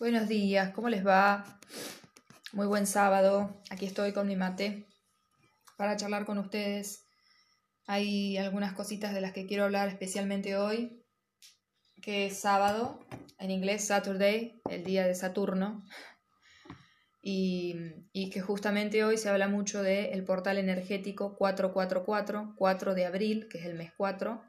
Buenos 0.00 0.28
días, 0.28 0.72
¿cómo 0.74 0.88
les 0.88 1.04
va? 1.04 1.58
Muy 2.52 2.68
buen 2.68 2.86
sábado. 2.86 3.60
Aquí 3.68 3.84
estoy 3.84 4.12
con 4.12 4.28
mi 4.28 4.36
mate 4.36 4.86
para 5.76 5.96
charlar 5.96 6.24
con 6.24 6.38
ustedes. 6.38 7.04
Hay 7.84 8.36
algunas 8.36 8.74
cositas 8.74 9.12
de 9.12 9.20
las 9.20 9.32
que 9.32 9.44
quiero 9.46 9.64
hablar 9.64 9.88
especialmente 9.88 10.56
hoy, 10.56 11.04
que 12.00 12.26
es 12.26 12.38
sábado, 12.38 13.00
en 13.40 13.50
inglés 13.50 13.88
Saturday, 13.88 14.62
el 14.70 14.84
día 14.84 15.04
de 15.04 15.16
Saturno, 15.16 15.84
y, 17.20 17.74
y 18.12 18.30
que 18.30 18.40
justamente 18.40 19.02
hoy 19.02 19.18
se 19.18 19.28
habla 19.28 19.48
mucho 19.48 19.82
del 19.82 20.24
portal 20.24 20.58
energético 20.58 21.34
444, 21.36 22.54
4 22.56 22.94
de 22.94 23.04
abril, 23.04 23.48
que 23.50 23.58
es 23.58 23.64
el 23.64 23.74
mes 23.74 23.90
4, 23.96 24.44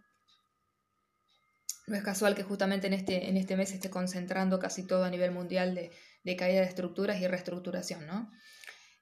no 1.90 1.96
es 1.96 2.04
casual 2.04 2.36
que 2.36 2.44
justamente 2.44 2.88
en 2.88 2.94
este, 2.94 3.30
en 3.30 3.38
este 3.38 3.58
mes 3.58 3.72
esté 3.72 3.90
concentrando 3.90 4.60
casi 4.60 4.86
todo 4.86 5.04
a 5.04 5.10
nivel 5.10 5.32
mundial 5.32 5.76
de, 5.76 6.36
caída 6.36 6.62
de 6.62 6.68
estructuras 6.68 7.20
y 7.20 7.28
reestructuración, 7.28 8.06
¿no? 8.06 8.32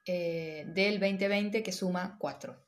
Eh, 0.05 0.63
del 0.67 0.99
2020 0.99 1.61
que 1.63 1.71
suma 1.73 2.15
4. 2.19 2.65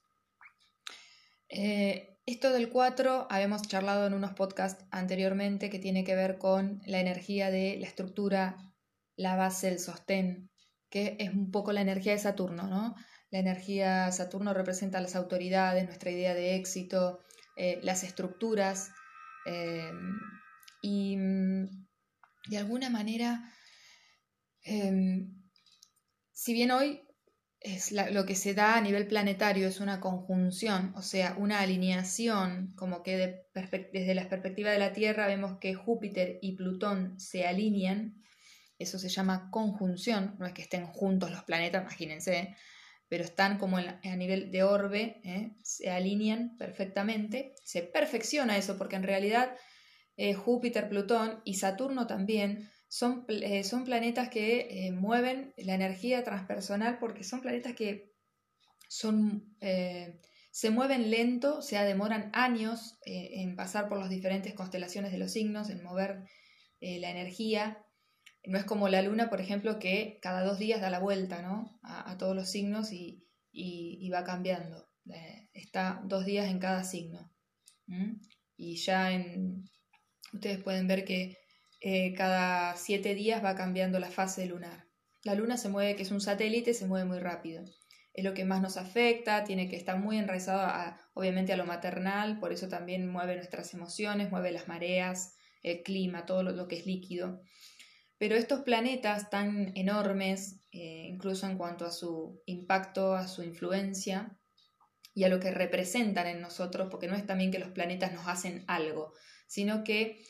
Eh, 1.50 2.18
esto 2.26 2.52
del 2.52 2.70
4 2.70 3.28
habíamos 3.30 3.62
charlado 3.64 4.06
en 4.06 4.14
unos 4.14 4.34
podcasts 4.34 4.86
anteriormente 4.92 5.70
que 5.70 5.80
tiene 5.80 6.04
que 6.04 6.16
ver 6.16 6.38
con 6.38 6.82
la 6.86 7.00
energía 7.00 7.50
de 7.50 7.78
la 7.80 7.88
estructura, 7.88 8.58
la 9.16 9.36
base, 9.36 9.70
el 9.70 9.80
sostén, 9.80 10.52
que 10.90 11.16
es 11.20 11.34
un 11.34 11.50
poco 11.52 11.72
la 11.72 11.82
energía 11.82 12.12
de 12.12 12.20
Saturno, 12.20 12.68
¿no? 12.68 12.96
La 13.32 13.40
energía 13.40 14.12
Saturno 14.12 14.54
representa 14.54 15.02
las 15.02 15.16
autoridades, 15.16 15.86
nuestra 15.86 16.12
idea 16.12 16.34
de 16.34 16.56
éxito, 16.56 17.20
eh, 17.56 17.80
las 17.84 18.04
estructuras, 18.04 18.92
Em, 19.46 20.20
y 20.82 21.18
de 22.50 22.58
alguna 22.58 22.90
manera, 22.90 23.54
em, 24.64 25.34
si 26.32 26.54
bien 26.54 26.72
hoy 26.72 27.02
es 27.60 27.92
lo 27.92 28.26
que 28.26 28.36
se 28.36 28.54
da 28.54 28.78
a 28.78 28.82
nivel 28.82 29.08
planetario 29.08 29.68
es 29.68 29.82
una 29.82 30.00
conjunción, 30.00 30.94
o 30.96 31.02
sea, 31.02 31.36
una 31.38 31.60
alineación, 31.60 32.74
como 32.76 33.04
que 33.04 33.18
desde 33.92 34.16
la 34.16 34.30
perspectiva 34.30 34.72
de 34.72 34.80
la 34.80 34.94
Tierra 34.94 35.28
vemos 35.28 35.58
que 35.60 35.76
Júpiter 35.76 36.40
y 36.42 36.56
Plutón 36.56 37.20
se 37.20 37.46
alinean, 37.46 38.24
eso 38.78 38.98
se 38.98 39.10
llama 39.10 39.50
conjunción, 39.52 40.38
no 40.40 40.46
es 40.46 40.54
que 40.54 40.62
estén 40.62 40.86
juntos 40.86 41.32
los 41.32 41.44
planetas, 41.44 41.82
imagínense, 41.82 42.56
pero 43.10 43.24
están 43.24 43.58
como 43.58 43.78
a 43.78 44.16
nivel 44.16 44.52
de 44.52 44.64
orbe, 44.64 45.20
¿eh? 45.24 45.56
se 45.64 45.90
alinean 45.90 46.56
perfectamente, 46.58 47.56
se 47.64 47.82
perfecciona 47.82 48.56
eso, 48.56 48.78
porque 48.78 48.98
en 48.98 49.04
realidad 49.04 49.58
eh, 50.16 50.36
Júpiter, 50.36 50.88
Plutón 50.88 51.42
y 51.44 51.56
Saturno 51.56 52.06
también 52.06 52.70
son, 52.88 53.26
eh, 53.28 53.64
son 53.64 53.84
planetas 53.84 54.30
que 54.30 54.92
mueven 54.94 55.54
la 55.58 55.74
energía 55.74 56.24
transpersonal, 56.24 57.00
porque 57.00 57.24
son 57.24 57.42
planetas 57.42 57.74
que 57.74 58.14
son, 58.88 59.56
se 59.60 60.70
mueven 60.70 61.10
lento, 61.10 61.58
o 61.58 61.62
sea, 61.62 61.86
demoran 61.86 62.30
años 62.34 63.00
en 63.06 63.56
pasar 63.56 63.88
por 63.88 64.00
las 64.00 64.10
diferentes 64.10 64.56
constelaciones 64.56 65.12
de 65.12 65.20
los 65.20 65.32
signos, 65.32 65.70
en 65.70 65.84
mover 65.84 66.24
la 66.82 67.12
energía, 67.12 67.86
no 68.46 68.58
es 68.58 68.64
como 68.64 68.88
la 68.90 69.02
luna, 69.02 69.30
por 69.30 69.42
ejemplo, 69.42 69.80
que 69.80 70.20
cada 70.22 70.44
dos 70.44 70.60
días 70.60 70.82
da 70.82 70.90
la 70.90 71.00
vuelta 71.00 71.42
¿no? 71.42 71.80
a, 71.84 72.18
todos 72.18 72.36
los 72.36 72.50
signos 72.50 72.92
y, 72.92 73.26
va 74.14 74.24
cambiando. 74.24 74.90
Eh, 75.12 75.50
está 75.54 76.02
dos 76.06 76.26
días 76.26 76.50
en 76.50 76.60
cada 76.60 76.84
signo. 76.84 77.32
Y 78.56 78.78
ya 78.78 79.12
en... 79.12 79.66
Ustedes 80.34 80.62
pueden 80.62 80.88
ver 80.88 81.06
que 81.06 81.38
eh, 81.82 82.14
cada 82.14 82.76
siete 82.76 83.16
días 83.16 83.44
va 83.44 83.56
cambiando 83.56 84.00
la 84.00 84.12
fase 84.12 84.46
lunar. 84.46 84.86
La 85.24 85.36
luna 85.36 85.58
se 85.58 85.70
mueve, 85.70 85.96
que 85.96 86.04
es 86.04 86.12
un 86.12 86.22
satélite, 86.22 86.74
se 86.74 86.86
mueve 86.86 87.06
muy 87.06 87.20
rápido. 87.20 87.64
Es 88.14 88.24
lo 88.24 88.34
que 88.34 88.46
más 88.46 88.62
nos 88.62 88.78
afecta, 88.78 89.44
tiene 89.44 89.70
que 89.70 89.76
estar 89.76 89.98
muy 90.00 90.18
enraizado 90.18 90.62
obviamente 91.14 91.54
a 91.54 91.58
lo 91.58 91.66
maternal, 91.66 92.40
por 92.40 92.52
eso 92.52 92.68
también 92.68 93.08
mueve 93.08 93.36
nuestras 93.36 93.74
emociones, 93.74 94.32
mueve 94.32 94.52
las 94.52 94.68
mareas, 94.68 95.36
el 95.64 95.84
clima, 95.84 96.26
todo 96.26 96.44
lo 96.44 96.68
que 96.68 96.78
es 96.78 96.86
líquido. 96.86 97.42
Pero 98.20 98.36
estos 98.36 98.60
planetas 98.60 99.30
tan 99.30 99.72
enormes, 99.76 100.60
eh, 100.74 101.08
incluso 101.08 101.48
en 101.48 101.58
cuanto 101.58 101.86
a 101.86 101.92
su 101.92 102.44
impacto, 102.46 103.16
a 103.16 103.28
su 103.30 103.44
influencia 103.44 104.38
y 105.16 105.24
a 105.24 105.30
lo 105.30 105.40
que 105.40 105.52
representan 105.52 106.28
en 106.28 106.42
nosotros, 106.42 106.90
porque 106.92 107.08
no 107.08 107.16
es 107.16 107.26
también 107.26 107.50
que 107.50 107.60
los 107.60 107.70
planetas 107.70 108.12
nos 108.12 108.28
hacen 108.28 108.66
algo, 108.68 109.14
sino 109.48 109.86
que 109.86 110.22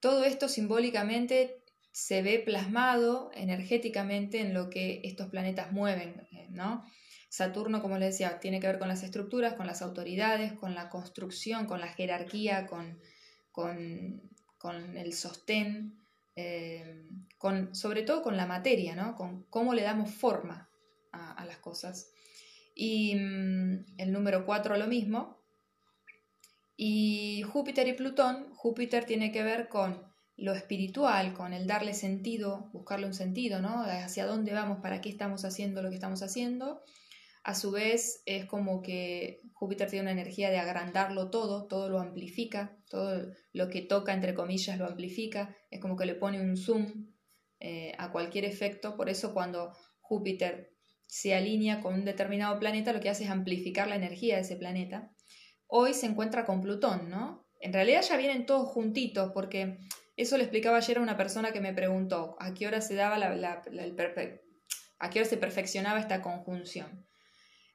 todo 0.00 0.24
esto 0.24 0.48
simbólicamente 0.48 1.64
se 1.92 2.20
ve 2.20 2.38
plasmado 2.38 3.30
energéticamente 3.34 4.40
en 4.40 4.52
lo 4.52 4.68
que 4.68 5.00
estos 5.04 5.30
planetas 5.30 5.72
mueven, 5.72 6.28
eh, 6.32 6.46
¿no? 6.50 6.84
Saturno, 7.30 7.80
como 7.80 7.96
les 7.96 8.10
decía, 8.10 8.38
tiene 8.38 8.60
que 8.60 8.66
ver 8.66 8.78
con 8.78 8.88
las 8.88 9.02
estructuras, 9.02 9.54
con 9.54 9.66
las 9.66 9.80
autoridades, 9.80 10.52
con 10.52 10.74
la 10.74 10.90
construcción, 10.90 11.64
con 11.66 11.80
la 11.80 11.88
jerarquía, 11.88 12.66
con, 12.66 13.00
con, 13.50 14.30
con 14.58 14.96
el 14.98 15.14
sostén, 15.14 15.99
eh, 16.40 17.06
con, 17.38 17.74
sobre 17.74 18.02
todo 18.02 18.22
con 18.22 18.36
la 18.36 18.46
materia, 18.46 18.94
¿no? 18.94 19.14
con 19.14 19.44
cómo 19.44 19.74
le 19.74 19.82
damos 19.82 20.10
forma 20.10 20.68
a, 21.12 21.44
las 21.44 21.58
cosas. 21.58 22.12
Y 22.74 23.14
mm, 23.14 23.86
el 23.98 24.12
número 24.12 24.46
4 24.46 24.76
lo 24.76 24.86
mismo. 24.86 25.38
Y 26.76 27.42
Júpiter 27.42 27.88
y 27.88 27.92
Plutón, 27.92 28.54
Júpiter 28.54 29.04
tiene 29.04 29.32
que 29.32 29.42
ver 29.42 29.68
con 29.68 30.02
lo 30.36 30.54
espiritual, 30.54 31.34
con 31.34 31.52
el 31.52 31.66
darle 31.66 31.92
sentido, 31.92 32.70
buscarle 32.72 33.06
un 33.06 33.14
sentido, 33.14 33.60
¿no? 33.60 33.82
Hacia 33.82 34.26
dónde 34.26 34.54
vamos, 34.54 34.78
para 34.80 35.02
qué 35.02 35.10
estamos 35.10 35.44
haciendo 35.44 35.82
lo 35.82 35.90
que 35.90 35.96
estamos 35.96 36.22
haciendo. 36.22 36.82
A 37.42 37.54
su 37.54 37.70
vez 37.70 38.22
es 38.26 38.44
como 38.44 38.82
que 38.82 39.40
Júpiter 39.54 39.88
tiene 39.88 40.02
una 40.02 40.12
energía 40.12 40.50
de 40.50 40.58
agrandarlo 40.58 41.30
todo, 41.30 41.66
todo 41.66 41.88
lo 41.88 41.98
amplifica, 41.98 42.76
todo 42.88 43.32
lo 43.52 43.68
que 43.68 43.80
toca, 43.82 44.12
entre 44.12 44.34
comillas, 44.34 44.78
lo 44.78 44.86
amplifica, 44.86 45.56
es 45.70 45.80
como 45.80 45.96
que 45.96 46.06
le 46.06 46.14
pone 46.14 46.40
un 46.40 46.56
zoom 46.56 47.14
eh, 47.58 47.92
a 47.98 48.12
cualquier 48.12 48.44
efecto, 48.44 48.96
por 48.96 49.08
eso 49.08 49.32
cuando 49.32 49.74
Júpiter 50.00 50.74
se 51.06 51.34
alinea 51.34 51.80
con 51.80 51.94
un 51.94 52.04
determinado 52.04 52.58
planeta, 52.58 52.92
lo 52.92 53.00
que 53.00 53.10
hace 53.10 53.24
es 53.24 53.30
amplificar 53.30 53.88
la 53.88 53.96
energía 53.96 54.36
de 54.36 54.42
ese 54.42 54.56
planeta. 54.56 55.10
Hoy 55.66 55.92
se 55.94 56.06
encuentra 56.06 56.44
con 56.44 56.60
Plutón, 56.60 57.10
¿no? 57.10 57.46
En 57.60 57.72
realidad 57.72 58.02
ya 58.02 58.16
vienen 58.16 58.46
todos 58.46 58.68
juntitos, 58.68 59.32
porque 59.32 59.78
eso 60.16 60.36
le 60.36 60.44
explicaba 60.44 60.76
ayer 60.76 60.98
a 60.98 61.02
una 61.02 61.16
persona 61.16 61.52
que 61.52 61.60
me 61.60 61.74
preguntó 61.74 62.36
a 62.38 62.54
qué 62.54 62.66
hora 62.66 62.80
se 62.80 62.94
daba 62.94 63.18
la, 63.18 63.62
a 64.98 65.10
qué 65.10 65.18
hora 65.18 65.28
se 65.28 65.36
perfeccionaba 65.36 66.00
esta 66.00 66.22
conjunción. 66.22 67.06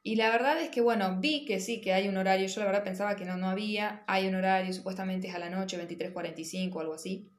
Y 0.08 0.18
la 0.18 0.30
verdad 0.30 0.62
es 0.62 0.70
que, 0.70 0.82
bueno, 0.82 1.18
vi 1.20 1.46
que 1.46 1.60
sí, 1.60 1.82
que 1.82 1.92
hay 1.92 2.08
un 2.08 2.16
horario, 2.16 2.46
yo 2.46 2.60
la 2.60 2.68
verdad 2.68 2.84
pensaba 2.84 3.16
que 3.16 3.26
no, 3.26 3.38
no 3.38 3.50
había, 3.50 4.04
hay 4.06 4.28
un 4.28 4.36
horario, 4.36 4.72
supuestamente 4.72 5.30
es 5.30 5.34
a 5.34 5.40
la 5.40 5.50
noche, 5.50 5.80
23.45 5.80 6.76
o 6.76 6.80
algo 6.80 6.94
así. 6.94 7.32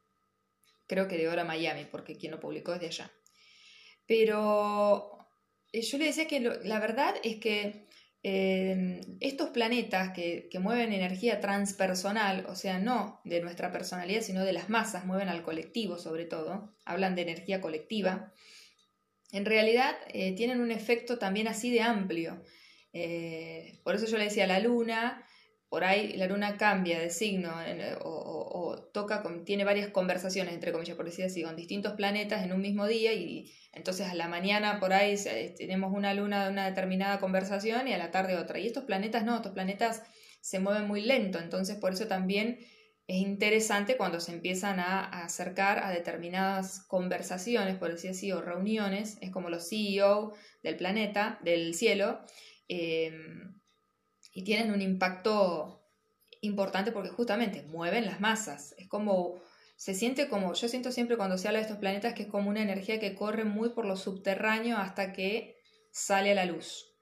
Creo 0.88 1.06
que 1.06 1.16
de 1.16 1.28
hora 1.28 1.44
Miami, 1.44 1.84
porque 1.88 2.16
quien 2.16 2.32
lo 2.32 2.41
publicó 2.41 2.75
es 2.75 2.81
de 2.81 2.88
allá. 2.88 3.12
Pero 4.09 5.16
eh, 5.71 5.82
yo 5.82 5.97
le 5.97 6.06
decía 6.06 6.26
que 6.26 6.41
la 6.41 6.81
verdad 6.81 7.15
es 7.22 7.37
que 7.37 7.87
em, 8.25 9.00
estos 9.21 9.50
planetas 9.50 10.10
que, 10.12 10.49
que, 10.50 10.59
mueven 10.59 10.93
energía 10.93 11.41
transpersonal, 11.41 12.47
o 12.47 12.56
sea, 12.56 12.81
no 12.81 13.21
de 13.22 13.43
nuestra 13.43 13.71
personalidad, 13.71 14.22
sino 14.22 14.44
de 14.44 14.53
las 14.53 14.69
masas, 14.71 15.06
mueven 15.06 15.28
al 15.28 15.44
colectivo 15.44 15.99
sobre 15.99 16.25
todo, 16.25 16.75
hablan 16.84 17.15
de 17.15 17.22
energía 17.22 17.60
colectiva, 17.60 18.32
en 19.32 19.44
realidad 19.44 19.97
eh, 20.09 20.34
tienen 20.34 20.60
un 20.60 20.71
efecto 20.71 21.19
también 21.19 21.49
así 21.49 21.71
de 21.71 21.82
amplio. 21.82 22.43
Eh, 22.93 23.81
por 23.85 23.95
eso 23.95 24.07
yo 24.07 24.19
le 24.19 24.25
decía, 24.25 24.47
la 24.47 24.61
luna, 24.61 25.27
por 25.69 25.85
ahí 25.85 26.17
la 26.17 26.27
luna 26.27 26.57
cambia 26.57 26.99
de 26.99 27.11
signo 27.11 27.53
o, 28.01 28.77
toca, 28.93 29.23
tiene 29.45 29.65
varias 29.65 29.89
conversaciones, 29.91 30.55
entre 30.55 30.73
comillas, 30.73 30.97
por 30.97 31.05
decir 31.05 31.25
así, 31.25 31.43
con 31.43 31.57
distintos 31.57 31.95
planetas 31.95 32.44
en 32.44 32.53
un 32.53 32.61
mismo 32.61 32.87
día 32.87 33.12
y 33.12 33.53
entonces 33.73 34.09
a 34.09 34.15
la 34.15 34.29
mañana 34.29 34.81
por 34.81 34.93
ahí 34.93 35.17
tenemos 35.56 35.93
una 35.93 36.15
luna 36.15 36.44
de 36.44 36.53
una 36.53 36.67
determinada 36.67 37.19
conversación 37.19 37.88
y 37.88 37.93
a 37.93 37.99
la 37.99 38.11
tarde 38.11 38.37
otra. 38.37 38.59
Y 38.59 38.67
estos 38.67 38.85
planetas 38.85 39.25
no, 39.25 39.37
estos 39.37 39.53
planetas 39.53 40.03
se 40.41 40.61
mueven 40.61 40.87
muy 40.87 41.03
lento, 41.03 41.39
entonces 41.39 41.77
por 41.77 41.93
eso 41.93 42.06
también 42.06 42.59
es 43.09 43.19
interesante 43.19 43.97
cuando 43.97 44.19
se 44.21 44.32
empiezan 44.32 44.81
a, 44.81 45.05
acercar 45.05 45.79
a 45.79 45.91
determinadas 45.91 46.81
conversaciones, 46.89 47.77
por 47.77 47.93
decir 47.93 48.11
así, 48.11 48.32
o 48.32 48.41
reuniones, 48.41 49.19
es 49.21 49.31
como 49.31 49.49
los 49.49 49.69
CEO 49.69 50.32
del 50.62 50.77
planeta, 50.77 51.39
del 51.43 51.75
cielo, 51.75 52.21
em, 52.69 53.61
y 54.33 54.45
tienen 54.45 54.73
un 54.73 54.83
impacto 54.83 55.83
importante 56.41 56.93
porque 56.93 57.09
justamente 57.09 57.63
mueven 57.63 58.07
las 58.07 58.21
masas, 58.21 58.75
es 58.79 58.89
como, 58.89 59.41
se 59.77 59.95
siente 59.95 60.29
como, 60.29 60.55
yo 60.55 60.69
siento 60.69 60.93
siempre 60.93 61.17
cuando 61.17 61.39
se 61.39 61.49
habla 61.49 61.59
de 61.59 61.65
estos 61.65 61.79
planetas 61.79 62.15
que 62.15 62.25
es 62.25 62.29
como 62.29 62.51
una 62.51 62.63
energía 62.63 63.01
que 63.01 63.15
corre 63.15 63.45
muy 63.45 63.71
por 63.71 63.87
lo 63.87 63.97
subterráneo 63.97 64.77
hasta 64.77 65.13
que 65.13 65.57
sale 65.91 66.33
a 66.33 66.35
la 66.35 66.45
luz. 66.47 66.93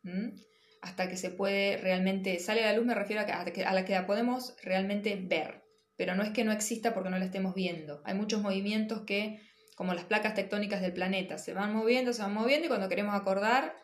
hasta 0.82 1.08
que 1.08 1.16
se 1.16 1.30
puede 1.30 1.78
realmente, 1.78 2.38
sale 2.38 2.62
a 2.62 2.70
la 2.70 2.76
luz 2.76 2.86
me 2.86 2.94
refiero 2.94 3.22
a, 3.22 3.24
a 3.24 3.74
la 3.74 3.84
que 3.84 3.92
la 3.92 4.06
podemos 4.06 4.54
realmente 4.62 5.16
ver, 5.16 5.64
pero 5.96 6.14
no 6.14 6.22
es 6.22 6.30
que 6.30 6.44
no 6.44 6.52
exista 6.52 6.92
porque 6.92 7.10
no 7.10 7.18
la 7.18 7.24
estemos 7.24 7.54
viendo. 7.54 8.02
Hay 8.04 8.14
muchos 8.14 8.42
movimientos 8.42 9.02
que 9.06 9.40
como 9.74 9.94
las 9.94 10.04
placas 10.04 10.34
tectónicas 10.34 10.80
del 10.80 10.92
planeta, 10.92 11.38
se 11.38 11.52
van 11.52 11.74
moviendo, 11.74 12.12
se 12.12 12.22
van 12.22 12.34
moviendo 12.34 12.66
y 12.66 12.68
cuando 12.68 12.88
queremos 12.88 13.14
acordar 13.14 13.74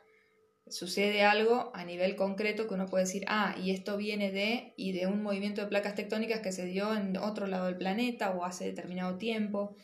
sucede 0.70 1.22
algo 1.22 1.70
a 1.74 1.84
nivel 1.84 2.16
concreto 2.16 2.66
que 2.66 2.74
uno 2.74 2.86
puede 2.86 3.04
decir, 3.04 3.24
ah, 3.28 3.54
y 3.62 3.70
esto 3.70 3.96
viene 3.96 4.30
de, 4.30 4.72
y 4.76 4.92
de 4.92 5.06
un 5.06 5.22
movimiento 5.22 5.60
de 5.60 5.66
placas 5.66 5.94
tectónicas 5.94 6.40
que 6.40 6.52
se 6.52 6.64
dio 6.64 6.94
en 6.94 7.16
otro 7.16 7.46
lado 7.46 7.66
del 7.66 7.76
planeta 7.76 8.30
o 8.30 8.44
hace 8.44 8.64
determinado 8.64 9.18
tiempo. 9.18 9.76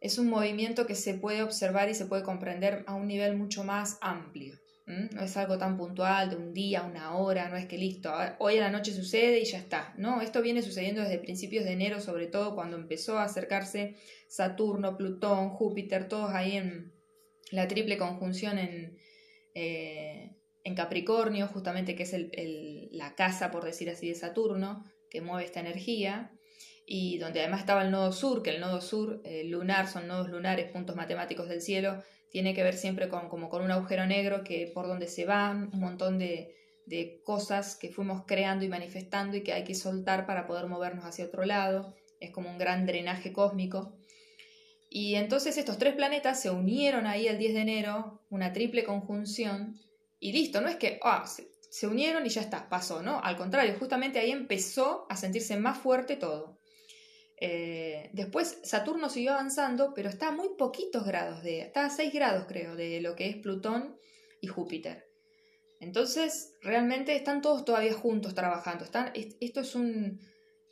Es 0.00 0.18
un 0.18 0.28
movimiento 0.28 0.86
que 0.86 0.94
se 0.94 1.14
puede 1.14 1.42
observar 1.42 1.88
y 1.88 1.94
se 1.94 2.06
puede 2.06 2.22
comprender 2.22 2.84
a 2.86 2.94
un 2.94 3.08
nivel 3.08 3.36
mucho 3.36 3.64
más 3.64 3.98
amplio. 4.00 4.54
No 4.86 5.20
es 5.20 5.36
algo 5.36 5.58
tan 5.58 5.76
puntual 5.76 6.30
de 6.30 6.36
un 6.36 6.54
día, 6.54 6.82
una 6.82 7.14
hora, 7.14 7.50
no 7.50 7.56
es 7.58 7.66
que 7.66 7.76
listo, 7.76 8.10
hoy 8.38 8.56
a 8.56 8.62
la 8.62 8.70
noche 8.70 8.94
sucede 8.94 9.38
y 9.38 9.44
ya 9.44 9.58
está. 9.58 9.92
No, 9.98 10.22
esto 10.22 10.40
viene 10.40 10.62
sucediendo 10.62 11.02
desde 11.02 11.18
principios 11.18 11.66
de 11.66 11.72
enero, 11.72 12.00
sobre 12.00 12.26
todo 12.26 12.54
cuando 12.54 12.78
empezó 12.78 13.18
a 13.18 13.24
acercarse 13.24 13.96
Saturno, 14.28 14.96
Plutón, 14.96 15.50
Júpiter, 15.50 16.08
todos 16.08 16.30
ahí 16.30 16.56
en 16.56 16.94
la 17.50 17.68
triple 17.68 17.98
conjunción 17.98 18.58
en, 18.58 18.96
eh, 19.58 20.36
en 20.64 20.74
Capricornio, 20.74 21.46
justamente 21.48 21.94
que 21.94 22.02
es 22.02 22.14
la 22.92 23.14
casa, 23.14 23.50
por 23.50 23.64
decir 23.64 23.90
así, 23.90 24.08
de 24.08 24.14
Saturno, 24.14 24.84
que 25.10 25.20
mueve 25.20 25.44
esta 25.44 25.60
energía, 25.60 26.32
y 26.86 27.18
donde 27.18 27.40
además 27.40 27.60
estaba 27.60 27.82
el 27.82 27.90
nodo 27.90 28.12
sur, 28.12 28.42
que 28.42 28.50
el 28.50 28.60
nodo 28.60 28.80
sur 28.80 29.22
lunar 29.44 29.88
son 29.88 30.08
nodos 30.08 30.28
lunares, 30.28 30.70
puntos 30.70 30.96
matemáticos 30.96 31.48
del 31.48 31.62
cielo, 31.62 32.02
tiene 32.30 32.54
que 32.54 32.62
ver 32.62 32.74
siempre 32.74 33.08
con, 33.08 33.28
como 33.28 33.48
con 33.48 33.62
un 33.62 33.70
agujero 33.70 34.06
negro 34.06 34.44
que 34.44 34.70
por 34.74 34.86
donde 34.86 35.08
se 35.08 35.24
van 35.24 35.70
un 35.72 35.80
montón 35.80 36.18
de, 36.18 36.54
de 36.88 37.20
cosas 37.22 37.76
que 37.76 37.90
fuimos 37.90 38.24
creando 38.26 38.64
y 38.64 38.68
manifestando 38.68 39.36
y 39.36 39.42
que 39.42 39.52
hay 39.52 39.64
que 39.64 39.74
soltar 39.74 40.26
para 40.26 40.46
poder 40.46 40.66
movernos 40.66 41.04
hacia 41.04 41.26
otro 41.26 41.44
lado. 41.44 41.94
Es 42.18 42.30
como 42.30 42.50
un 42.50 42.58
gran 42.58 42.86
drenaje 42.86 43.32
cósmico. 43.32 43.94
Y 44.88 45.16
entonces 45.16 45.58
estos 45.58 45.78
tres 45.78 45.94
planetas 45.94 46.40
se 46.40 46.50
unieron 46.50 47.06
ahí 47.06 47.28
el 47.28 47.38
10 47.38 47.54
de 47.54 47.60
enero, 47.60 48.17
una 48.30 48.52
triple 48.52 48.84
conjunción, 48.84 49.78
y 50.20 50.32
listo, 50.32 50.60
no 50.60 50.68
es 50.68 50.76
que 50.76 50.98
ah, 51.02 51.24
se, 51.70 51.86
unieron 51.86 52.26
y 52.26 52.28
ya 52.28 52.40
está, 52.40 52.68
pasó, 52.68 53.02
¿no? 53.02 53.20
Al 53.22 53.36
contrario, 53.36 53.76
justamente 53.78 54.18
ahí 54.18 54.30
empezó 54.30 55.06
a 55.08 55.16
sentirse 55.16 55.56
más 55.56 55.78
fuerte 55.78 56.16
todo. 56.16 56.58
Eh, 57.40 58.10
después 58.14 58.58
Saturno 58.64 59.08
siguió 59.08 59.32
avanzando, 59.32 59.94
pero 59.94 60.08
está 60.08 60.28
a 60.28 60.32
muy 60.32 60.48
poquitos 60.58 61.06
grados 61.06 61.42
de, 61.42 61.60
está 61.60 61.86
a 61.86 61.90
6 61.90 62.12
grados 62.12 62.46
creo, 62.48 62.74
de 62.74 63.00
lo 63.00 63.14
que 63.14 63.28
es 63.28 63.36
Plutón 63.36 63.96
y 64.40 64.48
Júpiter. 64.48 65.04
Entonces, 65.80 66.56
realmente 66.60 67.14
están 67.14 67.40
todos 67.40 67.64
todavía 67.64 67.94
juntos 67.94 68.34
trabajando. 68.34 68.84
Están, 68.84 69.12
esto 69.14 69.60
es 69.60 69.76
un, 69.76 70.18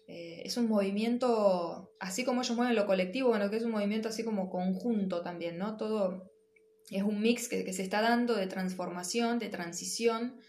eh, 0.09 0.43
es 0.45 0.57
un 0.57 0.67
movimiento, 0.67 1.93
así 2.01 2.25
como 2.25 2.43
ellos 2.43 2.57
mueven 2.57 2.75
lo 2.75 2.87
colectivo, 2.87 3.29
bueno, 3.29 3.49
que 3.49 3.57
es 3.57 3.63
un 3.63 3.71
movimiento 3.71 4.09
así 4.09 4.25
como 4.25 4.51
conjunto 4.51 5.23
también, 5.23 5.59
¿no? 5.59 5.77
Todo 5.77 6.33
es 6.91 7.03
un 7.03 7.21
mix 7.21 7.49
que, 7.49 7.73
se 7.73 7.83
está 7.83 8.01
dando 8.01 8.35
de 8.35 8.47
transformación, 8.47 9.39
de 9.39 9.49
transición 9.49 10.41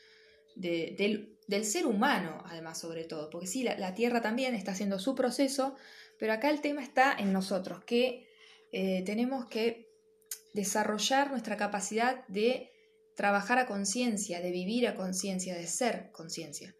del, 0.56 1.38
ser 1.64 1.86
humano, 1.86 2.44
además, 2.46 2.80
sobre 2.80 3.04
todo, 3.06 3.30
porque 3.30 3.48
sí, 3.48 3.64
la, 3.64 3.94
Tierra 3.94 4.22
también 4.22 4.54
está 4.56 4.72
haciendo 4.72 5.00
su 5.00 5.16
proceso, 5.16 5.76
pero 6.20 6.34
acá 6.34 6.50
el 6.50 6.62
tema 6.62 6.84
está 6.84 7.16
en 7.18 7.34
nosotros, 7.34 7.84
que 7.84 8.28
eh, 8.72 9.04
tenemos 9.06 9.46
que 9.48 9.88
desarrollar 10.54 11.32
nuestra 11.32 11.58
capacidad 11.58 12.28
de 12.28 12.72
trabajar 13.16 13.58
a 13.58 13.66
conciencia, 13.66 14.42
de 14.42 14.52
vivir 14.52 14.88
a 14.88 14.96
conciencia, 14.96 15.56
de 15.56 15.68
ser 15.68 16.12
conciencia. 16.12 16.77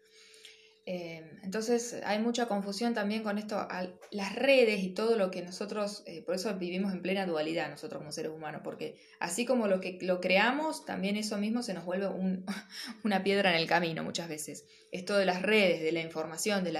Em, 0.90 1.38
entonces 1.42 2.00
hay 2.02 2.18
mucha 2.18 2.48
confusión 2.48 2.94
también 2.94 3.22
con 3.22 3.36
esto, 3.36 3.68
las 4.10 4.34
redes 4.34 4.82
y 4.82 4.94
todo 4.94 5.18
lo 5.18 5.30
que 5.30 5.42
nosotros, 5.42 6.02
eh, 6.06 6.22
por 6.22 6.34
eso 6.34 6.56
vivimos 6.56 6.94
en 6.94 7.02
plena 7.02 7.26
dualidad 7.26 7.68
nosotros 7.68 7.98
como 7.98 8.10
seres 8.10 8.32
humanos, 8.32 8.62
porque 8.64 8.96
así 9.20 9.44
como 9.44 9.68
lo 9.68 9.80
que 9.80 9.98
lo 10.00 10.22
creamos, 10.22 10.86
también 10.86 11.16
eso 11.16 11.36
mismo 11.36 11.62
se 11.62 11.74
nos 11.74 11.84
vuelve 11.84 12.08
una 13.04 13.22
piedra 13.22 13.50
en 13.50 13.56
el 13.56 13.66
camino 13.66 14.02
muchas 14.02 14.30
veces. 14.30 14.64
Esto 14.90 15.18
de 15.18 15.26
las 15.26 15.42
redes, 15.42 15.82
de 15.82 15.92
la 15.92 16.00
información, 16.00 16.64
del 16.64 16.78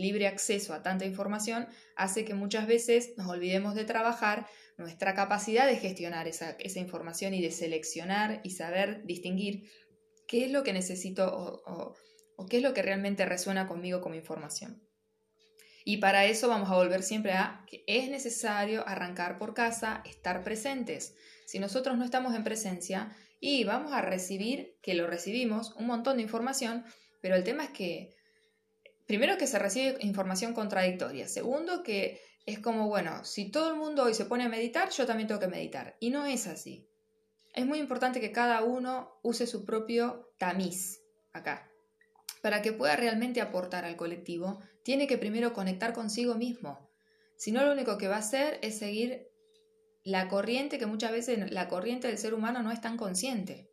libre 0.00 0.26
acceso 0.26 0.72
a 0.72 0.82
tanta 0.82 1.04
información, 1.04 1.68
hace 1.96 2.24
que 2.24 2.32
muchas 2.32 2.66
veces 2.66 3.12
nos 3.18 3.28
olvidemos 3.28 3.74
de 3.74 3.84
trabajar 3.84 4.46
nuestra 4.78 5.12
capacidad 5.12 5.66
de 5.66 5.76
gestionar 5.76 6.28
esa, 6.28 6.56
información 6.76 7.34
y 7.34 7.42
de 7.42 7.50
seleccionar 7.50 8.40
y 8.42 8.52
saber 8.52 9.04
distinguir 9.04 9.68
qué 10.26 10.46
es 10.46 10.50
lo 10.50 10.62
que 10.62 10.72
necesito 10.72 11.30
o 11.30 11.94
qué 12.46 12.58
es 12.58 12.62
lo 12.62 12.74
que 12.74 12.82
realmente 12.82 13.26
resuena 13.26 13.66
conmigo 13.66 14.00
como 14.00 14.14
información. 14.14 14.82
Y 15.84 15.96
para 15.96 16.26
eso 16.26 16.48
vamos 16.48 16.70
a 16.70 16.76
volver 16.76 17.02
siempre 17.02 17.32
a 17.32 17.64
que 17.66 17.84
es 17.86 18.10
necesario 18.10 18.86
arrancar 18.86 19.38
por 19.38 19.54
casa, 19.54 20.02
estar 20.04 20.44
presentes. 20.44 21.14
Si 21.46 21.58
nosotros 21.58 21.96
no 21.96 22.04
estamos 22.04 22.34
en 22.34 22.44
presencia 22.44 23.16
y 23.40 23.64
vamos 23.64 23.92
a 23.92 24.02
recibir, 24.02 24.76
que 24.82 24.94
lo 24.94 25.06
recibimos, 25.06 25.74
un 25.76 25.86
montón 25.86 26.18
de 26.18 26.22
información, 26.22 26.84
pero 27.22 27.34
el 27.34 27.44
tema 27.44 27.64
es 27.64 27.70
que, 27.70 28.14
primero 29.06 29.38
que 29.38 29.46
se 29.46 29.58
recibe 29.58 29.96
información 30.00 30.52
contradictoria, 30.52 31.26
segundo 31.26 31.82
que 31.82 32.20
es 32.46 32.58
como, 32.58 32.88
bueno, 32.88 33.24
si 33.24 33.50
todo 33.50 33.70
el 33.70 33.76
mundo 33.76 34.04
hoy 34.04 34.14
se 34.14 34.26
pone 34.26 34.44
a 34.44 34.48
meditar, 34.48 34.90
yo 34.90 35.06
también 35.06 35.28
tengo 35.28 35.40
que 35.40 35.48
meditar. 35.48 35.96
Y 36.00 36.10
no 36.10 36.26
es 36.26 36.46
así. 36.46 36.86
Es 37.54 37.66
muy 37.66 37.78
importante 37.78 38.20
que 38.20 38.32
cada 38.32 38.62
uno 38.62 39.18
use 39.22 39.46
su 39.46 39.64
propio 39.64 40.32
tamiz 40.38 41.00
acá. 41.32 41.69
Para 42.42 42.62
que 42.62 42.72
pueda 42.72 42.96
realmente 42.96 43.40
aportar 43.40 43.84
al 43.84 43.96
colectivo, 43.96 44.60
tiene 44.82 45.06
que 45.06 45.18
primero 45.18 45.52
conectar 45.52 45.92
consigo 45.92 46.34
mismo. 46.34 46.90
Si 47.36 47.52
no, 47.52 47.64
lo 47.64 47.72
único 47.72 47.98
que 47.98 48.08
va 48.08 48.16
a 48.16 48.20
hacer 48.20 48.58
es 48.62 48.78
seguir 48.78 49.28
la 50.04 50.28
corriente, 50.28 50.78
que 50.78 50.86
muchas 50.86 51.12
veces 51.12 51.50
la 51.50 51.68
corriente 51.68 52.08
del 52.08 52.18
ser 52.18 52.34
humano 52.34 52.62
no 52.62 52.72
es 52.72 52.80
tan 52.80 52.96
consciente. 52.96 53.70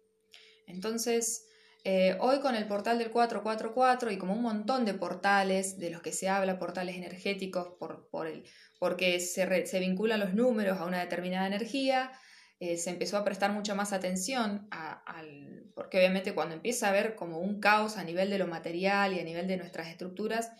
Entonces, 0.67 1.47
eh, 1.83 2.17
hoy 2.19 2.39
con 2.39 2.55
el 2.55 2.67
portal 2.67 2.97
del 2.97 3.11
444 3.11 4.11
y 4.11 4.17
como 4.17 4.33
un 4.33 4.41
montón 4.41 4.83
de 4.83 4.93
portales 4.93 5.77
de 5.77 5.89
los 5.89 6.01
que 6.01 6.11
se 6.11 6.27
habla, 6.27 6.59
portales 6.59 6.97
energéticos, 6.97 7.75
por, 7.79 8.09
por 8.09 8.27
el, 8.27 8.43
porque 8.79 9.19
se, 9.19 9.65
se 9.65 9.79
vinculan 9.79 10.19
los 10.19 10.33
números 10.33 10.79
a 10.79 10.85
una 10.85 10.99
determinada 10.99 11.47
energía, 11.47 12.11
eh, 12.59 12.77
se 12.77 12.89
empezó 12.89 13.17
a 13.17 13.23
prestar 13.23 13.51
mucha 13.51 13.75
más 13.75 13.93
atención 13.93 14.67
al, 14.71 15.71
porque 15.75 15.97
obviamente 15.99 16.33
cuando 16.33 16.55
empieza 16.55 16.87
a 16.87 16.89
haber 16.89 17.15
como 17.15 17.39
un 17.39 17.59
caos 17.59 17.97
a 17.97 18.03
nivel 18.03 18.29
de 18.29 18.39
lo 18.39 18.47
material 18.47 19.13
y 19.13 19.19
a 19.19 19.23
nivel 19.23 19.47
de 19.47 19.57
nuestras 19.57 19.87
estructuras, 19.87 20.51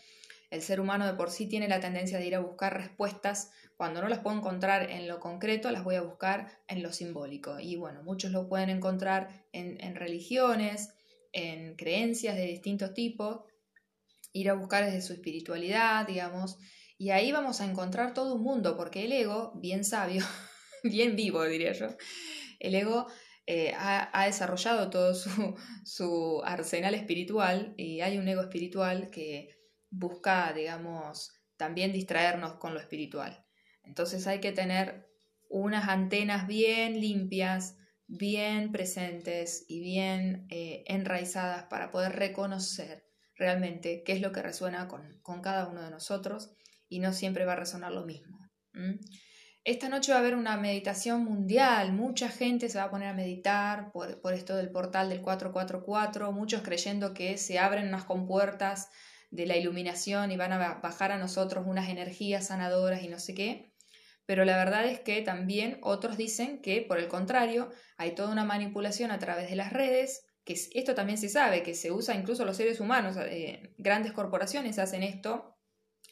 el 0.52 0.62
ser 0.62 0.80
humano 0.80 1.06
de 1.06 1.14
por 1.14 1.32
sí 1.32 1.48
tiene 1.48 1.68
la 1.68 1.80
tendencia 1.80 2.20
de 2.20 2.28
ir 2.28 2.36
a 2.36 2.40
buscar 2.40 2.78
respuestas, 2.78 3.52
cuando 3.76 4.02
no 4.02 4.08
las 4.08 4.20
puedo 4.20 4.38
encontrar 4.38 4.90
en 4.92 5.08
lo 5.08 5.20
concreto, 5.20 5.70
las 5.72 5.84
voy 5.84 5.96
a 5.96 6.02
buscar 6.02 6.60
en 6.68 6.82
lo 6.82 6.94
simbólico. 6.94 7.60
Y 7.60 7.76
bueno, 7.76 8.02
muchos 8.04 8.32
lo 8.32 8.48
pueden 8.48 8.70
encontrar 8.70 9.46
en, 9.52 9.80
en 9.84 9.96
religiones, 9.96 10.94
en 11.34 11.76
creencias 11.76 12.36
de 12.36 12.46
distintos 12.46 12.94
tipos, 12.94 13.42
ir 14.34 14.50
a 14.50 14.54
buscar 14.54 14.86
desde 14.86 15.02
su 15.02 15.14
espiritualidad, 15.14 16.08
digamos, 16.08 16.58
y 16.98 17.12
ahí 17.12 17.32
vamos 17.32 17.62
a 17.62 17.66
encontrar 17.66 18.14
todo 18.14 18.36
un 18.36 18.42
mundo, 18.42 18.76
porque 18.76 19.06
el 19.06 19.12
ego, 19.12 19.52
bien 19.56 19.84
sabio, 19.84 20.24
bien 20.84 21.16
vivo, 21.16 21.44
diría 21.44 21.74
yo. 21.74 21.88
El 22.60 22.76
ego 22.76 23.08
eh, 23.46 23.74
ha, 23.78 24.26
desarrollado 24.26 24.90
todo 24.90 25.14
su, 25.86 26.42
arsenal 26.44 26.96
espiritual 26.96 27.74
y 27.78 28.02
hay 28.02 28.18
un 28.18 28.28
ego 28.28 28.42
espiritual 28.42 29.10
que 29.10 29.50
busca, 29.90 30.52
digamos, 30.54 31.32
también 31.56 31.94
distraernos 31.94 32.56
con 32.56 32.74
lo 32.74 32.80
espiritual. 32.80 33.46
Entonces 33.84 34.28
hay 34.28 34.40
que 34.40 34.52
tener 34.52 35.08
unas 35.50 35.88
antenas 35.88 36.46
bien 36.46 37.00
limpias, 37.00 37.78
bien 38.08 38.72
presentes 38.72 39.66
y 39.70 39.80
bien 39.80 40.46
eh, 40.50 40.84
enraizadas 40.88 41.66
para 41.66 41.90
poder 41.90 42.14
reconocer 42.14 43.06
realmente 43.38 44.04
qué 44.06 44.14
es 44.14 44.22
lo 44.22 44.34
que 44.34 44.42
resuena 44.42 44.90
con, 44.90 45.22
cada 45.42 45.68
uno 45.70 45.82
de 45.82 45.92
nosotros 45.92 46.52
y 46.90 47.00
no 47.00 47.14
siempre 47.14 47.46
va 47.46 47.54
a 47.54 47.58
resonar 47.58 47.94
lo 47.94 48.06
mismo. 48.06 48.38
Esta 49.68 49.90
noche 49.90 50.14
va 50.14 50.20
a 50.20 50.22
haber 50.22 50.36
una 50.36 50.56
meditación 50.56 51.26
mundial, 51.26 51.92
mucha 51.92 52.30
gente 52.30 52.70
se 52.70 52.78
va 52.78 52.86
a 52.86 52.90
poner 52.90 53.10
a 53.10 53.14
meditar 53.14 53.92
por, 53.92 54.34
esto 54.34 54.56
del 54.56 54.70
portal 54.70 55.10
del 55.10 55.22
444, 55.22 56.32
muchos 56.32 56.62
creyendo 56.62 57.14
que 57.14 57.38
se 57.38 57.60
abren 57.60 57.90
unas 57.90 58.06
compuertas 58.06 58.88
de 59.30 59.46
la 59.46 59.58
iluminación 59.58 60.32
y 60.32 60.38
van 60.38 60.54
a 60.54 60.76
bajar 60.76 61.12
a 61.12 61.18
nosotros 61.18 61.66
unas 61.68 61.90
energías 61.90 62.48
sanadoras 62.48 63.04
y 63.04 63.10
no 63.10 63.20
sé 63.20 63.36
qué. 63.36 63.74
Pero 64.26 64.46
la 64.46 64.56
verdad 64.56 64.86
es 64.86 65.02
que 65.02 65.22
también 65.22 65.80
otros 65.82 66.16
dicen 66.16 66.62
que, 66.62 66.82
por 66.82 66.98
el 66.98 67.10
contrario, 67.10 67.70
hay 67.98 68.16
toda 68.16 68.32
una 68.32 68.46
manipulación 68.46 69.12
a 69.12 69.20
través 69.20 69.50
de 69.50 69.58
las 69.58 69.74
redes, 69.74 70.28
que 70.46 70.54
esto 70.54 70.96
también 70.96 71.18
se 71.18 71.28
sabe, 71.28 71.62
que 71.62 71.74
se 71.74 71.92
usa 71.92 72.16
incluso 72.16 72.46
los 72.46 72.56
seres 72.56 72.80
humanos, 72.80 73.18
eh, 73.20 73.74
grandes 73.78 74.14
corporaciones 74.14 74.80
hacen 74.80 75.04
esto. 75.04 75.58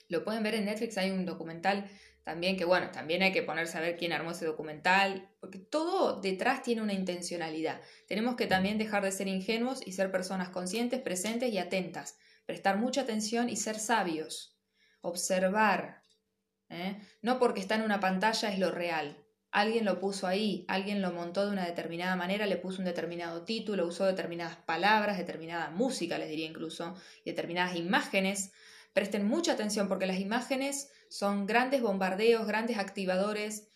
Lo 0.10 0.26
pueden 0.26 0.44
ver 0.44 0.56
en 0.56 0.66
Netflix, 0.66 0.98
hay 0.98 1.12
un 1.12 1.26
documental 1.26 1.90
también 2.26 2.58
que 2.58 2.66
bueno, 2.66 2.90
también 2.90 3.22
hay 3.22 3.32
que 3.32 3.44
ponerse 3.44 3.78
a 3.78 3.82
ver 3.82 3.98
quién 3.98 4.12
armó 4.12 4.32
ese 4.32 4.48
documental, 4.48 5.30
porque 5.40 5.60
todo 5.60 6.20
detrás 6.20 6.64
tiene 6.64 6.82
una 6.82 6.94
intencionalidad. 6.94 7.80
Tenemos 8.08 8.36
que 8.36 8.48
también 8.48 8.80
dejar 8.80 9.04
de 9.04 9.12
ser 9.12 9.28
ingenuos 9.28 9.86
y 9.86 9.92
ser 9.92 10.12
personas 10.12 10.50
conscientes, 10.50 11.00
presentes 11.02 11.54
y 11.54 11.60
atentas, 11.60 12.18
prestar 12.48 12.78
mucha 12.78 13.02
atención 13.02 13.48
y 13.48 13.58
ser 13.58 13.78
sabios, 13.78 14.58
observar, 15.02 16.02
¿eh? 16.70 17.00
No 17.22 17.38
porque 17.38 17.60
está 17.60 17.76
en 17.76 17.84
una 17.84 18.00
pantalla 18.00 18.50
es 18.50 18.58
lo 18.58 18.72
real. 18.72 19.24
Alguien 19.52 19.86
lo 19.86 20.00
puso 20.00 20.26
ahí, 20.26 20.66
alguien 20.68 21.04
lo 21.04 21.12
montó 21.12 21.46
de 21.46 21.52
una 21.52 21.68
determinada 21.68 22.16
manera, 22.16 22.48
le 22.48 22.58
puso 22.58 22.80
un 22.80 22.86
determinado 22.86 23.46
título, 23.46 23.86
usó 23.86 24.06
determinadas 24.06 24.58
palabras, 24.58 25.20
determinada 25.20 25.70
música, 25.70 26.18
les 26.18 26.30
diría 26.30 26.48
incluso, 26.48 26.96
y 27.24 27.30
determinadas 27.30 27.76
imágenes. 27.76 28.52
Presten 28.96 29.28
mucha 29.28 29.52
atención 29.52 29.90
porque 29.90 30.06
las 30.06 30.22
imágenes 30.22 30.90
son 31.10 31.46
grandes 31.46 31.82
bombardeos, 31.82 32.48
grandes 32.48 32.78
activadores. 32.78 33.68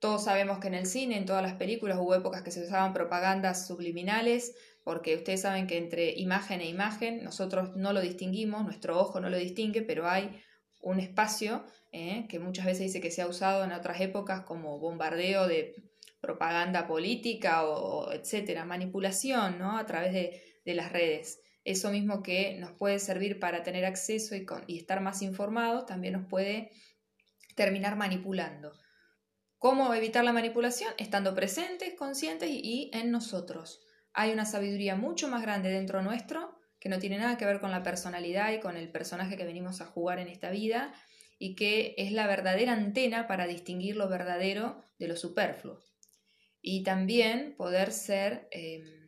Todos 0.00 0.24
sabemos 0.24 0.60
que 0.60 0.68
en 0.68 0.74
el 0.74 0.86
cine, 0.86 1.18
en 1.18 1.26
todas 1.26 1.42
las 1.42 1.56
películas, 1.56 1.98
hubo 2.00 2.14
épocas 2.14 2.40
que 2.40 2.50
se 2.50 2.64
usaban 2.64 2.94
propagandas 2.94 3.66
subliminales, 3.66 4.56
porque 4.82 5.14
ustedes 5.14 5.42
saben 5.42 5.66
que 5.66 5.76
entre 5.76 6.12
imagen 6.12 6.62
e 6.62 6.70
imagen 6.70 7.22
nosotros 7.22 7.76
no 7.76 7.92
lo 7.92 8.00
distinguimos, 8.00 8.64
nuestro 8.64 8.98
ojo 8.98 9.20
no 9.20 9.28
lo 9.28 9.36
distingue, 9.36 9.82
pero 9.82 10.08
hay 10.08 10.40
un 10.80 11.00
espacio 11.00 11.66
¿eh? 11.92 12.24
que 12.30 12.38
muchas 12.38 12.64
veces 12.64 12.86
dice 12.86 13.02
que 13.02 13.10
se 13.10 13.20
ha 13.20 13.26
usado 13.26 13.64
en 13.64 13.72
otras 13.72 14.00
épocas 14.00 14.40
como 14.40 14.78
bombardeo 14.78 15.48
de 15.48 15.74
propaganda 16.22 16.86
política 16.86 17.68
o, 17.68 18.10
etcétera, 18.10 18.64
manipulación 18.64 19.58
¿no? 19.58 19.76
a 19.76 19.84
través 19.84 20.14
de, 20.14 20.74
las 20.74 20.90
redes. 20.92 21.42
Eso 21.64 21.90
mismo 21.90 22.22
que 22.22 22.56
nos 22.58 22.72
puede 22.72 22.98
servir 22.98 23.38
para 23.38 23.62
tener 23.62 23.84
acceso 23.84 24.34
y, 24.34 24.76
estar 24.76 25.00
más 25.00 25.22
informados, 25.22 25.86
también 25.86 26.14
nos 26.14 26.26
puede 26.26 26.72
terminar 27.54 27.96
manipulando. 27.96 28.72
¿Cómo 29.58 29.94
evitar 29.94 30.24
la 30.24 30.32
manipulación? 30.32 30.92
Estando 30.98 31.34
presentes, 31.34 31.94
conscientes 31.94 32.50
y 32.50 32.90
en 32.92 33.12
nosotros. 33.12 33.80
Hay 34.12 34.32
una 34.32 34.44
sabiduría 34.44 34.96
mucho 34.96 35.28
más 35.28 35.42
grande 35.42 35.70
dentro 35.70 36.02
nuestro 36.02 36.58
que 36.80 36.88
no 36.88 36.98
tiene 36.98 37.18
nada 37.18 37.38
que 37.38 37.46
ver 37.46 37.60
con 37.60 37.70
la 37.70 37.84
personalidad 37.84 38.52
y 38.52 38.58
con 38.58 38.76
el 38.76 38.90
personaje 38.90 39.36
que 39.36 39.44
venimos 39.44 39.80
a 39.80 39.86
jugar 39.86 40.18
en 40.18 40.26
esta 40.26 40.50
vida 40.50 40.92
y 41.38 41.54
que 41.54 41.94
es 41.96 42.10
la 42.10 42.26
verdadera 42.26 42.72
antena 42.72 43.28
para 43.28 43.46
distinguir 43.46 43.96
lo 43.96 44.08
verdadero 44.08 44.82
de 44.98 45.06
lo 45.06 45.16
superfluo. 45.16 45.80
Y 46.60 46.82
también 46.82 47.54
poder 47.56 47.92
ser 47.92 48.48
em, 48.50 49.01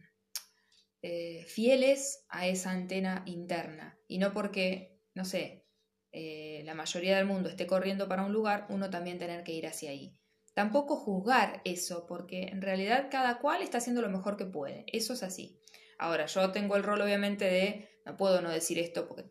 eh, 1.06 1.44
fieles 1.44 2.24
a 2.30 2.46
esa 2.46 2.70
antena 2.70 3.24
interna. 3.26 3.98
Y 4.08 4.16
no 4.16 4.32
porque, 4.32 5.02
no 5.14 5.26
sé, 5.26 5.66
eh, 6.12 6.62
la 6.64 6.72
mayoría 6.72 7.18
del 7.18 7.26
mundo 7.26 7.50
esté 7.50 7.66
corriendo 7.66 8.08
para 8.08 8.24
un 8.24 8.32
lugar, 8.32 8.64
uno 8.70 8.88
también 8.88 9.18
tener 9.18 9.44
que 9.44 9.52
ir 9.52 9.66
hacia 9.66 9.90
ahí. 9.90 10.16
Tampoco 10.54 10.96
juzgar 10.96 11.60
eso, 11.66 12.06
porque 12.06 12.44
en 12.44 12.62
realidad 12.62 13.08
cada 13.10 13.38
cual 13.38 13.60
está 13.60 13.76
haciendo 13.76 14.00
lo 14.00 14.08
mejor 14.08 14.38
que 14.38 14.46
puede. 14.46 14.86
Eso 14.94 15.12
es 15.12 15.22
así. 15.22 15.60
Ahora, 15.98 16.24
yo 16.24 16.52
tengo 16.52 16.74
el 16.74 16.82
rol 16.82 17.02
obviamente 17.02 17.44
de, 17.44 17.90
no 18.06 18.16
puedo 18.16 18.40
no 18.40 18.48
decir 18.48 18.78
esto 18.78 19.06
porque 19.06 19.26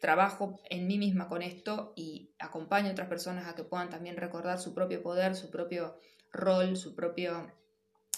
trabajo 0.00 0.58
en 0.70 0.86
mí 0.86 0.96
misma 0.96 1.28
con 1.28 1.42
esto 1.42 1.92
y 1.94 2.34
acompaño 2.38 2.88
a 2.88 2.92
otras 2.92 3.08
personas 3.08 3.48
a 3.48 3.54
que 3.54 3.64
puedan 3.64 3.90
también 3.90 4.16
recordar 4.16 4.58
su 4.58 4.72
propio 4.72 5.02
poder, 5.02 5.36
su 5.36 5.50
propio 5.50 5.98
rol, 6.32 6.78
su 6.78 6.94
propio... 6.94 7.52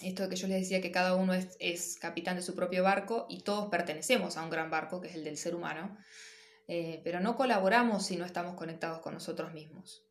Esto 0.03 0.29
que 0.29 0.37
yo 0.37 0.47
les 0.47 0.61
decía 0.61 0.81
que 0.81 0.93
cada 0.93 1.15
uno 1.15 1.35
es, 1.35 1.99
capitán 2.01 2.37
de 2.37 2.43
su 2.43 2.55
propio 2.55 2.83
barco 2.83 3.27
y 3.29 3.43
todos 3.43 3.69
pertenecemos 3.69 4.37
a 4.37 4.45
un 4.45 4.51
gran 4.51 4.71
barco 4.71 5.01
que 5.01 5.09
es 5.09 5.15
el 5.15 5.25
del 5.25 5.37
ser 5.37 5.55
humano, 5.55 5.97
eh, 6.69 7.01
pero 7.03 7.21
no 7.21 7.37
colaboramos 7.37 8.07
si 8.07 8.17
no 8.17 8.25
estamos 8.25 8.55
conectados 8.55 9.01
con 9.01 9.15
nosotros 9.15 9.53
mismos. 9.53 10.05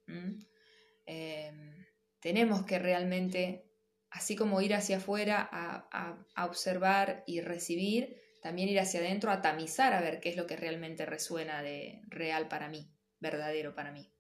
Em, 1.06 1.86
tenemos 2.20 2.66
que 2.66 2.80
realmente, 2.80 3.66
así 4.10 4.36
como 4.36 4.62
ir 4.62 4.74
hacia 4.74 4.98
afuera 4.98 5.48
a 5.52 6.46
observar 6.46 7.24
y 7.26 7.42
recibir, 7.42 8.18
también 8.42 8.70
ir 8.70 8.80
hacia 8.80 9.00
adentro 9.00 9.32
a 9.32 9.42
tamizar 9.42 9.94
a 9.94 10.02
ver 10.02 10.20
qué 10.20 10.30
es 10.30 10.38
lo 10.38 10.48
que 10.48 10.56
realmente 10.56 11.06
resuena 11.06 11.62
de 11.62 12.02
real 12.08 12.48
para 12.48 12.70
mí, 12.70 12.90
verdadero 13.20 13.76
para 13.76 13.92
mí. 13.92 14.12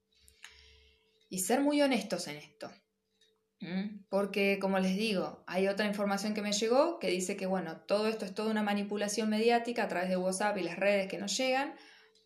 Y 1.29 1.39
ser 1.39 1.61
muy 1.61 1.81
honestos 1.81 2.27
en 2.27 2.37
esto. 2.37 2.71
Porque, 4.09 4.59
como 4.61 4.77
les 4.79 4.95
digo, 4.95 5.43
hay 5.47 5.67
otra 5.67 5.87
información 5.87 6.35
que 6.35 6.43
me 6.43 6.51
llegó 6.51 6.99
que 6.99 7.09
dice 7.09 7.35
que, 7.35 7.47
bueno, 7.47 7.81
todo 7.87 8.07
esto 8.07 8.23
es 8.23 8.35
toda 8.35 8.51
una 8.51 8.61
manipulación 8.61 9.29
mediática 9.29 9.83
a 9.83 9.87
través 9.87 10.09
de 10.09 10.17
WhatsApp 10.17 10.57
y 10.57 10.63
las 10.63 10.77
redes 10.77 11.07
que 11.07 11.17
nos 11.17 11.35
llegan 11.35 11.73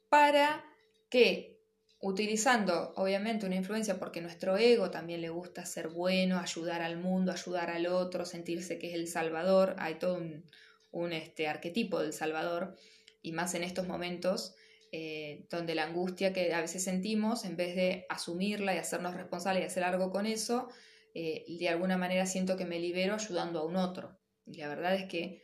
para 0.10 0.64
que, 1.10 1.60
utilizando 2.02 2.94
obviamente 2.98 3.46
una 3.46 3.56
influencia 3.56 3.98
porque 3.98 4.22
nuestro 4.22 4.58
ego 4.58 4.92
también 4.92 5.22
le 5.22 5.30
gusta 5.30 5.66
ser 5.66 5.88
bueno, 5.88 6.40
ayudar 6.40 6.82
al 6.82 6.98
mundo, 6.98 7.32
ayudar 7.32 7.70
al 7.70 7.86
otro, 7.88 8.26
sentirse 8.26 8.78
que 8.78 8.90
es 8.90 8.96
el 8.96 9.08
salvador, 9.08 9.76
hay 9.78 9.96
todo 9.96 10.16
un, 10.16 10.44
un 10.92 11.14
este, 11.14 11.48
arquetipo 11.48 12.02
del 12.02 12.14
Salvador, 12.14 12.76
y 13.22 13.32
más 13.32 13.54
en 13.56 13.64
estos 13.64 13.88
momentos 13.88 14.56
eh, 14.92 15.46
donde 15.50 15.76
la 15.76 15.84
angustia 15.84 16.34
que 16.34 16.54
a 16.54 16.62
veces 16.62 16.84
sentimos, 16.84 17.46
en 17.46 17.56
vez 17.56 17.76
de 17.76 18.06
asumirla 18.10 18.76
y 18.76 18.78
hacernos 18.78 19.14
responsables 19.14 19.64
y 19.64 19.68
hacer 19.68 19.84
algo 19.84 20.12
con 20.12 20.26
eso, 20.26 20.70
eh, 21.14 21.46
de 21.48 21.70
alguna 21.70 21.98
manera 21.98 22.26
siento 22.26 22.58
que 22.58 22.66
me 22.66 22.80
libero 22.80 23.16
ayudando 23.16 23.60
a 23.60 23.66
un 23.66 23.76
otro. 23.76 24.20
Y 24.46 24.58
la 24.58 24.68
verdad 24.68 24.96
es 24.96 25.06
que 25.06 25.44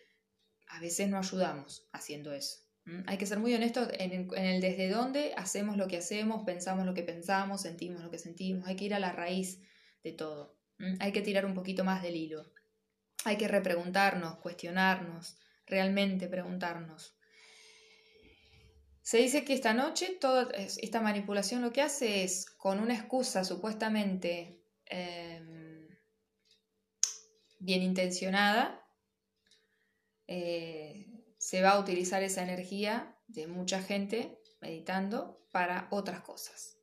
a 0.67 0.79
veces 0.79 1.09
no 1.09 1.17
ayudamos 1.17 1.87
haciendo 1.91 2.33
eso. 2.33 2.59
Hay 3.05 3.17
que 3.17 3.25
ser 3.25 3.39
muy 3.39 3.53
honestos 3.53 3.89
en, 3.99 4.29
en, 4.33 4.45
el 4.45 4.61
desde 4.61 4.89
dónde 4.89 5.33
hacemos 5.35 5.75
lo 5.75 5.89
que 5.89 5.97
hacemos, 5.97 6.45
pensamos 6.45 6.85
lo 6.85 6.93
que 6.93 7.03
pensamos, 7.03 7.61
sentimos 7.61 8.01
lo 8.01 8.09
que 8.09 8.17
sentimos. 8.17 8.65
Hay 8.65 8.77
que 8.77 8.85
ir 8.85 8.93
a 8.93 8.99
la 8.99 9.11
raíz 9.11 9.59
de 10.03 10.13
todo. 10.13 10.57
Hay 10.99 11.11
que 11.11 11.21
tirar 11.21 11.45
un 11.45 11.53
poquito 11.53 11.83
más 11.83 12.01
del 12.01 12.15
hilo. 12.15 12.49
Hay 13.25 13.35
que 13.37 13.49
repreguntarnos, 13.49 14.37
cuestionarnos, 14.37 15.37
realmente 15.65 16.27
preguntarnos. 16.27 17.17
Se 19.01 19.17
dice 19.17 19.43
que 19.43 19.53
esta 19.53 19.73
noche 19.73 20.17
toda 20.19 20.49
esta 20.53 21.01
manipulación 21.01 21.61
lo 21.61 21.73
que 21.73 21.81
hace 21.81 22.23
es, 22.23 22.45
con 22.45 22.79
una 22.79 22.93
excusa 22.93 23.43
supuestamente 23.43 24.56
em, 24.89 25.87
bien 27.59 27.81
intencionada, 27.81 28.83
eh, 30.27 31.05
se 31.37 31.61
va 31.61 31.71
a 31.71 31.79
utilizar 31.79 32.23
esa 32.23 32.43
energía 32.43 33.15
de 33.27 33.47
mucha 33.47 33.81
gente 33.81 34.39
meditando 34.61 35.45
para 35.51 35.87
otras 35.91 36.21
cosas. 36.21 36.77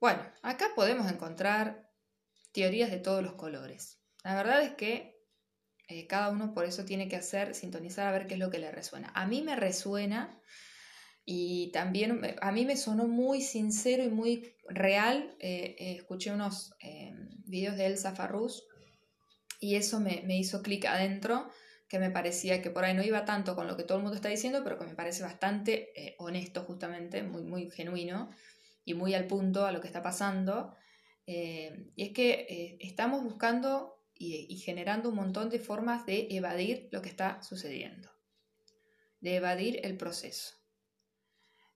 Bueno, 0.00 0.22
acá 0.42 0.66
podemos 0.74 1.10
encontrar 1.10 1.90
teorías 2.52 2.90
de 2.90 2.98
todos 2.98 3.22
los 3.22 3.34
colores. 3.34 4.00
La 4.24 4.34
verdad 4.34 4.62
es 4.62 4.74
que 4.74 5.18
eh, 5.88 6.06
cada 6.06 6.30
uno 6.30 6.52
por 6.52 6.64
eso 6.64 6.84
tiene 6.84 7.08
que 7.08 7.16
hacer, 7.16 7.54
sintonizar 7.54 8.06
a 8.06 8.12
ver 8.12 8.26
qué 8.26 8.34
es 8.34 8.40
lo 8.40 8.50
que 8.50 8.58
le 8.58 8.70
resuena. 8.70 9.10
A 9.14 9.26
mí 9.26 9.42
me 9.42 9.56
resuena 9.56 10.40
y 11.30 11.70
también 11.72 12.22
a 12.40 12.52
mí 12.52 12.64
me 12.64 12.74
sonó 12.74 13.06
muy 13.06 13.42
sincero 13.42 14.02
y 14.02 14.08
muy 14.08 14.54
real. 14.66 15.36
Eh, 15.40 15.76
eh, 15.78 15.92
escuché 15.98 16.32
unos 16.32 16.72
videos 17.44 17.76
de 17.76 17.84
Elsa 17.84 18.14
Farrus 18.14 18.66
y 19.60 19.74
eso 19.74 20.00
me, 20.00 20.24
hizo 20.38 20.62
clic 20.62 20.86
adentro, 20.86 21.50
que 21.86 21.98
me 21.98 22.10
parecía 22.10 22.62
que 22.62 22.70
por 22.70 22.86
ahí 22.86 22.94
no 22.94 23.02
iba 23.02 23.26
tanto 23.26 23.54
con 23.56 23.66
lo 23.66 23.76
que 23.76 23.82
todo 23.82 23.98
el 23.98 24.04
mundo 24.04 24.16
está 24.16 24.30
diciendo, 24.30 24.62
pero 24.64 24.78
que 24.78 24.86
me 24.86 24.94
parece 24.94 25.22
bastante 25.22 25.92
honesto 26.16 26.62
justamente, 26.62 27.22
muy, 27.22 27.42
muy 27.42 27.70
genuino 27.70 28.30
y 28.86 28.94
muy 28.94 29.12
al 29.12 29.26
punto 29.26 29.66
a 29.66 29.72
lo 29.72 29.82
que 29.82 29.86
está 29.88 30.02
pasando. 30.02 30.74
y 31.26 32.02
es 32.02 32.12
que 32.14 32.78
estamos 32.80 33.22
buscando 33.22 34.00
y, 34.14 34.56
generando 34.60 35.10
un 35.10 35.16
montón 35.16 35.50
de 35.50 35.58
formas 35.58 36.06
de 36.06 36.28
evadir 36.30 36.88
lo 36.90 37.02
que 37.02 37.10
está 37.10 37.42
sucediendo, 37.42 38.08
de 39.20 39.36
evadir 39.36 39.80
el 39.84 39.98
proceso. 39.98 40.57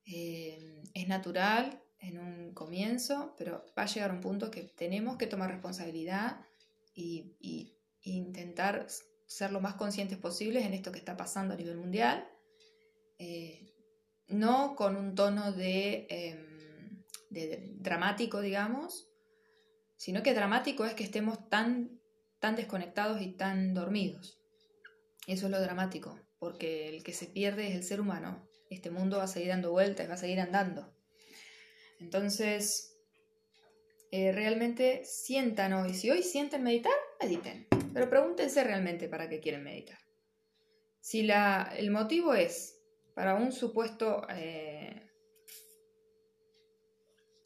Eh, 0.06 0.82
es 0.94 1.08
natural 1.08 1.82
en 1.98 2.18
un 2.18 2.54
comienzo, 2.54 3.34
pero 3.38 3.64
va 3.78 3.84
a 3.84 3.86
llegar 3.86 4.10
un 4.10 4.20
punto 4.20 4.50
que 4.50 4.62
tenemos 4.62 5.16
que 5.16 5.26
tomar 5.26 5.50
responsabilidad 5.50 6.40
y, 6.94 7.76
intentar 8.04 8.88
ser 9.28 9.52
lo 9.52 9.60
más 9.60 9.74
conscientes 9.74 10.18
posibles 10.18 10.66
en 10.66 10.74
esto 10.74 10.90
que 10.90 10.98
está 10.98 11.16
pasando 11.16 11.54
a 11.54 11.56
nivel 11.56 11.76
mundial, 11.76 12.28
eh, 13.18 13.72
no 14.26 14.74
con 14.74 14.96
un 14.96 15.14
tono 15.14 15.52
de, 15.52 16.08
em, 16.10 17.04
de 17.30 17.70
dramático, 17.76 18.40
digamos, 18.40 19.08
sino 19.96 20.24
que 20.24 20.34
dramático 20.34 20.84
es 20.84 20.94
que 20.94 21.04
estemos 21.04 21.48
tan 21.48 22.02
tan 22.42 22.56
desconectados 22.56 23.22
y 23.22 23.28
tan 23.28 23.72
dormidos. 23.72 24.40
Eso 25.28 25.46
es 25.46 25.52
lo 25.52 25.60
dramático, 25.60 26.18
porque 26.40 26.88
el 26.88 27.04
que 27.04 27.12
se 27.12 27.26
pierde 27.26 27.68
es 27.68 27.76
el 27.76 27.84
ser 27.84 28.00
humano. 28.00 28.44
Este 28.72 28.90
mundo 28.90 29.18
va 29.18 29.24
a 29.24 29.28
seguir 29.28 29.48
dando 29.48 29.70
vueltas, 29.70 30.08
va 30.08 30.14
a 30.14 30.18
seguir 30.18 30.40
andando. 30.40 30.92
Entonces, 32.00 32.96
eh, 34.10 34.32
realmente 34.32 35.04
sientan 35.04 35.72
hoy. 35.72 35.94
Si 35.94 36.10
hoy 36.10 36.22
sienten 36.22 36.62
meditar, 36.62 36.92
mediten. 37.20 37.66
Pero 37.92 38.08
pregúntense 38.08 38.64
realmente 38.64 39.08
para 39.08 39.28
qué 39.28 39.40
quieren 39.40 39.62
meditar. 39.62 39.98
Si 41.00 41.22
la, 41.22 41.72
el 41.76 41.90
motivo 41.90 42.34
es 42.34 42.78
para 43.14 43.34
un 43.34 43.52
supuesto 43.52 44.26
eh, 44.30 45.10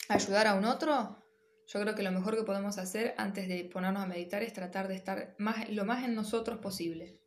ayudar 0.09 0.47
a 0.47 0.55
un 0.55 0.65
otro, 0.65 1.25
yo 1.67 1.81
creo 1.81 1.95
que 1.95 2.03
lo 2.03 2.13
mejor 2.13 2.37
que 2.37 2.45
podemos 2.45 2.79
hacer 2.79 3.15
antes 3.17 3.49
de 3.49 3.65
ponernos 3.65 4.03
a 4.03 4.07
meditar 4.07 4.43
es 4.43 4.53
tratar 4.53 4.87
de 4.87 4.95
estar 4.95 5.35
más, 5.39 5.69
lo 5.71 5.85
más 5.85 6.05
en 6.05 6.15
nosotros 6.15 6.59
posible. 6.59 7.19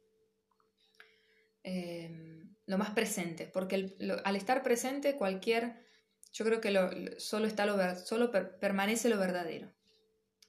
Em, 1.64 2.39
lo 2.70 2.78
más 2.78 2.92
presente, 2.92 3.50
porque 3.52 3.98
al 4.24 4.36
estar 4.36 4.62
presente 4.62 5.16
cualquier 5.16 5.84
Yo 6.32 6.46
creo 6.46 6.62
que 6.62 6.70
lo, 6.70 6.92
solo, 7.18 7.48
está 7.48 7.66
lo, 7.66 7.96
solo 7.96 8.32
permanece 8.60 9.10
lo 9.10 9.18
verdadero. 9.18 9.74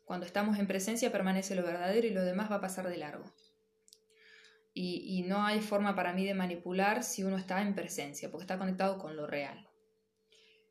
Cuando 0.05 0.27
estamos 0.27 0.59
en 0.59 0.67
presencia 0.67 1.11
permanece 1.11 1.55
lo 1.55 1.63
verdadero 1.63 2.07
y 2.07 2.11
lo 2.11 2.23
demás 2.23 2.51
va 2.51 2.57
a 2.57 2.61
pasar 2.61 2.87
de 2.91 2.99
largo. 2.99 3.25
Y, 4.75 5.19
y 5.19 5.23
no 5.23 5.47
hay 5.47 5.63
forma 5.63 5.95
para 5.95 6.13
mí 6.13 6.27
de 6.27 6.35
manipular 6.35 7.03
si 7.05 7.25
uno 7.25 7.39
está 7.39 7.63
en 7.63 7.75
presencia, 7.75 8.31
porque 8.31 8.45
está 8.45 8.59
conectado 8.59 8.99
con 8.99 9.17
lo 9.17 9.27
real. 9.27 9.67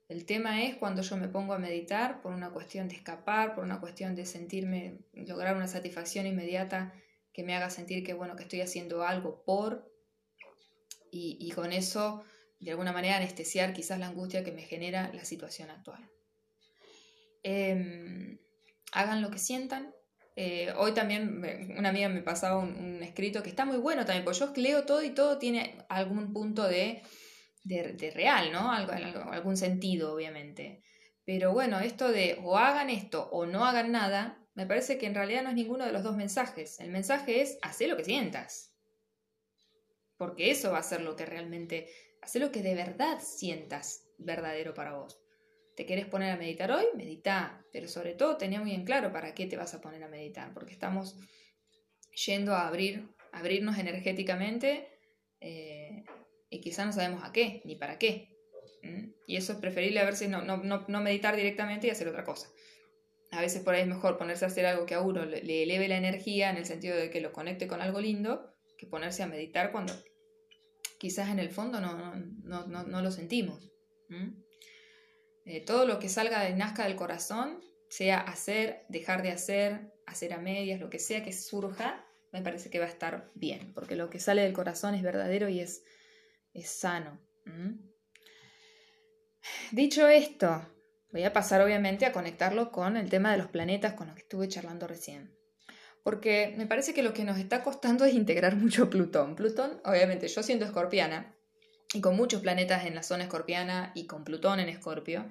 El 0.07 0.27
tema 0.27 0.61
es 0.63 0.75
cuando 0.75 1.01
yo 1.01 1.17
me 1.17 1.29
pongo 1.29 1.53
a 1.53 1.59
meditar 1.59 2.21
por 2.21 2.31
una 2.31 2.51
cuestión 2.51 2.87
de 2.87 2.95
escapar, 2.95 3.55
por 3.55 3.63
una 3.63 3.79
cuestión 3.79 4.13
de 4.13 4.27
sentirme, 4.27 4.99
lograr 5.13 5.55
una 5.55 5.67
satisfacción 5.67 6.27
inmediata 6.27 6.93
que 7.33 7.43
me 7.43 7.55
haga 7.55 7.71
sentir 7.71 8.03
que 8.03 8.13
bueno, 8.13 8.35
que 8.35 8.43
estoy 8.43 8.61
haciendo 8.61 9.01
algo 9.03 9.43
por, 9.43 9.89
y, 11.11 11.51
con 11.51 11.71
eso 11.71 12.23
de 12.59 12.71
alguna 12.71 12.91
manera 12.91 13.17
anestesiar 13.17 13.73
quizás 13.73 13.99
la 13.99 14.07
angustia 14.07 14.43
que 14.43 14.51
me 14.51 14.63
genera 14.63 15.11
la 15.13 15.25
situación 15.25 15.69
actual. 15.69 16.09
Em, 17.43 18.37
hagan 18.91 19.21
lo 19.21 19.31
que 19.31 19.39
sientan. 19.39 19.93
Eh, 20.35 20.73
hoy 20.77 20.93
también 20.93 21.41
una 21.77 21.89
amiga 21.89 22.09
me 22.09 22.21
pasaba 22.21 22.57
un, 22.57 23.01
escrito 23.03 23.43
que 23.43 23.49
está 23.49 23.65
muy 23.65 23.77
bueno 23.77 24.05
también, 24.05 24.23
porque 24.23 24.39
yo 24.39 24.53
leo 24.55 24.85
todo 24.85 25.03
y 25.03 25.11
todo 25.11 25.37
tiene 25.37 25.77
algún 25.89 26.33
punto 26.33 26.67
de 26.67 27.01
de, 27.63 28.11
real, 28.13 28.51
¿no? 28.51 28.71
Algo, 28.71 28.93
algún 29.31 29.57
sentido, 29.57 30.13
obviamente. 30.13 30.81
Pero 31.25 31.53
bueno, 31.53 31.79
esto 31.79 32.11
de 32.11 32.39
o 32.43 32.57
hagan 32.57 32.89
esto 32.89 33.29
o 33.31 33.45
no 33.45 33.65
hagan 33.65 33.91
nada, 33.91 34.39
me 34.55 34.65
parece 34.65 34.97
que 34.97 35.05
en 35.05 35.15
realidad 35.15 35.43
no 35.43 35.49
es 35.49 35.55
ninguno 35.55 35.85
de 35.85 35.91
los 35.91 36.03
dos 36.03 36.17
mensajes. 36.17 36.79
El 36.79 36.89
mensaje 36.89 37.41
es 37.41 37.59
hacer 37.61 37.89
lo 37.89 37.97
que 37.97 38.05
sientas. 38.05 38.73
Porque 40.19 40.51
eso 40.51 40.73
va 40.73 40.79
a 40.79 40.83
ser 40.83 40.99
lo 40.99 41.15
que 41.15 41.25
realmente, 41.25 41.87
hacer 42.21 42.41
lo 42.41 42.51
que 42.51 42.61
de 42.61 42.75
verdad 42.75 43.19
sientas 43.21 44.03
verdadero 44.17 44.73
para 44.73 44.97
vos. 44.97 45.17
¿Te 45.77 45.85
querés 45.85 46.07
poner 46.07 46.31
a 46.31 46.35
meditar 46.35 46.69
hoy? 46.73 46.83
Medita. 46.93 47.65
Pero 47.71 47.87
sobre 47.87 48.15
todo 48.15 48.35
tenía 48.35 48.59
muy 48.59 48.73
en 48.73 48.83
claro 48.83 49.13
para 49.13 49.33
qué 49.33 49.45
te 49.45 49.55
vas 49.55 49.73
a 49.73 49.79
poner 49.79 50.03
a 50.03 50.09
meditar. 50.09 50.53
Porque 50.53 50.73
estamos 50.73 51.15
yendo 52.25 52.53
a 52.53 52.67
abrir, 52.67 53.07
abrirnos 53.31 53.77
energéticamente 53.77 54.89
eh, 55.39 56.03
y 56.49 56.59
quizá 56.59 56.83
no 56.83 56.91
sabemos 56.91 57.23
a 57.23 57.31
qué 57.31 57.61
ni 57.63 57.77
para 57.77 57.97
qué. 57.97 58.27
Y 59.25 59.37
eso 59.37 59.53
es 59.53 59.59
preferible 59.59 60.01
a 60.01 60.05
veces 60.05 60.27
no, 60.27 60.41
no, 60.41 60.57
no, 60.85 61.01
meditar 61.01 61.37
directamente 61.37 61.87
y 61.87 61.91
hacer 61.91 62.09
otra 62.09 62.25
cosa. 62.25 62.49
A 63.31 63.39
veces 63.39 63.63
por 63.63 63.73
ahí 63.73 63.83
es 63.83 63.87
mejor 63.87 64.17
ponerse 64.17 64.43
a 64.43 64.49
hacer 64.49 64.65
algo 64.65 64.85
que 64.85 64.95
a 64.95 65.01
uno 65.01 65.23
le, 65.23 65.63
eleve 65.63 65.87
la 65.87 65.95
energía 65.95 66.49
en 66.49 66.57
el 66.57 66.65
sentido 66.65 66.97
de 66.97 67.09
que 67.09 67.21
lo 67.21 67.31
conecte 67.31 67.67
con 67.67 67.81
algo 67.81 68.01
lindo 68.01 68.53
que 68.77 68.85
ponerse 68.85 69.23
a 69.23 69.27
meditar 69.27 69.71
cuando 69.71 69.93
quizás 70.99 71.29
en 71.29 71.39
el 71.39 71.49
fondo 71.49 71.81
no, 71.81 72.15
no 72.67 73.01
lo 73.01 73.11
sentimos. 73.11 73.71
Eh, 75.45 75.61
todo 75.65 75.87
lo 75.87 75.97
que 75.99 76.09
salga 76.09 76.47
y 76.49 76.53
nazca 76.53 76.83
del 76.83 76.95
corazón, 76.95 77.61
sea 77.89 78.19
hacer, 78.19 78.85
dejar 78.89 79.23
de 79.23 79.31
hacer, 79.31 79.93
hacer 80.05 80.33
a 80.33 80.37
medias, 80.37 80.79
lo 80.79 80.91
que 80.91 80.99
sea 80.99 81.23
que 81.23 81.33
surja, 81.33 82.05
me 82.31 82.43
parece 82.43 82.69
que 82.69 82.77
va 82.77 82.85
a 82.85 82.89
estar 82.89 83.31
bien, 83.33 83.73
porque 83.73 83.95
lo 83.95 84.11
que 84.11 84.19
sale 84.19 84.43
del 84.43 84.53
corazón 84.53 84.93
es 84.93 85.01
verdadero 85.01 85.49
y 85.49 85.59
es 85.59 85.83
es 86.53 86.69
sano. 86.69 87.19
Dicho 89.71 90.07
esto, 90.07 90.67
voy 91.11 91.23
a 91.23 91.33
pasar 91.33 91.61
obviamente 91.61 92.05
a 92.05 92.11
conectarlo 92.11 92.71
con 92.71 92.97
el 92.97 93.09
tema 93.09 93.31
de 93.31 93.37
los 93.37 93.47
planetas 93.47 93.93
con 93.93 94.07
los 94.07 94.15
que 94.15 94.21
estuve 94.21 94.47
charlando 94.47 94.87
recién. 94.87 95.35
Porque 96.03 96.53
me 96.57 96.65
parece 96.65 96.93
que 96.93 97.03
lo 97.03 97.13
que 97.13 97.23
nos 97.23 97.37
está 97.37 97.63
costando 97.63 98.05
es 98.05 98.13
integrar 98.13 98.55
mucho 98.55 98.89
Plutón. 98.89 99.35
Plutón, 99.35 99.81
obviamente, 99.85 100.27
yo 100.27 100.43
siendo 100.43 100.65
escorpiana 100.65 101.35
y 101.93 102.01
con 102.01 102.15
muchos 102.15 102.41
planetas 102.41 102.85
en 102.85 102.95
la 102.95 103.03
zona 103.03 103.23
escorpiana 103.23 103.91
y 103.95 104.07
con 104.07 104.23
Plutón 104.23 104.59
en 104.59 104.69
escorpio, 104.69 105.29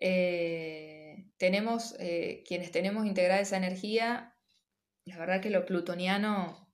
eh, 0.00 1.26
tenemos, 1.36 1.94
eh, 1.98 2.42
quienes 2.46 2.70
tenemos 2.70 3.06
integrada 3.06 3.40
esa 3.40 3.56
energía, 3.56 4.34
la 5.04 5.18
verdad 5.18 5.40
que 5.40 5.50
lo 5.50 5.66
plutoniano 5.66 6.72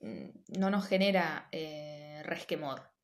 mm, 0.00 0.58
no 0.58 0.70
nos 0.70 0.86
genera... 0.86 1.48
Eh, 1.52 1.96
resquemor. 2.26 2.95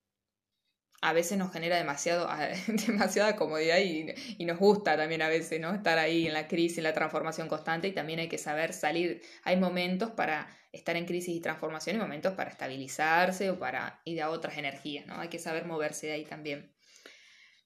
A 1.03 1.13
veces 1.13 1.37
nos 1.37 1.53
genera 1.53 1.77
demasiado, 1.77 2.29
demasiada 2.87 3.37
comodidad 3.37 3.79
y, 3.79 4.45
nos 4.45 4.59
gusta 4.59 4.97
también 4.97 5.21
a 5.21 5.29
veces, 5.29 5.61
¿no? 5.61 5.75
Estar 5.75 5.99
ahí 5.99 6.27
en 6.27 6.33
la 6.33 6.49
crisis, 6.49 6.79
en 6.79 6.85
la 6.85 6.95
transformación 6.95 7.49
constante 7.49 7.89
y 7.89 7.93
también 7.93 8.21
hay 8.21 8.29
que 8.29 8.39
saber 8.39 8.73
salir. 8.73 9.21
Hay 9.45 9.57
momentos 9.57 10.11
para 10.13 10.49
estar 10.73 10.97
en 10.97 11.05
crisis 11.05 11.37
y 11.37 11.41
transformación 11.41 11.97
y 11.97 11.99
momentos 11.99 12.35
para 12.35 12.51
estabilizarse 12.51 13.51
o 13.51 13.59
para 13.59 14.01
ir 14.05 14.23
a 14.23 14.31
otras 14.31 14.57
energías, 14.57 15.07
¿no? 15.07 15.21
Hay 15.21 15.29
que 15.29 15.39
saber 15.39 15.67
moverse 15.67 16.07
de 16.07 16.13
ahí 16.15 16.25
también. 16.25 16.75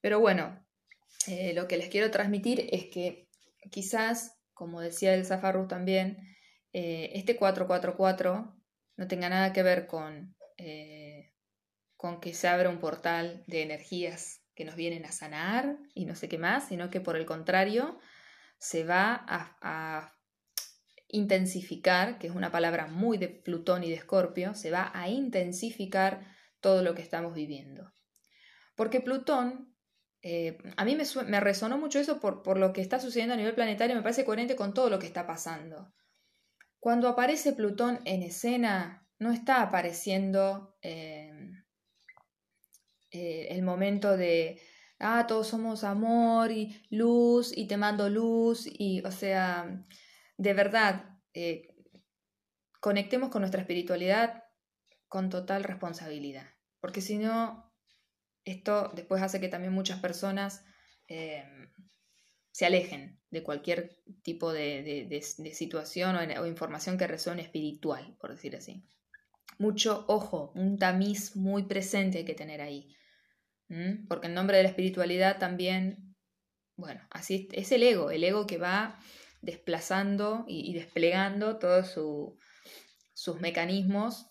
Pero 0.01 0.19
bueno, 0.19 0.65
eh, 1.27 1.53
lo 1.53 1.67
que 1.67 1.77
les 1.77 1.89
quiero 1.89 2.11
transmitir 2.11 2.67
es 2.71 2.85
que 2.85 3.29
quizás, 3.71 4.39
como 4.53 4.81
decía 4.81 5.13
el 5.13 5.25
Zafarru 5.25 5.67
también, 5.67 6.17
eh, 6.73 7.11
este 7.13 7.37
444 7.37 8.55
no 8.97 9.07
tenga 9.07 9.29
nada 9.29 9.53
que 9.53 9.63
ver 9.63 9.87
con 9.87 10.35
eh, 10.57 11.06
con 11.97 12.21
que 12.21 12.33
se 12.33 12.47
abra 12.47 12.69
un 12.69 12.79
portal 12.79 13.43
de 13.47 13.63
energías 13.63 14.41
que 14.55 14.65
nos 14.65 14.75
vienen 14.75 15.05
a 15.05 15.11
sanar 15.11 15.77
y 15.93 16.05
no 16.05 16.15
sé 16.15 16.29
qué 16.29 16.37
más, 16.37 16.67
sino 16.67 16.89
que 16.89 17.01
por 17.01 17.15
el 17.15 17.25
contrario 17.25 17.99
se 18.59 18.83
va 18.83 19.25
a, 19.27 20.13
intensificar, 21.09 22.19
que 22.19 22.27
es 22.27 22.35
una 22.35 22.51
palabra 22.51 22.87
muy 22.87 23.17
de 23.17 23.29
Plutón 23.29 23.81
y 23.85 23.89
de 23.89 23.95
Escorpio, 23.95 24.53
se 24.53 24.71
va 24.71 24.91
a 24.93 25.07
intensificar 25.07 26.19
todo 26.59 26.83
lo 26.83 26.95
que 26.95 27.01
estamos 27.01 27.33
viviendo. 27.33 27.93
Porque 28.75 28.99
Plutón, 28.99 29.73
eh, 30.21 30.57
a 30.75 30.83
mí 30.83 30.97
me, 30.97 31.39
resonó 31.39 31.77
mucho 31.77 31.99
eso 31.99 32.19
por, 32.19 32.43
por, 32.43 32.57
lo 32.57 32.73
que 32.73 32.81
está 32.81 32.99
sucediendo 32.99 33.35
a 33.35 33.37
nivel 33.37 33.55
planetario, 33.55 33.95
me 33.95 34.01
parece 34.01 34.25
coherente 34.25 34.57
con 34.57 34.73
todo 34.73 34.89
lo 34.89 34.99
que 34.99 35.07
está 35.07 35.25
pasando. 35.25 35.93
Cuando 36.77 37.07
aparece 37.07 37.53
Plutón 37.53 38.01
en 38.03 38.21
escena, 38.23 39.07
no 39.17 39.31
está 39.31 39.61
apareciendo... 39.61 40.75
Eh, 40.81 41.31
eh, 43.17 43.47
el 43.49 43.63
momento 43.63 44.15
de, 44.15 44.61
ah, 44.99 45.25
todos 45.27 45.47
somos 45.47 45.83
amor 45.83 46.51
y 46.51 46.85
luz 46.91 47.51
y 47.57 47.67
te 47.67 47.75
mando 47.75 48.09
luz 48.09 48.67
y, 48.67 49.01
o 49.03 49.11
sea, 49.11 49.83
de 50.37 50.53
verdad, 50.53 51.17
eh, 51.33 51.75
conectemos 52.79 53.29
con 53.29 53.41
nuestra 53.41 53.61
espiritualidad 53.61 54.43
con 55.07 55.31
total 55.31 55.63
responsabilidad, 55.63 56.47
porque 56.79 57.01
si 57.01 57.17
no, 57.17 57.73
esto 58.45 58.91
después 58.93 59.23
hace 59.23 59.39
que 59.39 59.49
también 59.49 59.73
muchas 59.73 59.99
personas 59.99 60.63
em, 61.07 61.71
se 62.51 62.67
alejen 62.67 63.19
de 63.31 63.41
cualquier 63.41 64.03
tipo 64.21 64.53
de, 64.53 65.21
situación 65.53 66.15
o, 66.15 66.41
o, 66.41 66.45
información 66.45 66.99
que 66.99 67.07
resuene 67.07 67.41
espiritual, 67.41 68.15
por 68.19 68.29
decir 68.29 68.55
así. 68.55 68.85
Mucho 69.57 70.05
ojo, 70.07 70.51
un 70.53 70.77
tamiz 70.77 71.35
muy 71.35 71.63
presente 71.63 72.19
hay 72.19 72.25
que 72.25 72.35
tener 72.35 72.61
ahí. 72.61 72.95
Porque 74.07 74.27
en 74.27 74.33
nombre 74.33 74.57
de 74.57 74.63
la 74.63 74.69
espiritualidad 74.69 75.39
también, 75.39 76.15
bueno, 76.77 77.01
así 77.09 77.49
es 77.51 77.71
el 77.71 77.83
ego, 77.83 78.11
el 78.11 78.23
ego 78.23 78.47
que 78.47 78.57
va 78.57 78.99
desplazando 79.41 80.45
y, 80.47 80.73
desplegando 80.73 81.57
todos 81.59 81.91
sus 83.13 83.41
mecanismos 83.41 84.27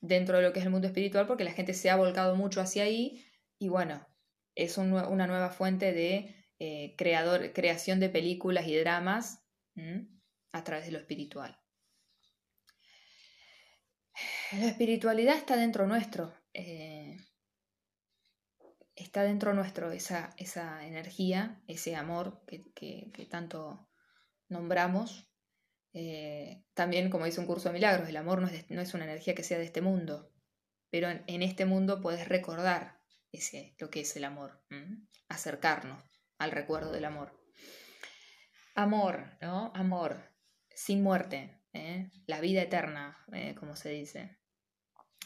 dentro 0.00 0.38
de 0.38 0.42
lo 0.42 0.52
que 0.52 0.58
es 0.58 0.64
el 0.64 0.72
mundo 0.72 0.88
espiritual, 0.88 1.26
porque 1.26 1.44
la 1.44 1.52
gente 1.52 1.74
se 1.74 1.90
ha 1.90 1.96
volcado 1.96 2.34
mucho 2.34 2.60
hacia 2.60 2.84
ahí 2.84 3.24
y 3.58 3.68
bueno, 3.68 4.06
es 4.54 4.76
una 4.78 5.26
nueva 5.26 5.50
fuente 5.50 5.92
de 5.92 6.34
eh, 6.58 6.94
creador, 6.96 7.52
creación 7.52 8.00
de 8.00 8.08
películas 8.08 8.66
y 8.66 8.76
dramas 8.76 9.44
a 10.52 10.64
través 10.64 10.86
de 10.86 10.92
lo 10.92 10.98
espiritual. 10.98 11.58
La 14.52 14.66
espiritualidad 14.66 15.36
está 15.36 15.56
dentro 15.56 15.86
nuestro. 15.86 16.34
Eh, 16.52 17.16
está 19.02 19.22
dentro 19.22 19.54
nuestro 19.54 19.92
esa, 19.92 20.30
esa 20.36 20.86
energía, 20.86 21.62
ese 21.66 21.96
amor 21.96 22.44
que, 22.46 23.28
tanto 23.30 23.88
nombramos. 24.48 25.28
Eh, 25.92 26.64
también, 26.74 27.10
como 27.10 27.24
dice 27.24 27.40
un 27.40 27.46
curso 27.46 27.68
de 27.68 27.74
milagros, 27.74 28.08
el 28.08 28.16
amor 28.16 28.40
no 28.40 28.48
es, 28.48 28.70
no 28.70 28.80
es 28.80 28.94
una 28.94 29.04
energía 29.04 29.34
que 29.34 29.42
sea 29.42 29.58
de 29.58 29.64
este 29.64 29.80
mundo, 29.80 30.32
pero 30.90 31.08
en, 31.10 31.42
este 31.42 31.64
mundo 31.64 32.00
puedes 32.00 32.28
recordar 32.28 33.00
ese, 33.32 33.74
lo 33.78 33.90
que 33.90 34.00
es 34.00 34.16
el 34.16 34.24
amor, 34.24 34.62
acercarnos 35.28 36.04
al 36.38 36.50
recuerdo 36.50 36.92
del 36.92 37.04
amor. 37.04 37.38
Amor, 38.74 39.36
¿no? 39.40 39.72
Amor, 39.74 40.32
sin 40.68 41.02
muerte, 41.02 41.60
¿eh? 41.72 42.10
la 42.26 42.40
vida 42.40 42.62
eterna, 42.62 43.24
¿eh? 43.32 43.54
como 43.54 43.76
se 43.76 43.90
dice. 43.90 44.39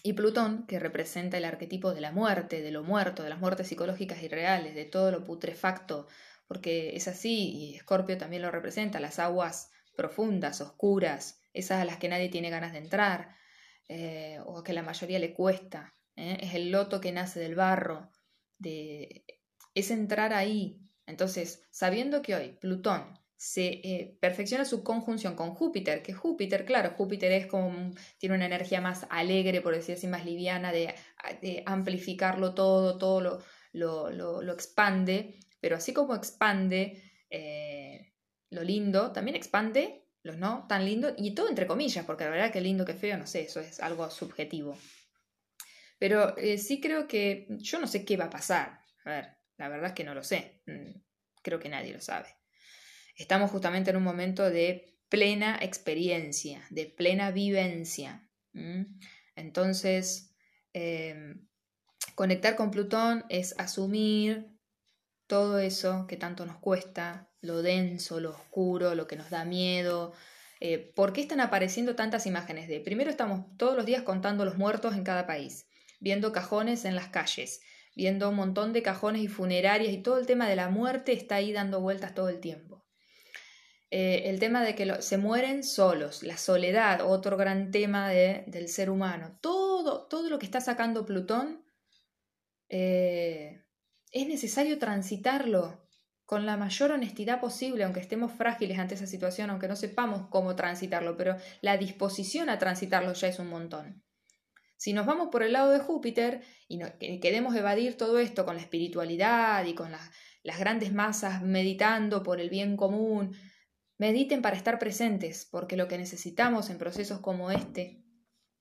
Y 0.06 0.12
Plutón, 0.12 0.66
que 0.66 0.78
representa 0.78 1.38
el 1.38 1.46
arquetipo 1.46 1.94
de 1.94 2.02
la 2.02 2.12
muerte, 2.12 2.60
de 2.60 2.70
lo 2.70 2.82
muerto, 2.82 3.22
de 3.22 3.30
las 3.30 3.40
muertes 3.40 3.68
psicológicas 3.68 4.22
y 4.22 4.28
reales, 4.28 4.74
de 4.74 4.84
todo 4.84 5.10
lo 5.10 5.24
putrefacto, 5.24 6.08
porque 6.46 6.94
es 6.94 7.08
así, 7.08 7.50
y 7.56 7.76
Escorpio 7.76 8.18
también 8.18 8.42
lo 8.42 8.50
representa, 8.50 9.00
las 9.00 9.18
aguas 9.18 9.70
profundas, 9.96 10.60
oscuras, 10.60 11.40
esas 11.54 11.80
a 11.80 11.86
las 11.86 11.96
que 11.96 12.10
nadie 12.10 12.28
tiene 12.28 12.50
ganas 12.50 12.72
de 12.72 12.80
entrar, 12.80 13.34
eh, 13.88 14.40
o 14.44 14.62
que 14.62 14.74
la 14.74 14.82
mayoría 14.82 15.18
le 15.18 15.32
cuesta. 15.32 15.96
¿eh? 16.16 16.36
Es 16.38 16.52
el 16.52 16.70
loto 16.70 17.00
que 17.00 17.10
nace 17.10 17.40
del 17.40 17.54
barro, 17.54 18.10
de 18.58 19.24
es 19.72 19.90
entrar 19.90 20.34
ahí. 20.34 20.82
Entonces, 21.06 21.66
sabiendo 21.70 22.20
que 22.20 22.34
hoy 22.34 22.58
Plutón 22.60 23.18
se 23.36 23.66
eh, 23.66 24.16
perfecciona 24.20 24.64
su 24.64 24.82
conjunción 24.82 25.34
con 25.34 25.54
Júpiter, 25.54 26.02
que 26.02 26.12
Júpiter, 26.12 26.64
claro, 26.64 26.94
Júpiter 26.96 27.32
es 27.32 27.46
como, 27.46 27.92
tiene 28.18 28.36
una 28.36 28.46
energía 28.46 28.80
más 28.80 29.06
alegre, 29.10 29.60
por 29.60 29.74
decir 29.74 29.96
así, 29.96 30.06
más 30.06 30.24
liviana, 30.24 30.72
de, 30.72 30.94
amplificarlo 31.66 32.54
todo, 32.54 32.98
todo 32.98 33.20
lo, 33.72 34.10
lo, 34.10 34.52
expande, 34.52 35.38
pero 35.60 35.76
así 35.76 35.92
como 35.92 36.14
expande 36.14 37.02
eh, 37.30 38.14
lo 38.50 38.62
lindo, 38.62 39.12
también 39.12 39.36
expande 39.36 40.04
los 40.22 40.38
no 40.38 40.66
tan 40.68 40.84
lindo, 40.86 41.12
y 41.18 41.34
todo 41.34 41.48
entre 41.48 41.66
comillas, 41.66 42.06
porque 42.06 42.24
la 42.24 42.30
verdad 42.30 42.52
que 42.52 42.60
lindo 42.62 42.86
que 42.86 42.94
feo, 42.94 43.18
no 43.18 43.26
sé, 43.26 43.42
eso 43.42 43.60
es 43.60 43.78
algo 43.80 44.08
subjetivo. 44.10 44.78
Pero 45.98 46.36
eh, 46.38 46.58
sí 46.58 46.80
creo 46.80 47.06
que 47.06 47.46
yo 47.50 47.78
no 47.78 47.86
sé 47.86 48.04
qué 48.04 48.16
va 48.16 48.26
a 48.26 48.30
pasar. 48.30 48.80
A 49.04 49.10
ver, 49.10 49.36
la 49.58 49.68
verdad 49.68 49.88
es 49.88 49.92
que 49.92 50.04
no 50.04 50.14
lo 50.14 50.22
sé. 50.22 50.62
Mm, 50.66 50.98
creo 51.42 51.58
que 51.58 51.68
nadie 51.68 51.92
lo 51.92 52.00
sabe. 52.00 52.28
Estamos 53.14 53.50
justamente 53.50 53.90
en 53.90 53.96
un 53.96 54.02
momento 54.02 54.48
de 54.50 54.98
plena 55.08 55.58
experiencia, 55.60 56.64
de 56.70 56.86
plena 56.86 57.30
vivencia. 57.30 58.28
Entonces, 59.36 60.34
em, 60.72 61.46
conectar 62.14 62.56
con 62.56 62.70
Plutón 62.70 63.24
es 63.28 63.54
asumir 63.58 64.54
todo 65.26 65.58
eso 65.58 66.06
que 66.06 66.16
tanto 66.16 66.46
nos 66.46 66.58
cuesta, 66.58 67.30
lo 67.40 67.62
denso, 67.62 68.20
lo 68.20 68.30
oscuro, 68.30 68.94
lo 68.94 69.06
que 69.06 69.16
nos 69.16 69.30
da 69.30 69.44
miedo. 69.44 70.12
Eh, 70.60 70.78
¿Por 70.78 71.12
qué 71.12 71.20
están 71.20 71.40
apareciendo 71.40 71.94
tantas 71.94 72.26
imágenes 72.26 72.68
de, 72.68 72.80
primero 72.80 73.10
estamos 73.10 73.44
todos 73.56 73.76
los 73.76 73.86
días 73.86 74.02
contando 74.02 74.44
los 74.44 74.56
muertos 74.56 74.94
en 74.94 75.04
cada 75.04 75.26
país, 75.26 75.66
viendo 76.00 76.32
cajones 76.32 76.84
en 76.84 76.94
las 76.94 77.08
calles, 77.08 77.60
viendo 77.94 78.28
un 78.30 78.36
montón 78.36 78.72
de 78.72 78.82
cajones 78.82 79.22
y 79.22 79.28
funerarias 79.28 79.92
y 79.92 79.98
todo 79.98 80.18
el 80.18 80.26
tema 80.26 80.48
de 80.48 80.56
la 80.56 80.68
muerte 80.68 81.12
está 81.12 81.36
ahí 81.36 81.52
dando 81.52 81.80
vueltas 81.80 82.14
todo 82.14 82.28
el 82.28 82.40
tiempo. 82.40 82.73
Eh, 83.96 84.28
el 84.28 84.40
tema 84.40 84.64
de 84.64 84.74
que 84.74 85.00
se 85.02 85.18
mueren 85.18 85.62
solos, 85.62 86.24
la 86.24 86.36
soledad, 86.36 87.08
otro 87.08 87.36
gran 87.36 87.70
tema 87.70 88.08
del 88.08 88.68
ser 88.68 88.90
humano. 88.90 89.38
Todo, 89.40 90.08
todo 90.08 90.28
lo 90.28 90.40
que 90.40 90.46
está 90.46 90.60
sacando 90.60 91.06
Plutón 91.06 91.64
eh, 92.68 93.62
es 94.10 94.26
necesario 94.26 94.80
transitarlo 94.80 95.86
con 96.24 96.44
la 96.44 96.56
mayor 96.56 96.90
honestidad 96.90 97.40
posible, 97.40 97.84
aunque 97.84 98.00
estemos 98.00 98.32
frágiles 98.32 98.80
ante 98.80 98.96
esa 98.96 99.06
situación, 99.06 99.50
aunque 99.50 99.68
no 99.68 99.76
sepamos 99.76 100.26
cómo 100.28 100.56
transitarlo, 100.56 101.16
pero 101.16 101.36
la 101.60 101.76
disposición 101.76 102.48
a 102.48 102.58
transitarlo 102.58 103.12
ya 103.12 103.28
es 103.28 103.38
un 103.38 103.46
montón. 103.46 104.02
Si 104.76 104.92
nos 104.92 105.06
vamos 105.06 105.28
por 105.30 105.44
el 105.44 105.52
lado 105.52 105.70
de 105.70 105.78
Júpiter 105.78 106.42
y 106.66 107.20
queremos 107.20 107.54
evadir 107.54 107.96
todo 107.96 108.18
esto 108.18 108.44
con 108.44 108.56
la 108.56 108.62
espiritualidad 108.62 109.64
y 109.66 109.76
con 109.76 109.92
las 109.92 110.58
grandes 110.58 110.92
masas 110.92 111.42
meditando 111.42 112.24
por 112.24 112.40
el 112.40 112.50
bien 112.50 112.76
común, 112.76 113.36
Mediten 113.98 114.42
para 114.42 114.56
estar 114.56 114.78
presentes, 114.78 115.48
porque 115.50 115.76
lo 115.76 115.86
que 115.88 115.98
necesitamos 115.98 116.70
en 116.70 116.78
procesos 116.78 117.20
como 117.20 117.50
este 117.50 118.04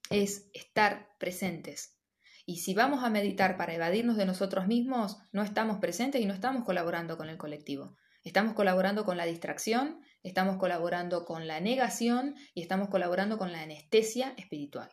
es 0.09 0.49
estar 0.53 1.09
presentes. 1.19 1.99
Y 2.45 2.57
si 2.57 2.73
vamos 2.73 3.03
a 3.03 3.09
meditar 3.09 3.57
para 3.57 3.73
evadirnos 3.73 4.17
de 4.17 4.25
nosotros 4.25 4.67
mismos, 4.67 5.17
no 5.31 5.43
estamos 5.43 5.79
presentes 5.79 6.21
y 6.21 6.25
no 6.25 6.33
estamos 6.33 6.65
colaborando 6.65 7.17
con 7.17 7.29
el 7.29 7.37
colectivo. 7.37 7.95
Estamos 8.23 8.53
colaborando 8.53 9.05
con 9.05 9.17
la 9.17 9.25
distracción, 9.25 10.01
estamos 10.23 10.57
colaborando 10.57 11.25
con 11.25 11.47
la 11.47 11.59
negación 11.59 12.35
y 12.53 12.61
estamos 12.61 12.89
colaborando 12.89 13.37
con 13.37 13.51
la 13.51 13.61
anestesia 13.61 14.33
espiritual. 14.37 14.89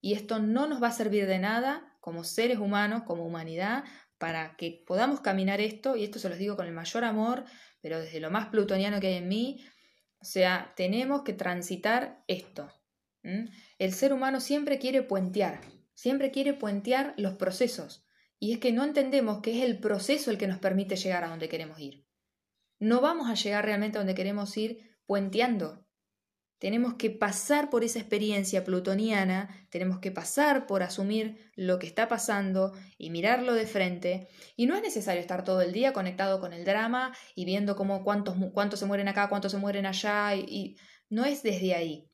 Y 0.00 0.14
esto 0.14 0.38
no 0.38 0.66
nos 0.66 0.82
va 0.82 0.88
a 0.88 0.92
servir 0.92 1.26
de 1.26 1.38
nada 1.38 1.96
como 2.00 2.24
seres 2.24 2.58
humanos, 2.58 3.02
como 3.04 3.26
humanidad, 3.26 3.84
para 4.18 4.56
que 4.56 4.84
podamos 4.86 5.20
caminar 5.20 5.60
esto, 5.60 5.96
y 5.96 6.04
esto 6.04 6.18
se 6.18 6.28
los 6.28 6.38
digo 6.38 6.56
con 6.56 6.66
el 6.66 6.72
mayor 6.72 7.04
amor, 7.04 7.44
pero 7.86 8.00
desde 8.00 8.18
lo 8.18 8.32
más 8.32 8.48
plutoniano 8.48 8.98
que 8.98 9.06
hay 9.06 9.14
en 9.14 9.28
mí, 9.28 9.64
o 10.18 10.24
sea, 10.24 10.72
tenemos 10.74 11.22
que 11.22 11.34
transitar 11.34 12.24
esto. 12.26 12.68
El 13.22 13.92
ser 13.92 14.12
humano 14.12 14.40
siempre 14.40 14.80
quiere 14.80 15.02
puentear, 15.02 15.60
siempre 15.94 16.32
quiere 16.32 16.52
puentear 16.52 17.14
los 17.16 17.34
procesos, 17.34 18.04
y 18.40 18.52
es 18.52 18.58
que 18.58 18.72
no 18.72 18.82
entendemos 18.82 19.40
que 19.40 19.56
es 19.56 19.64
el 19.64 19.78
proceso 19.78 20.32
el 20.32 20.36
que 20.36 20.48
nos 20.48 20.58
permite 20.58 20.96
llegar 20.96 21.22
a 21.22 21.28
donde 21.28 21.48
queremos 21.48 21.78
ir. 21.78 22.04
No 22.80 23.00
vamos 23.00 23.30
a 23.30 23.34
llegar 23.34 23.64
realmente 23.64 23.98
a 23.98 24.00
donde 24.00 24.16
queremos 24.16 24.56
ir 24.56 24.98
puenteando, 25.06 25.85
tenemos 26.58 26.94
que 26.94 27.10
pasar 27.10 27.68
por 27.68 27.84
esa 27.84 27.98
experiencia 27.98 28.64
plutoniana, 28.64 29.66
tenemos 29.70 29.98
que 29.98 30.10
pasar 30.10 30.66
por 30.66 30.82
asumir 30.82 31.50
lo 31.54 31.78
que 31.78 31.86
está 31.86 32.08
pasando 32.08 32.72
y 32.96 33.10
mirarlo 33.10 33.54
de 33.54 33.66
frente. 33.66 34.28
Y 34.56 34.66
no 34.66 34.74
es 34.74 34.82
necesario 34.82 35.20
estar 35.20 35.44
todo 35.44 35.60
el 35.60 35.72
día 35.72 35.92
conectado 35.92 36.40
con 36.40 36.52
el 36.52 36.64
drama 36.64 37.14
y 37.34 37.44
viendo 37.44 37.76
cómo 37.76 38.02
cuántos, 38.04 38.36
cuántos 38.52 38.80
se 38.80 38.86
mueren 38.86 39.08
acá, 39.08 39.28
cuántos 39.28 39.52
se 39.52 39.58
mueren 39.58 39.86
allá. 39.86 40.34
Y, 40.34 40.76
no 41.08 41.24
es 41.24 41.42
desde 41.42 41.74
ahí. 41.74 42.10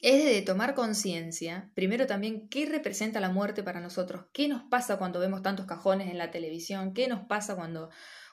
Es 0.00 0.24
de 0.24 0.42
tomar 0.42 0.74
conciencia, 0.74 1.70
primero 1.74 2.06
también, 2.06 2.48
qué 2.48 2.66
representa 2.66 3.18
la 3.18 3.30
muerte 3.30 3.62
para 3.62 3.80
nosotros, 3.80 4.26
qué 4.32 4.46
nos 4.46 4.62
pasa 4.64 4.98
cuando 4.98 5.20
vemos 5.20 5.42
tantos 5.42 5.64
cajones 5.64 6.10
en 6.10 6.18
la 6.18 6.30
televisión, 6.30 6.92
qué 6.92 7.08
nos 7.08 7.26
pasa 7.26 7.56
cuando 7.56 7.88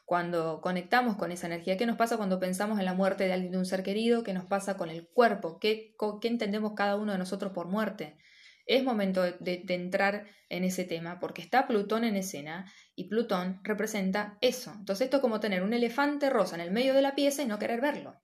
cuando 0.05 0.59
conectamos 0.61 1.15
con 1.15 1.31
esa 1.31 1.47
energía, 1.47 1.77
qué 1.77 1.85
nos 1.85 1.97
pasa 1.97 2.17
cuando 2.17 2.39
pensamos 2.39 2.79
en 2.79 2.85
la 2.85 2.93
muerte 2.93 3.25
de 3.25 3.33
alguien 3.33 3.51
de 3.51 3.57
un 3.57 3.65
ser 3.65 3.83
querido, 3.83 4.23
qué 4.23 4.33
nos 4.33 4.45
pasa 4.45 4.75
con 4.77 4.89
el 4.89 5.07
cuerpo, 5.07 5.59
qué, 5.59 5.95
qué 6.21 6.27
entendemos 6.27 6.73
cada 6.75 6.97
uno 6.97 7.13
de 7.13 7.17
nosotros 7.17 7.53
por 7.53 7.67
muerte. 7.67 8.17
Es 8.65 8.83
momento 8.83 9.23
de, 9.23 9.65
entrar 9.69 10.25
en 10.49 10.63
ese 10.63 10.85
tema 10.85 11.19
porque 11.19 11.41
está 11.41 11.67
Plutón 11.67 12.03
en 12.03 12.15
escena 12.15 12.71
y 12.95 13.09
Plutón 13.09 13.59
representa 13.63 14.37
eso. 14.41 14.73
Entonces 14.77 15.05
esto 15.05 15.17
es 15.17 15.21
como 15.21 15.39
tener 15.39 15.63
un 15.63 15.73
elefante 15.73 16.29
rosa 16.29 16.55
en 16.55 16.61
el 16.61 16.71
medio 16.71 16.93
de 16.93 17.01
la 17.01 17.15
pieza 17.15 17.43
y 17.43 17.45
no 17.45 17.59
querer 17.59 17.81
verlo. 17.81 18.15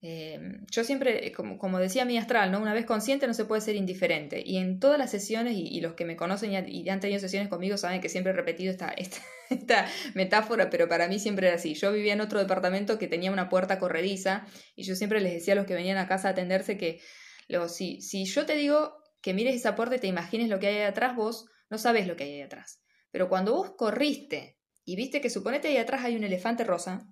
Em, 0.00 0.64
yo 0.70 0.84
siempre, 0.84 1.26
eh, 1.26 1.32
como, 1.32 1.78
decía 1.80 2.04
mi 2.04 2.16
astral, 2.18 2.52
¿no? 2.52 2.60
una 2.60 2.72
vez 2.72 2.86
consciente 2.86 3.26
no 3.26 3.34
se 3.34 3.44
puede 3.44 3.60
ser 3.60 3.74
indiferente. 3.74 4.42
Y 4.44 4.58
en 4.58 4.78
todas 4.78 4.98
las 4.98 5.10
sesiones, 5.10 5.54
y, 5.56 5.80
los 5.80 5.94
que 5.94 6.04
me 6.04 6.16
conocen 6.16 6.52
y, 6.68 6.88
han 6.88 7.00
tenido 7.00 7.20
sesiones 7.20 7.48
conmigo 7.48 7.76
saben 7.76 8.00
que 8.00 8.08
siempre 8.08 8.32
he 8.32 8.36
repetido 8.36 8.70
esta, 8.72 8.94
esta, 9.48 9.86
metáfora, 10.14 10.70
pero 10.70 10.88
para 10.88 11.08
mí 11.08 11.18
siempre 11.18 11.48
era 11.48 11.56
así. 11.56 11.74
Yo 11.74 11.92
vivía 11.92 12.12
en 12.12 12.20
otro 12.20 12.38
departamento 12.38 12.98
que 12.98 13.08
tenía 13.08 13.32
una 13.32 13.48
puerta 13.48 13.78
corrediza 13.78 14.46
y 14.76 14.84
yo 14.84 14.94
siempre 14.94 15.20
les 15.20 15.32
decía 15.32 15.54
a 15.54 15.56
los 15.56 15.66
que 15.66 15.74
venían 15.74 15.98
a 15.98 16.06
casa 16.06 16.28
a 16.28 16.30
atenderse 16.32 16.78
que 16.78 17.00
luego, 17.48 17.68
si, 17.68 18.00
si 18.00 18.24
yo 18.24 18.46
te 18.46 18.54
digo 18.54 18.94
que 19.20 19.34
mires 19.34 19.56
esa 19.56 19.74
puerta 19.74 19.96
y 19.96 19.98
te 19.98 20.06
imagines 20.06 20.48
lo 20.48 20.60
que 20.60 20.68
hay 20.68 20.76
ahí 20.76 20.82
atrás, 20.82 21.16
vos 21.16 21.46
no 21.70 21.78
sabes 21.78 22.06
lo 22.06 22.14
que 22.14 22.24
hay 22.24 22.34
ahí 22.34 22.42
atrás. 22.42 22.82
Pero 23.10 23.28
cuando 23.28 23.54
vos 23.54 23.74
corriste 23.76 24.58
y 24.84 24.94
viste 24.96 25.20
que 25.20 25.30
suponete 25.30 25.68
ahí 25.68 25.76
atrás 25.76 26.04
hay 26.04 26.14
un 26.14 26.24
elefante 26.24 26.62
rosa, 26.62 27.08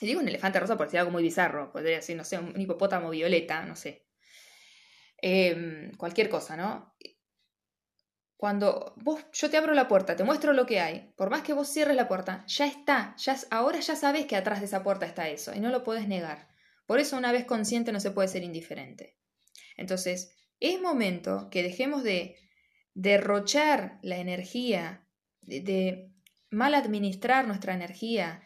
digo 0.00 0.20
un 0.20 0.28
elefante 0.28 0.60
rosa 0.60 0.76
por 0.76 0.86
decir 0.86 1.00
algo 1.00 1.12
muy 1.12 1.22
bizarro, 1.22 1.72
podría 1.72 1.96
decir, 1.96 2.16
no 2.16 2.24
sé, 2.24 2.38
un 2.38 2.60
hipopótamo 2.60 3.10
violeta, 3.10 3.64
no 3.64 3.76
sé. 3.76 4.06
Em, 5.18 5.92
cualquier 5.96 6.28
cosa, 6.28 6.56
¿no? 6.56 6.94
Cuando 8.36 8.94
vos, 8.96 9.24
yo 9.32 9.48
te 9.48 9.56
abro 9.56 9.72
la 9.72 9.88
puerta, 9.88 10.14
te 10.14 10.24
muestro 10.24 10.52
lo 10.52 10.66
que 10.66 10.80
hay, 10.80 11.12
por 11.16 11.30
más 11.30 11.42
que 11.42 11.54
vos 11.54 11.68
cierres 11.68 11.96
la 11.96 12.06
puerta, 12.06 12.44
ya 12.46 12.66
está, 12.66 13.14
ya, 13.16 13.36
ahora 13.50 13.80
ya 13.80 13.96
sabes 13.96 14.26
que 14.26 14.36
atrás 14.36 14.60
de 14.60 14.66
esa 14.66 14.82
puerta 14.82 15.06
está 15.06 15.28
eso 15.30 15.54
y 15.54 15.60
no 15.60 15.70
lo 15.70 15.82
puedes 15.82 16.06
negar. 16.06 16.48
Por 16.84 17.00
eso 17.00 17.16
una 17.16 17.32
vez 17.32 17.46
consciente 17.46 17.92
no 17.92 18.00
se 18.00 18.10
puede 18.10 18.28
ser 18.28 18.42
indiferente. 18.42 19.16
Entonces, 19.78 20.36
es 20.60 20.80
momento 20.80 21.48
que 21.50 21.62
dejemos 21.62 22.02
de 22.02 22.36
derrochar 22.92 23.98
la 24.02 24.18
energía, 24.18 25.06
de 25.40 26.10
mal 26.50 26.74
administrar 26.74 27.46
nuestra 27.46 27.74
energía, 27.74 28.42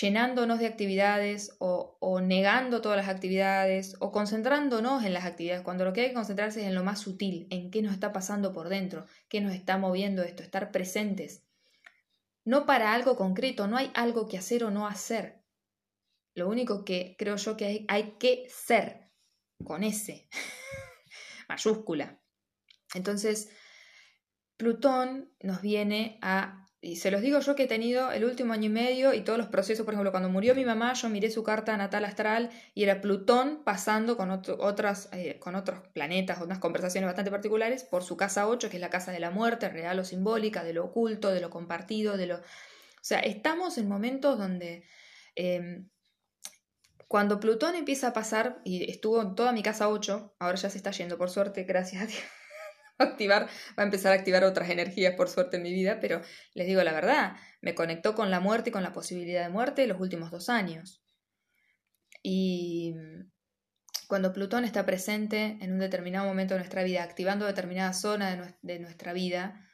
llenándonos 0.00 0.58
de 0.58 0.66
actividades 0.66 1.54
o, 1.58 2.20
negando 2.22 2.80
todas 2.80 2.96
las 2.96 3.08
actividades 3.08 3.96
o 4.00 4.10
concentrándonos 4.10 5.04
en 5.04 5.12
las 5.12 5.26
actividades, 5.26 5.62
cuando 5.62 5.84
lo 5.84 5.92
que 5.92 6.02
hay 6.02 6.08
que 6.08 6.14
concentrarse 6.14 6.62
es 6.62 6.66
en 6.66 6.74
lo 6.74 6.82
más 6.82 7.00
sutil, 7.00 7.46
en 7.50 7.70
qué 7.70 7.82
nos 7.82 7.92
está 7.92 8.12
pasando 8.12 8.52
por 8.52 8.70
dentro, 8.70 9.06
qué 9.28 9.40
nos 9.40 9.54
está 9.54 9.76
moviendo 9.76 10.22
esto, 10.22 10.42
estar 10.42 10.70
presentes. 10.70 11.44
No 12.44 12.64
para 12.64 12.94
algo 12.94 13.16
concreto, 13.16 13.66
no 13.66 13.76
hay 13.76 13.90
algo 13.94 14.26
que 14.28 14.38
hacer 14.38 14.64
o 14.64 14.70
no 14.70 14.86
hacer. 14.86 15.42
Lo 16.34 16.48
único 16.48 16.84
que 16.84 17.14
creo 17.18 17.36
yo 17.36 17.56
que 17.56 17.66
hay, 17.66 17.84
hay 17.88 18.16
que 18.18 18.46
ser, 18.48 19.10
con 19.62 19.84
S, 19.84 20.28
mayúscula. 21.48 22.18
Entonces, 22.94 23.50
Plutón 24.56 25.34
nos 25.40 25.60
viene 25.60 26.18
a 26.22 26.66
y 26.84 26.96
se 26.96 27.12
los 27.12 27.20
digo 27.20 27.38
yo 27.38 27.54
que 27.54 27.62
he 27.62 27.68
tenido 27.68 28.10
el 28.10 28.24
último 28.24 28.52
año 28.52 28.66
y 28.66 28.68
medio 28.68 29.14
y 29.14 29.20
todos 29.20 29.38
los 29.38 29.46
procesos, 29.46 29.84
por 29.84 29.94
ejemplo, 29.94 30.10
cuando 30.10 30.28
murió 30.28 30.52
mi 30.56 30.64
mamá, 30.64 30.94
yo 30.94 31.08
miré 31.08 31.30
su 31.30 31.44
carta 31.44 31.76
natal 31.76 32.04
astral 32.04 32.50
y 32.74 32.82
era 32.82 33.00
Plutón 33.00 33.62
pasando 33.62 34.16
con, 34.16 34.32
otras, 34.32 35.08
eh, 35.12 35.38
con 35.38 35.54
otros 35.54 35.78
planetas, 35.92 36.42
unas 36.42 36.58
conversaciones 36.58 37.06
bastante 37.06 37.30
particulares, 37.30 37.84
por 37.84 38.02
su 38.02 38.16
casa 38.16 38.48
8, 38.48 38.68
que 38.68 38.78
es 38.78 38.80
la 38.80 38.90
casa 38.90 39.12
de 39.12 39.20
la 39.20 39.30
muerte, 39.30 39.68
real 39.68 40.00
o 40.00 40.04
simbólica, 40.04 40.64
de 40.64 40.72
lo 40.72 40.84
oculto, 40.86 41.30
de 41.30 41.40
lo 41.40 41.50
compartido, 41.50 42.16
de 42.16 42.26
lo... 42.26 42.38
O 42.38 42.40
sea, 43.00 43.20
estamos 43.20 43.78
en 43.78 43.88
momentos 43.88 44.36
donde... 44.36 44.84
Em, 45.36 45.88
cuando 47.06 47.38
Plutón 47.38 47.76
empieza 47.76 48.08
a 48.08 48.12
pasar, 48.12 48.60
y 48.64 48.90
estuvo 48.90 49.22
en 49.22 49.36
toda 49.36 49.52
mi 49.52 49.62
casa 49.62 49.88
8, 49.88 50.34
ahora 50.40 50.56
ya 50.56 50.68
se 50.68 50.78
está 50.78 50.90
yendo, 50.90 51.16
por 51.16 51.30
suerte, 51.30 51.62
gracias 51.62 52.02
a 52.02 52.06
Dios 52.06 52.22
activar, 53.02 53.44
va 53.78 53.82
a 53.82 53.84
empezar 53.84 54.12
a 54.12 54.16
activar 54.16 54.44
otras 54.44 54.70
energías 54.70 55.14
por 55.14 55.28
suerte 55.28 55.56
en 55.56 55.62
mi 55.62 55.72
vida, 55.72 55.98
pero 56.00 56.20
les 56.54 56.66
digo 56.66 56.82
la 56.82 56.92
verdad, 56.92 57.36
me 57.60 57.74
conectó 57.74 58.14
con 58.14 58.30
la 58.30 58.40
muerte 58.40 58.70
y 58.70 58.72
con 58.72 58.82
la 58.82 58.92
posibilidad 58.92 59.42
de 59.42 59.50
muerte 59.50 59.86
los 59.86 60.00
últimos 60.00 60.30
dos 60.30 60.48
años. 60.48 61.02
Y 62.22 62.94
cuando 64.06 64.32
Plutón 64.32 64.64
está 64.64 64.84
presente 64.84 65.58
en 65.60 65.72
un 65.72 65.78
determinado 65.78 66.26
momento 66.26 66.54
de 66.54 66.60
nuestra 66.60 66.84
vida, 66.84 67.02
activando 67.02 67.46
determinada 67.46 67.92
zona 67.92 68.56
de, 68.60 68.78
nuestra 68.78 69.12
vida, 69.12 69.66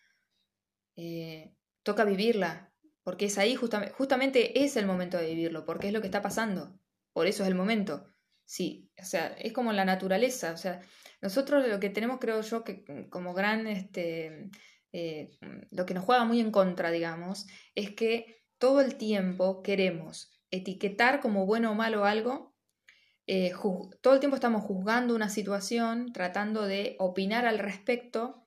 eh, 0.96 1.54
toca 1.82 2.04
vivirla, 2.04 2.72
porque 3.02 3.26
es 3.26 3.38
ahí 3.38 3.56
justamente, 3.56 3.94
justamente 3.94 4.62
es 4.64 4.76
el 4.76 4.86
momento 4.86 5.18
de 5.18 5.26
vivirlo, 5.26 5.64
porque 5.64 5.88
es 5.88 5.92
lo 5.92 6.00
que 6.00 6.06
está 6.06 6.22
pasando, 6.22 6.78
por 7.12 7.26
eso 7.26 7.42
es 7.42 7.48
el 7.48 7.54
momento. 7.54 8.14
Sí, 8.44 8.90
o 8.98 9.04
sea, 9.04 9.34
es 9.38 9.52
como 9.52 9.72
la 9.72 9.84
naturaleza, 9.84 10.52
o 10.52 10.56
sea, 10.56 10.80
nosotros 11.20 11.66
lo 11.66 11.80
que 11.80 11.90
tenemos, 11.90 12.18
creo 12.20 12.40
yo, 12.40 12.64
que 12.64 12.84
como 13.10 13.34
gran, 13.34 13.66
este, 13.66 14.50
eh, 14.92 15.30
lo 15.70 15.86
que 15.86 15.94
nos 15.94 16.04
juega 16.04 16.24
muy 16.24 16.40
en 16.40 16.50
contra, 16.50 16.90
digamos, 16.90 17.46
es 17.74 17.94
que 17.94 18.42
todo 18.58 18.80
el 18.80 18.96
tiempo 18.96 19.62
queremos 19.62 20.30
etiquetar 20.50 21.20
como 21.20 21.46
bueno 21.46 21.72
o 21.72 21.74
malo 21.74 22.04
algo 22.04 22.54
eh, 23.30 23.52
todo 24.00 24.14
el 24.14 24.20
tiempo 24.20 24.36
estamos 24.36 24.62
juzgando 24.62 25.14
una 25.14 25.28
situación, 25.28 26.14
tratando 26.14 26.62
de 26.66 26.96
opinar 26.98 27.44
al 27.44 27.58
respecto 27.58 28.46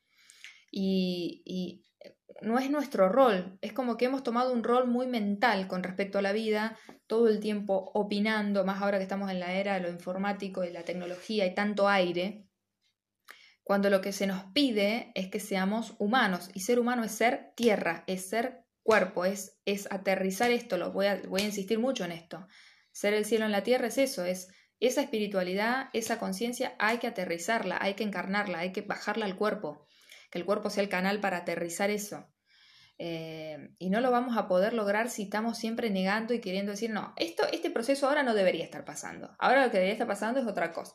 y, 0.71 1.84
no 2.41 2.57
es 2.57 2.71
nuestro 2.71 3.07
rol, 3.07 3.60
es 3.62 3.71
como 3.71 3.97
que 3.97 4.05
hemos 4.05 4.23
tomado 4.23 4.51
un 4.51 4.63
rol 4.63 4.88
muy 4.88 5.05
mental 5.05 5.67
con 5.67 5.84
respecto 5.84 6.17
a 6.17 6.23
la 6.23 6.31
vida, 6.31 6.75
todo 7.05 7.27
el 7.27 7.39
tiempo 7.39 7.91
opinando, 7.93 8.65
más 8.65 8.81
ahora 8.81 8.97
que 8.97 9.03
estamos 9.03 9.29
en 9.29 9.39
la 9.39 9.53
era 9.53 9.75
de 9.75 9.81
lo 9.81 9.89
informático 9.91 10.63
y 10.63 10.71
la 10.71 10.84
tecnología 10.84 11.45
y 11.45 11.53
tanto 11.53 11.88
aire, 11.88 12.47
cuando 13.63 13.89
lo 13.89 14.02
que 14.02 14.12
se 14.12 14.28
nos 14.28 14.45
pide 14.54 15.12
es 15.15 15.28
que 15.28 15.39
seamos 15.39 15.95
humanos 16.00 16.50
y 16.54 16.62
ser 16.62 16.80
humano 16.80 17.04
es 17.04 17.12
ser 17.12 17.54
tierra, 17.56 18.04
es 18.08 18.30
ser 18.30 18.65
cuerpo, 18.84 19.26
es, 19.26 19.60
es 19.65 19.91
aterrizar 19.91 20.52
esto, 20.52 20.78
lo 20.78 20.91
voy 20.91 21.06
a, 21.06 21.21
voy 21.28 21.41
a 21.41 21.45
insistir 21.45 21.80
mucho 21.80 22.04
en 22.04 22.12
esto. 22.12 22.47
Ser 22.91 23.13
el 23.13 23.26
cielo 23.26 23.45
en 23.45 23.52
la 23.52 23.63
tierra 23.63 23.88
es 23.88 23.97
eso, 23.97 24.26
es 24.26 24.50
esa 24.80 25.02
espiritualidad, 25.02 25.89
esa 25.93 26.17
conciencia, 26.17 26.76
hay 26.80 26.97
que 26.97 27.08
aterrizarla, 27.08 27.78
hay 27.80 27.93
que 27.93 28.04
encarnarla, 28.04 28.60
hay 28.60 28.71
que 28.71 28.82
bajarla 28.82 29.26
al 29.26 29.38
cuerpo, 29.38 29.88
que 30.32 30.39
el 30.39 30.45
cuerpo 30.45 30.69
sea 30.69 30.84
el 30.84 30.89
canal 30.89 31.19
para 31.19 31.38
aterrizar 31.38 31.91
eso. 31.91 32.28
Eh, 32.97 33.74
y 33.80 33.89
no 33.89 34.02
lo 34.02 34.12
vamos 34.12 34.38
a 34.38 34.47
poder 34.47 34.74
lograr 34.74 35.10
si 35.10 35.24
estamos 35.24 35.58
siempre 35.58 35.89
negando 35.89 36.34
y 36.34 36.41
queriendo 36.41 36.71
decir, 36.71 36.89
no, 36.89 37.13
esto, 37.17 37.47
este 37.52 37.71
proceso 37.71 38.08
ahora 38.08 38.24
no 38.24 38.34
debería 38.34 38.63
estar 38.63 38.86
pasando. 38.86 39.36
Ahora 39.39 39.65
lo 39.65 39.71
que 39.71 39.78
debería 39.78 39.93
estar 39.93 40.08
pasando 40.08 40.39
es 40.39 40.47
otra 40.47 40.71
cosa. 40.71 40.93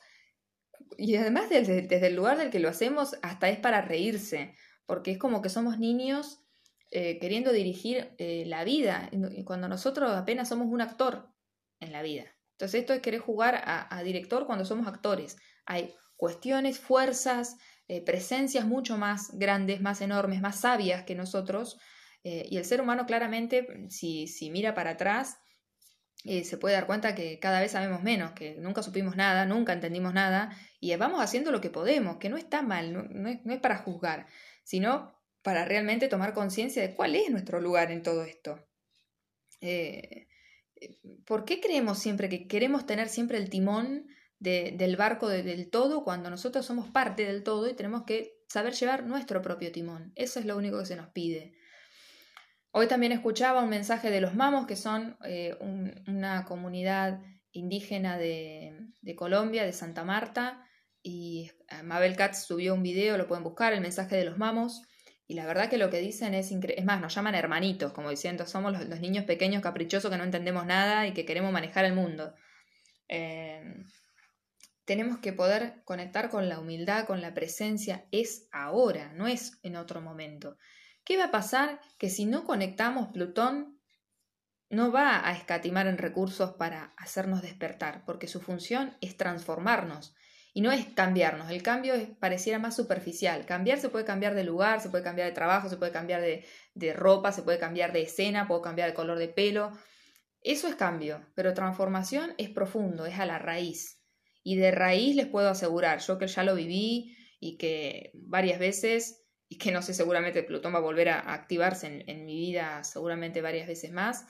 Y 0.99 1.17
además 1.17 1.49
desde, 1.49 2.07
el 2.07 2.17
lugar 2.17 2.39
del 2.39 2.51
que 2.51 2.61
lo 2.61 2.69
hacemos, 2.69 3.17
hasta 3.23 3.49
es 3.49 3.59
para 3.59 3.83
reírse, 3.83 4.55
porque 4.87 5.11
es 5.13 5.19
como 5.19 5.43
que 5.43 5.49
somos 5.49 5.79
niños 5.79 6.41
eh, 6.91 7.19
queriendo 7.19 7.53
dirigir 7.53 8.15
eh, 8.19 8.45
la 8.47 8.65
vida, 8.65 9.11
cuando 9.45 9.69
nosotros 9.69 10.13
apenas 10.13 10.49
somos 10.49 10.69
un 10.69 10.81
actor 10.81 11.29
en 11.81 11.93
la 11.93 12.03
vida. 12.03 12.25
Entonces 12.53 12.81
esto 12.81 12.95
es 12.95 13.01
querer 13.01 13.21
jugar 13.21 13.63
a, 13.65 14.03
director 14.03 14.47
cuando 14.47 14.65
somos 14.65 14.87
actores. 14.87 15.37
Hay 15.67 15.95
cuestiones, 16.17 16.79
fuerzas, 16.79 17.57
eh, 17.89 18.03
presencias 18.03 18.65
mucho 18.65 18.97
más 18.97 19.37
grandes, 19.37 19.83
más 19.83 20.01
enormes, 20.01 20.41
más 20.41 20.61
sabias 20.61 21.05
que 21.05 21.15
nosotros. 21.15 21.79
Y 22.23 22.57
el 22.57 22.65
ser 22.65 22.81
humano 22.81 23.07
claramente, 23.07 23.87
si, 23.89 24.27
si 24.27 24.51
mira 24.51 24.75
para 24.75 24.93
atrás, 24.93 25.37
se 26.25 26.59
puede 26.59 26.75
dar 26.75 26.87
cuenta 26.87 27.15
que 27.15 27.39
cada 27.39 27.61
vez 27.61 27.71
sabemos 27.71 28.03
menos, 28.03 28.33
que 28.33 28.57
nunca 28.57 28.83
supimos 28.83 29.15
nada, 29.15 29.47
nunca 29.47 29.73
entendimos 29.73 30.13
nada, 30.13 30.51
y 30.93 30.97
vamos 30.97 31.21
haciendo 31.23 31.51
lo 31.51 31.61
que 31.61 31.71
podemos, 31.71 32.19
que 32.19 32.29
no 32.29 32.37
está 32.37 32.63
mal, 32.63 32.93
no, 32.93 33.29
es, 33.29 33.45
no 33.45 33.53
es, 33.53 33.61
para 33.61 33.79
juzgar, 33.79 34.27
sino 34.63 35.15
para 35.43 35.65
realmente 35.65 36.09
tomar 36.09 36.33
conciencia 36.33 36.83
de 36.83 36.95
cuál 36.95 37.15
es 37.15 37.31
nuestro 37.31 37.61
lugar 37.61 37.91
en 37.91 38.03
todo 38.03 38.25
esto. 38.25 38.63
¿por 41.25 41.45
qué 41.45 41.61
creemos 41.61 41.99
siempre 41.99 42.29
que 42.29 42.47
queremos 42.47 42.87
tener 42.87 43.09
siempre 43.09 43.39
el 43.39 43.49
timón 43.49 44.07
del 44.39 44.97
barco 44.97 45.29
del 45.29 45.71
todo 45.71 46.05
cuando 46.05 46.31
nosotros 46.31 46.67
somos 46.67 46.91
parte 46.91 47.25
del 47.25 47.43
todo 47.43 47.69
y 47.69 47.75
tenemos 47.75 48.05
que 48.05 48.45
saber 48.49 48.75
llevar 48.75 49.05
nuestro 49.05 49.43
propio 49.43 49.73
timón? 49.73 50.13
Eso 50.15 50.39
es 50.39 50.47
lo 50.47 50.57
único 50.57 50.79
que 50.79 50.87
se 50.87 50.97
nos 50.97 51.09
pide. 51.09 51.55
Hoy 52.71 52.87
también 52.87 53.13
escuchaba 53.13 53.63
un 53.63 53.71
mensaje 53.71 54.11
de 54.11 54.21
los 54.21 54.35
mamos, 54.35 54.67
que 54.67 54.77
son 54.77 55.17
eh, 55.25 55.57
una 56.07 56.45
comunidad 56.45 57.23
indígena 57.53 58.19
de, 58.19 58.79
de, 59.01 59.17
Colombia, 59.17 59.65
de 59.65 59.73
Santa 59.73 60.05
Marta, 60.05 60.66
y 61.09 61.53
Mabel 61.85 62.17
Katz 62.17 62.47
subió 62.47 62.75
un 62.75 62.83
video, 62.83 63.17
lo 63.17 63.29
pueden 63.29 63.45
buscar, 63.45 63.73
el 63.73 63.81
mensaje 63.81 64.17
de 64.17 64.25
los 64.25 64.39
mamos, 64.39 64.83
y 65.29 65.35
la 65.35 65.47
verdad 65.47 65.71
que 65.71 65.79
lo 65.79 65.89
que 65.89 66.01
dicen 66.01 66.35
es 66.35 66.51
increíble. 66.51 66.81
Es 66.81 66.85
más, 66.85 67.01
nos 67.01 67.15
llaman 67.15 67.37
hermanitos, 67.37 67.93
como 67.93 68.11
diciendo, 68.11 68.45
somos 68.45 68.73
los, 68.73 69.01
niños 69.01 69.25
pequeños 69.25 69.63
caprichosos 69.63 70.11
que 70.11 70.17
no 70.17 70.25
entendemos 70.25 70.67
nada 70.67 71.07
y 71.07 71.15
que 71.15 71.25
queremos 71.25 71.53
manejar 71.53 71.85
el 71.85 71.93
mundo. 71.93 72.35
Eh, 73.07 73.85
tenemos 74.85 75.19
que 75.19 75.33
poder 75.33 75.85
conectar 75.85 76.29
con 76.29 76.49
la 76.49 76.59
humildad, 76.59 77.07
con 77.07 77.21
la 77.21 77.35
presencia. 77.35 78.09
Es 78.11 78.49
ahora, 78.51 79.13
no 79.13 79.29
es 79.29 79.61
en 79.63 79.77
otro 79.77 80.01
momento. 80.01 80.59
¿Qué 81.05 81.17
va 81.17 81.27
a 81.27 81.31
pasar? 81.31 81.81
Que 81.99 82.11
si 82.11 82.27
no 82.27 82.45
conectamos, 82.45 83.13
Plutón 83.13 83.79
no 84.71 84.91
va 84.91 85.25
a 85.25 85.33
escatimar 85.35 85.87
en 85.87 85.99
recursos 85.99 86.55
para 86.55 86.95
hacernos 86.97 87.43
despertar, 87.43 88.05
porque 88.05 88.27
su 88.27 88.41
función 88.41 88.97
es 89.01 89.17
transformarnos. 89.17 90.17
Y 90.57 90.63
no 90.63 90.73
es 90.73 90.87
cambiarnos, 90.87 91.51
el 91.51 91.63
cambio 91.63 91.93
pareciera 92.19 92.59
más 92.59 92.75
superficial. 92.75 93.45
Cambiar 93.45 93.79
se 93.79 93.91
puede 93.91 94.07
cambiar 94.07 94.35
de 94.35 94.43
lugar, 94.43 94.81
se 94.81 94.89
puede 94.89 95.05
cambiar 95.05 95.29
de 95.29 95.35
trabajo, 95.35 95.69
se 95.69 95.77
puede 95.77 95.93
cambiar 95.93 96.23
de, 96.23 96.93
ropa, 96.95 97.31
se 97.31 97.43
puede 97.43 97.59
cambiar 97.59 97.93
de 97.93 98.01
escena, 98.01 98.49
puedo 98.49 98.63
cambiar 98.63 98.89
de 98.89 98.95
color 98.95 99.19
de 99.19 99.29
pelo. 99.29 99.73
Eso 100.41 100.67
es 100.67 100.75
cambio, 100.75 101.21
pero 101.35 101.53
transformación 101.53 102.33
es 102.39 102.49
profundo, 102.49 103.05
es 103.05 103.19
a 103.19 103.27
la 103.27 103.39
raíz. 103.39 104.01
Y 104.43 104.57
de 104.57 104.71
raíz 104.71 105.15
les 105.15 105.27
puedo 105.27 105.51
asegurar, 105.51 106.01
yo 106.01 106.17
que 106.17 106.27
ya 106.27 106.43
lo 106.43 106.55
viví 106.55 107.15
y 107.39 107.59
que 107.59 108.13
varias 108.15 108.59
veces, 108.59 109.27
y 109.51 109.59
que 109.59 109.73
no 109.73 109.83
sé, 109.83 109.93
seguramente 109.93 110.43
Plutón 110.43 110.73
va 110.73 110.79
a 110.79 110.81
volver 110.81 111.11
a 111.11 111.35
activarse 111.35 112.03
en, 112.07 112.25
mi 112.25 112.35
vida 112.35 112.83
seguramente 112.83 113.43
varias 113.43 113.69
veces 113.69 113.93
más, 113.93 114.25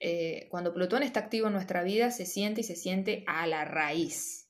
eh, 0.00 0.48
cuando 0.50 0.74
Plutón 0.74 1.04
está 1.04 1.20
activo 1.20 1.46
en 1.46 1.52
nuestra 1.52 1.84
vida 1.84 2.10
se 2.10 2.26
siente 2.26 2.62
y 2.62 2.64
se 2.64 2.74
siente 2.74 3.22
a 3.28 3.46
la 3.46 3.64
raíz 3.64 4.47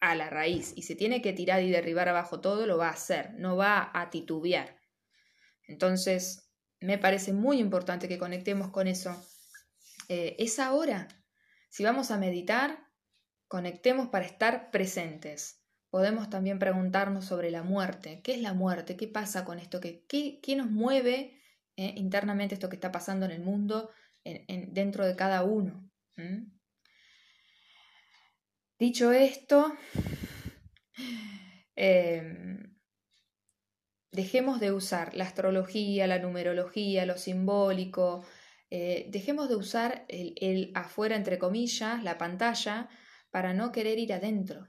a 0.00 0.14
la 0.14 0.30
raíz 0.30 0.72
y 0.76 0.82
se 0.82 0.96
tiene 0.96 1.22
que 1.22 1.32
tirar 1.32 1.62
y 1.62 1.70
derribar 1.70 2.08
abajo 2.08 2.40
todo, 2.40 2.66
lo 2.66 2.78
va 2.78 2.88
a 2.88 2.92
hacer, 2.92 3.34
no 3.34 3.56
va 3.56 3.90
a 3.92 4.10
titubear. 4.10 4.76
Entonces, 5.66 6.50
me 6.80 6.98
parece 6.98 7.32
muy 7.32 7.58
importante 7.58 8.08
que 8.08 8.18
conectemos 8.18 8.70
con 8.70 8.86
eso. 8.86 9.14
Eh, 10.08 10.36
es 10.38 10.58
ahora. 10.58 11.08
Si 11.68 11.84
vamos 11.84 12.10
a 12.10 12.18
meditar, 12.18 12.88
conectemos 13.46 14.08
para 14.08 14.24
estar 14.24 14.70
presentes. 14.70 15.62
Podemos 15.90 16.30
también 16.30 16.58
preguntarnos 16.58 17.26
sobre 17.26 17.50
la 17.50 17.62
muerte. 17.62 18.20
¿Qué 18.22 18.32
es 18.32 18.40
la 18.40 18.54
muerte? 18.54 18.96
¿Qué 18.96 19.06
pasa 19.06 19.44
con 19.44 19.58
esto? 19.58 19.80
¿Qué, 19.80 20.06
qué, 20.08 20.56
nos 20.56 20.70
mueve 20.70 21.40
eh, 21.76 21.94
internamente 21.96 22.54
esto 22.54 22.68
que 22.68 22.76
está 22.76 22.90
pasando 22.90 23.26
en 23.26 23.32
el 23.32 23.42
mundo, 23.42 23.90
en, 24.24 24.72
dentro 24.72 25.06
de 25.06 25.16
cada 25.16 25.44
uno? 25.44 25.90
Dicho 28.80 29.12
esto, 29.12 29.76
em, 31.76 32.78
dejemos 34.10 34.58
de 34.58 34.72
usar 34.72 35.14
la 35.14 35.24
astrología, 35.24 36.06
la 36.06 36.18
numerología, 36.18 37.04
lo 37.04 37.18
simbólico, 37.18 38.24
eh, 38.70 39.04
dejemos 39.10 39.50
de 39.50 39.56
usar 39.56 40.06
el, 40.08 40.32
el, 40.40 40.72
afuera, 40.74 41.16
entre 41.16 41.38
comillas, 41.38 42.02
la 42.02 42.16
pantalla, 42.16 42.88
para 43.30 43.52
no 43.52 43.70
querer 43.70 43.98
ir 43.98 44.14
adentro, 44.14 44.66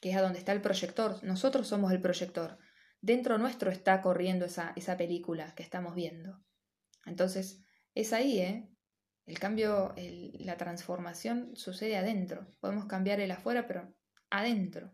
que 0.00 0.12
es 0.12 0.16
a 0.16 0.22
donde 0.22 0.38
está 0.38 0.52
el 0.52 0.62
proyector. 0.62 1.22
Nosotros 1.22 1.68
somos 1.68 1.92
el 1.92 2.00
proyector. 2.00 2.56
Dentro 3.02 3.36
nuestro 3.36 3.70
está 3.70 4.00
corriendo 4.00 4.46
esa, 4.46 4.72
esa 4.74 4.96
película 4.96 5.54
que 5.54 5.62
estamos 5.62 5.94
viendo. 5.94 6.42
Entonces, 7.04 7.62
es 7.94 8.14
ahí, 8.14 8.40
¿eh? 8.40 8.71
El 9.26 9.38
cambio, 9.38 9.94
la 9.96 10.56
transformación 10.56 11.54
sucede 11.54 11.96
adentro. 11.96 12.46
Podemos 12.60 12.86
cambiar 12.86 13.20
el 13.20 13.30
afuera, 13.30 13.66
pero 13.66 13.94
adentro. 14.30 14.92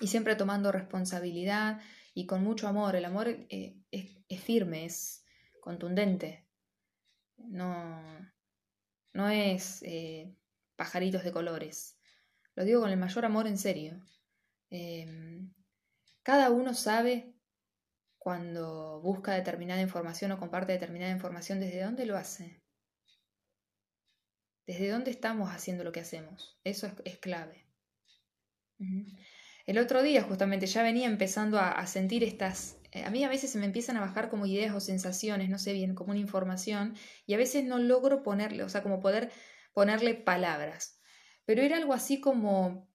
Y 0.00 0.06
siempre 0.06 0.36
tomando 0.36 0.72
responsabilidad 0.72 1.80
y 2.14 2.26
con 2.26 2.42
mucho 2.42 2.68
amor. 2.68 2.96
El 2.96 3.04
amor 3.04 3.28
eh, 3.28 3.76
es, 3.90 4.42
firme, 4.42 4.84
es 4.84 5.24
contundente. 5.60 6.46
No, 7.36 8.00
no 9.12 9.28
es 9.28 9.82
eh, 9.82 10.34
pajaritos 10.76 11.24
de 11.24 11.32
colores. 11.32 11.98
Lo 12.54 12.64
digo 12.64 12.80
con 12.82 12.90
el 12.90 12.98
mayor 12.98 13.24
amor 13.24 13.46
en 13.46 13.58
serio. 13.58 14.00
Em, 14.70 15.52
cada 16.22 16.50
uno 16.50 16.74
sabe 16.74 17.34
cuando 18.18 19.00
busca 19.00 19.34
determinada 19.34 19.80
información 19.80 20.32
o 20.32 20.38
comparte 20.38 20.72
determinada 20.72 21.12
información 21.12 21.60
desde 21.60 21.82
dónde 21.82 22.06
lo 22.06 22.16
hace. 22.16 22.63
¿Desde 24.66 24.88
dónde 24.88 25.10
estamos 25.10 25.50
haciendo 25.50 25.84
lo 25.84 25.92
que 25.92 26.00
hacemos? 26.00 26.58
Eso 26.64 26.90
es, 27.04 27.18
clave. 27.18 27.66
el 29.66 29.78
otro 29.78 30.02
día 30.02 30.22
justamente 30.22 30.66
ya 30.66 30.82
venía 30.82 31.06
empezando 31.06 31.58
a, 31.58 31.86
sentir 31.86 32.24
estas... 32.24 32.78
Eh, 32.92 33.04
a 33.04 33.10
mí 33.10 33.22
a 33.24 33.28
veces 33.28 33.50
se 33.50 33.58
me 33.58 33.66
empiezan 33.66 33.96
a 33.96 34.00
bajar 34.00 34.30
como 34.30 34.46
ideas 34.46 34.74
o 34.74 34.80
sensaciones, 34.80 35.50
no 35.50 35.58
sé 35.58 35.74
bien, 35.74 35.94
como 35.94 36.12
una 36.12 36.20
información, 36.20 36.94
y 37.26 37.34
a 37.34 37.36
veces 37.36 37.64
no 37.64 37.78
logro 37.78 38.22
ponerle, 38.22 38.62
o 38.62 38.68
sea, 38.68 38.82
como 38.82 39.00
poder 39.00 39.30
ponerle 39.74 40.14
palabras. 40.14 40.98
Pero 41.44 41.60
era 41.60 41.76
algo 41.76 41.92
así 41.92 42.20
como, 42.20 42.88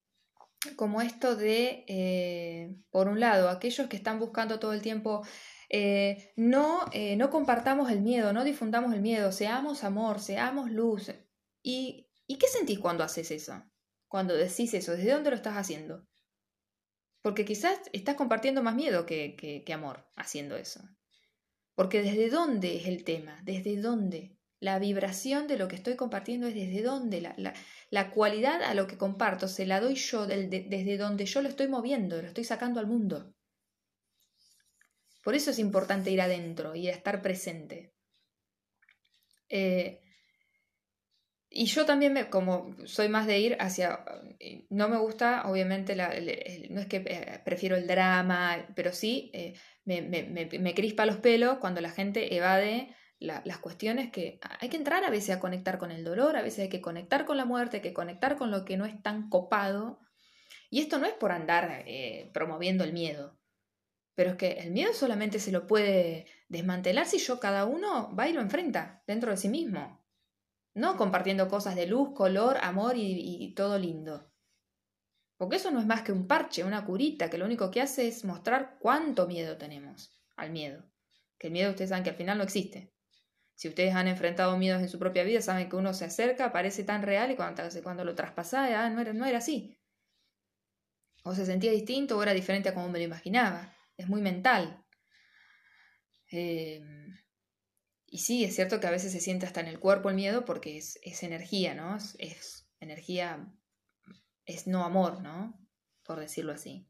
como 0.74 1.02
esto 1.02 1.36
de, 1.36 1.84
eh, 1.86 2.74
por 2.90 3.06
un 3.06 3.20
lado, 3.20 3.48
aquellos 3.48 3.86
que 3.86 3.96
están 3.96 4.18
buscando 4.18 4.58
todo 4.58 4.72
el 4.72 4.82
tiempo, 4.82 5.22
eh, 5.68 6.32
no, 6.34 6.86
no 7.16 7.30
compartamos 7.30 7.92
el 7.92 8.00
miedo, 8.00 8.32
no 8.32 8.42
difundamos 8.42 8.92
el 8.92 9.02
miedo, 9.02 9.30
seamos 9.30 9.84
amor, 9.84 10.18
seamos 10.18 10.70
luz. 10.70 11.12
¿Y, 11.62 12.08
¿Y 12.26 12.38
qué 12.38 12.46
sentís 12.46 12.78
cuando 12.78 13.04
haces 13.04 13.30
eso? 13.30 13.62
Cuando 14.08 14.34
decís 14.34 14.74
eso, 14.74 14.92
¿desde 14.92 15.12
dónde 15.12 15.30
lo 15.30 15.36
estás 15.36 15.56
haciendo? 15.56 16.06
Porque 17.22 17.44
quizás 17.44 17.78
estás 17.92 18.16
compartiendo 18.16 18.62
más 18.62 18.74
miedo 18.74 19.04
que, 19.06 19.64
amor 19.72 20.06
haciendo 20.16 20.56
eso. 20.56 20.80
Porque 21.74 22.02
desde 22.02 22.30
dónde 22.30 22.76
es 22.76 22.86
el 22.86 23.04
tema, 23.04 23.40
desde 23.44 23.76
dónde. 23.76 24.36
La 24.58 24.78
vibración 24.78 25.46
de 25.46 25.56
lo 25.56 25.68
que 25.68 25.76
estoy 25.76 25.96
compartiendo 25.96 26.46
es 26.46 26.54
desde 26.54 26.82
dónde. 26.82 27.20
La, 27.20 27.34
la, 27.36 27.54
la 27.90 28.10
cualidad 28.10 28.62
a 28.62 28.74
lo 28.74 28.86
que 28.86 28.98
comparto 28.98 29.48
se 29.48 29.66
la 29.66 29.80
doy 29.80 29.94
yo 29.94 30.26
desde 30.26 30.96
donde 30.98 31.26
yo 31.26 31.42
lo 31.42 31.48
estoy 31.48 31.68
moviendo, 31.68 32.20
lo 32.20 32.28
estoy 32.28 32.44
sacando 32.44 32.80
al 32.80 32.86
mundo. 32.86 33.34
Por 35.22 35.34
eso 35.34 35.50
es 35.50 35.58
importante 35.58 36.10
ir 36.10 36.20
adentro 36.20 36.74
y 36.74 36.88
estar 36.88 37.22
presente. 37.22 37.92
Eh, 39.48 40.00
y 41.52 41.66
yo 41.66 41.84
también, 41.84 42.12
me, 42.12 42.30
como 42.30 42.76
soy 42.84 43.08
más 43.08 43.26
de 43.26 43.40
ir 43.40 43.56
hacia, 43.58 44.04
eh, 44.38 44.66
no 44.70 44.88
me 44.88 44.98
gusta, 44.98 45.50
obviamente, 45.50 45.96
la, 45.96 46.10
no 46.70 46.80
es 46.80 46.86
que 46.86 46.98
eh, 46.98 47.40
prefiero 47.44 47.76
el 47.76 47.88
drama, 47.88 48.68
pero 48.76 48.92
sí 48.92 49.32
eh, 49.34 49.54
me, 49.84 50.00
me, 50.00 50.24
me, 50.26 50.74
crispa 50.74 51.06
los 51.06 51.16
pelos 51.16 51.58
cuando 51.58 51.80
la 51.80 51.90
gente 51.90 52.36
evade 52.36 52.94
las 53.18 53.58
cuestiones 53.58 54.10
que 54.10 54.40
hay 54.60 54.70
que 54.70 54.78
entrar 54.78 55.04
a 55.04 55.10
veces 55.10 55.36
a 55.36 55.40
conectar 55.40 55.76
con 55.76 55.90
el 55.90 56.04
dolor, 56.04 56.36
a 56.36 56.42
veces 56.42 56.60
hay 56.60 56.68
que 56.70 56.80
conectar 56.80 57.26
con 57.26 57.36
la 57.36 57.44
muerte, 57.44 57.78
hay 57.78 57.82
que 57.82 57.92
conectar 57.92 58.36
con 58.36 58.50
lo 58.50 58.64
que 58.64 58.78
no 58.78 58.86
es 58.86 59.02
tan 59.02 59.28
copado. 59.28 59.98
Y 60.70 60.80
esto 60.80 60.98
no 60.98 61.06
es 61.06 61.12
por 61.12 61.32
andar 61.32 61.84
promoviendo 62.32 62.82
el 62.82 62.94
miedo, 62.94 63.38
pero 64.14 64.30
es 64.30 64.36
que 64.36 64.52
el 64.52 64.70
miedo 64.70 64.94
solamente 64.94 65.38
se 65.38 65.52
lo 65.52 65.66
puede 65.66 66.28
desmantelar 66.48 67.04
si 67.04 67.18
yo 67.18 67.40
cada 67.40 67.66
uno 67.66 68.14
va 68.16 68.26
y 68.26 68.32
lo 68.32 68.40
enfrenta 68.40 69.02
dentro 69.06 69.32
de 69.32 69.36
sí 69.36 69.50
mismo. 69.50 69.99
No 70.74 70.96
compartiendo 70.96 71.48
cosas 71.48 71.74
de 71.74 71.86
luz, 71.86 72.10
color, 72.14 72.58
amor 72.62 72.94
y, 72.96 73.52
todo 73.54 73.78
lindo. 73.78 74.30
Porque 75.36 75.56
eso 75.56 75.70
no 75.70 75.80
es 75.80 75.86
más 75.86 76.02
que 76.02 76.12
un 76.12 76.26
parche, 76.26 76.64
una 76.64 76.84
curita, 76.84 77.28
que 77.28 77.38
lo 77.38 77.46
único 77.46 77.70
que 77.70 77.80
hace 77.80 78.06
es 78.06 78.24
mostrar 78.24 78.76
cuánto 78.78 79.26
miedo 79.26 79.56
tenemos 79.56 80.20
al 80.36 80.50
miedo. 80.50 80.84
Que 81.38 81.48
el 81.48 81.52
miedo 81.52 81.70
ustedes 81.70 81.90
saben 81.90 82.04
que 82.04 82.10
al 82.10 82.16
final 82.16 82.38
no 82.38 82.44
existe. 82.44 82.92
Si 83.54 83.68
ustedes 83.68 83.94
han 83.94 84.08
enfrentado 84.08 84.56
miedos 84.56 84.80
en 84.80 84.88
su 84.88 84.98
propia 84.98 85.24
vida, 85.24 85.42
saben 85.42 85.68
que 85.68 85.76
uno 85.76 85.92
se 85.92 86.04
acerca, 86.04 86.52
parece 86.52 86.84
tan 86.84 87.02
real 87.02 87.30
y 87.30 87.36
cuando, 87.36 87.62
cuando 87.82 88.04
lo 88.04 88.14
traspasa, 88.14 88.84
ah, 88.84 88.90
no, 88.90 89.00
era, 89.00 89.12
no 89.12 89.26
era 89.26 89.38
así. 89.38 89.78
O 91.24 91.34
se 91.34 91.44
sentía 91.44 91.72
distinto 91.72 92.16
o 92.16 92.22
era 92.22 92.32
diferente 92.32 92.68
a 92.68 92.74
como 92.74 92.88
me 92.88 92.98
lo 92.98 93.04
imaginaba. 93.04 93.74
Es 93.96 94.08
muy 94.08 94.22
mental. 94.22 94.82
Eh, 96.30 96.80
y 98.10 98.18
sí, 98.18 98.44
es 98.44 98.56
cierto 98.56 98.80
que 98.80 98.88
a 98.88 98.90
veces 98.90 99.12
se 99.12 99.20
siente 99.20 99.46
hasta 99.46 99.60
en 99.60 99.68
el 99.68 99.78
cuerpo 99.78 100.10
el 100.10 100.16
miedo 100.16 100.44
porque 100.44 100.76
es, 100.76 100.98
es 101.04 101.22
energía, 101.22 101.74
¿no? 101.74 101.96
Es, 102.18 102.68
energía, 102.80 103.48
es 104.44 104.66
no 104.66 104.84
amor, 104.84 105.22
¿no? 105.22 105.56
Por 106.02 106.18
decirlo 106.18 106.52
así. 106.52 106.88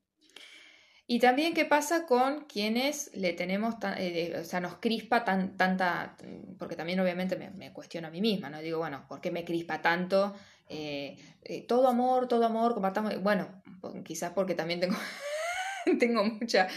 Y 1.06 1.18
también 1.18 1.52
qué 1.52 1.66
pasa 1.66 2.06
con 2.06 2.46
quienes 2.46 3.11
le 3.14 3.35
tenemos, 3.35 3.74
eh, 3.98 4.38
o 4.40 4.44
sea, 4.44 4.61
nos 4.61 4.76
crispa 4.76 5.24
tan, 5.24 5.59
tanta, 5.59 6.16
porque 6.59 6.76
también 6.76 7.00
obviamente 7.00 7.37
me, 7.37 7.72
cuestiono 7.72 8.09
a 8.09 8.11
mí 8.11 8.22
misma, 8.22 8.48
¿no? 8.48 8.61
Digo, 8.61 8.78
bueno, 8.78 9.04
¿por 9.06 9.20
qué 9.20 9.30
me 9.30 9.44
crispa 9.44 9.83
tanto? 9.83 10.35
Eh, 10.68 11.18
eh, 11.42 11.66
todo 11.66 11.88
amor, 11.88 12.28
todo 12.28 12.46
amor, 12.46 12.72
compartamos, 12.72 13.20
bueno, 13.22 13.62
quizás 14.04 14.33
porque 14.33 14.54
también 14.54 14.80
tengo, 14.80 14.96
tengo 15.98 16.24
mucha, 16.24 16.68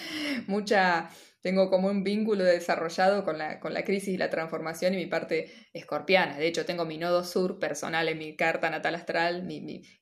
mucha 0.48 1.10
tengo 1.44 1.70
como 1.70 1.90
un 1.90 2.06
vínculo 2.06 2.46
desarrollado 2.46 3.26
con 3.26 3.38
la, 3.38 3.60
con 3.60 3.74
la 3.74 3.84
crisis 3.84 4.14
y 4.14 4.18
la 4.18 4.30
transformación 4.30 4.94
y 4.94 4.98
mi 4.98 5.08
parte 5.08 5.52
escorpiana. 5.74 6.38
De 6.38 6.48
hecho, 6.48 6.66
tengo 6.66 6.86
mi 6.86 6.98
nodo 6.98 7.26
sur 7.26 7.60
personal 7.60 8.08
en 8.08 8.18
mi 8.18 8.38
carta 8.38 8.70
natal 8.70 8.96
astral, 8.96 9.46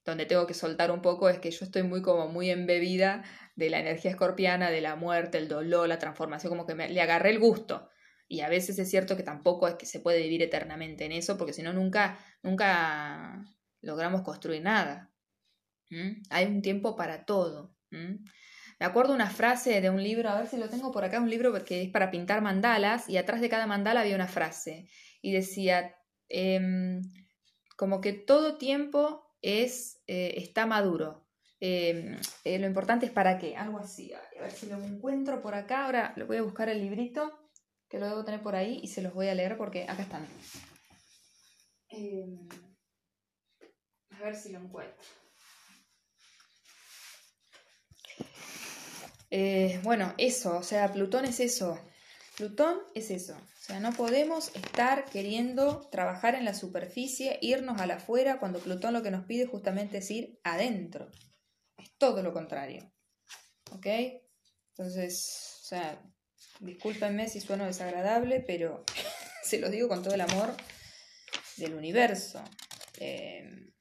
donde 0.06 0.26
tengo 0.28 0.46
que 0.46 0.54
soltar 0.54 0.92
un 0.92 1.02
poco, 1.02 1.30
es 1.30 1.40
que 1.40 1.50
yo 1.50 1.66
estoy 1.66 1.82
muy 1.82 2.04
como 2.04 2.28
muy 2.28 2.52
embebida 2.52 3.24
de 3.56 3.72
la 3.72 3.80
energía 3.80 4.12
escorpiana, 4.12 4.70
de 4.70 4.82
la 4.82 4.96
muerte, 4.96 5.40
el 5.40 5.48
dolor, 5.48 5.90
la 5.90 5.98
transformación, 5.98 6.52
como 6.52 6.68
que 6.68 6.76
me, 6.76 6.90
le 6.90 7.02
agarré 7.02 7.32
el 7.32 7.40
gusto. 7.40 7.90
Y 8.28 8.42
a 8.42 8.50
veces 8.50 8.78
es 8.78 8.92
cierto 8.92 9.18
que 9.18 9.24
tampoco 9.24 9.68
es 9.68 9.76
que 9.76 9.88
se 9.88 10.00
puede 10.00 10.22
vivir 10.22 10.44
eternamente 10.44 11.06
en 11.06 11.12
eso, 11.12 11.40
porque 11.40 11.54
si 11.54 11.64
no, 11.64 11.74
nunca, 11.74 12.20
nunca 12.44 13.44
logramos 13.82 14.22
construir 14.22 14.62
nada. 14.62 15.12
¿Mm? 15.90 16.22
Hay 16.30 16.46
un 16.46 16.62
tiempo 16.62 16.96
para 16.96 17.26
todo. 17.26 17.76
¿Mm? 17.90 18.26
Me 18.82 18.88
acuerdo 18.88 19.14
una 19.14 19.30
frase 19.30 19.80
de 19.80 19.92
un 19.92 20.02
libro, 20.02 20.28
a 20.28 20.40
ver 20.40 20.48
si 20.48 20.58
lo 20.58 20.68
tengo 20.68 20.92
por 20.92 21.04
acá, 21.04 21.20
un 21.20 21.30
libro 21.30 21.54
que 21.64 21.84
es 21.84 21.92
para 21.92 22.10
pintar 22.10 22.42
mandalas 22.42 23.08
y 23.08 23.18
atrás 23.18 23.40
de 23.40 23.48
cada 23.48 23.68
mandala 23.68 24.02
había 24.02 24.16
una 24.16 24.28
frase 24.28 24.88
y 25.22 25.32
decía, 25.32 25.96
em, 26.30 27.04
como 27.78 28.02
que 28.02 28.12
todo 28.14 28.58
tiempo 28.58 29.36
es, 29.44 30.02
eh, 30.08 30.34
está 30.38 30.66
maduro. 30.66 31.28
Em, 31.60 32.18
eh, 32.44 32.58
lo 32.58 32.66
importante 32.66 33.06
es 33.06 33.12
para 33.12 33.38
qué, 33.38 33.56
algo 33.56 33.78
así. 33.78 34.14
A 34.14 34.42
ver 34.42 34.50
si 34.52 34.66
lo 34.66 34.84
encuentro 34.84 35.44
por 35.44 35.54
acá. 35.54 35.86
Ahora 35.86 36.14
lo 36.16 36.26
voy 36.26 36.38
a 36.38 36.42
buscar 36.42 36.68
el 36.68 36.82
librito, 36.82 37.32
que 37.88 38.00
lo 38.00 38.08
debo 38.08 38.26
tener 38.26 38.42
por 38.42 38.56
ahí 38.56 38.80
y 38.82 38.88
se 38.88 39.04
los 39.04 39.14
voy 39.14 39.28
a 39.28 39.36
leer 39.36 39.58
porque 39.58 39.84
acá 39.84 40.02
están. 40.02 40.28
Em, 41.90 42.50
a 44.10 44.24
ver 44.24 44.36
si 44.36 44.52
lo 44.52 44.58
encuentro. 44.58 45.21
Eh, 49.32 49.80
bueno, 49.84 50.14
eso, 50.18 50.58
o 50.58 50.64
sea, 50.64 50.92
Plutón 50.92 51.24
es 51.24 51.40
eso. 51.40 51.80
Plutón 52.36 52.80
es 52.94 53.12
eso. 53.12 53.34
O 53.34 53.64
sea, 53.64 53.80
no 53.80 53.94
podemos 53.94 54.54
estar 54.56 55.06
queriendo 55.06 55.88
trabajar 55.90 56.36
en 56.36 56.44
la 56.44 56.54
superficie, 56.54 57.40
irnos 57.42 57.80
a 57.80 57.88
la 57.88 57.96
afuera, 57.96 58.40
cuando 58.40 58.60
Plutón 58.60 58.94
lo 58.94 59.02
que 59.02 59.12
nos 59.12 59.26
pide 59.26 59.46
justamente 59.46 60.00
es 60.00 60.12
ir 60.12 60.40
adentro. 60.44 61.10
Es 61.78 61.96
todo 61.98 62.22
lo 62.24 62.34
contrario. 62.34 62.92
¿Ok? 63.72 63.88
Entonces, 64.76 65.60
o 65.62 65.66
sea, 65.66 66.04
discúlpenme 66.60 67.30
si 67.30 67.40
sueno 67.40 67.66
desagradable, 67.66 68.42
pero 68.42 68.84
se 69.44 69.60
los 69.60 69.72
digo 69.72 69.88
con 69.88 70.04
todo 70.04 70.14
el 70.14 70.22
amor 70.22 70.54
del 71.56 71.74
universo. 71.76 72.44
Eh, 73.00 73.72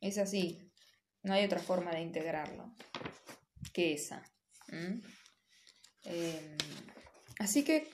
es 0.00 0.18
así. 0.18 0.70
No 1.24 1.34
hay 1.34 1.44
otra 1.44 1.60
forma 1.60 1.90
de 1.92 2.02
integrarlo 2.02 2.76
que 3.72 3.94
esa. 3.94 4.22
¿Mm? 4.72 5.00
Así 7.38 7.62
que 7.62 7.88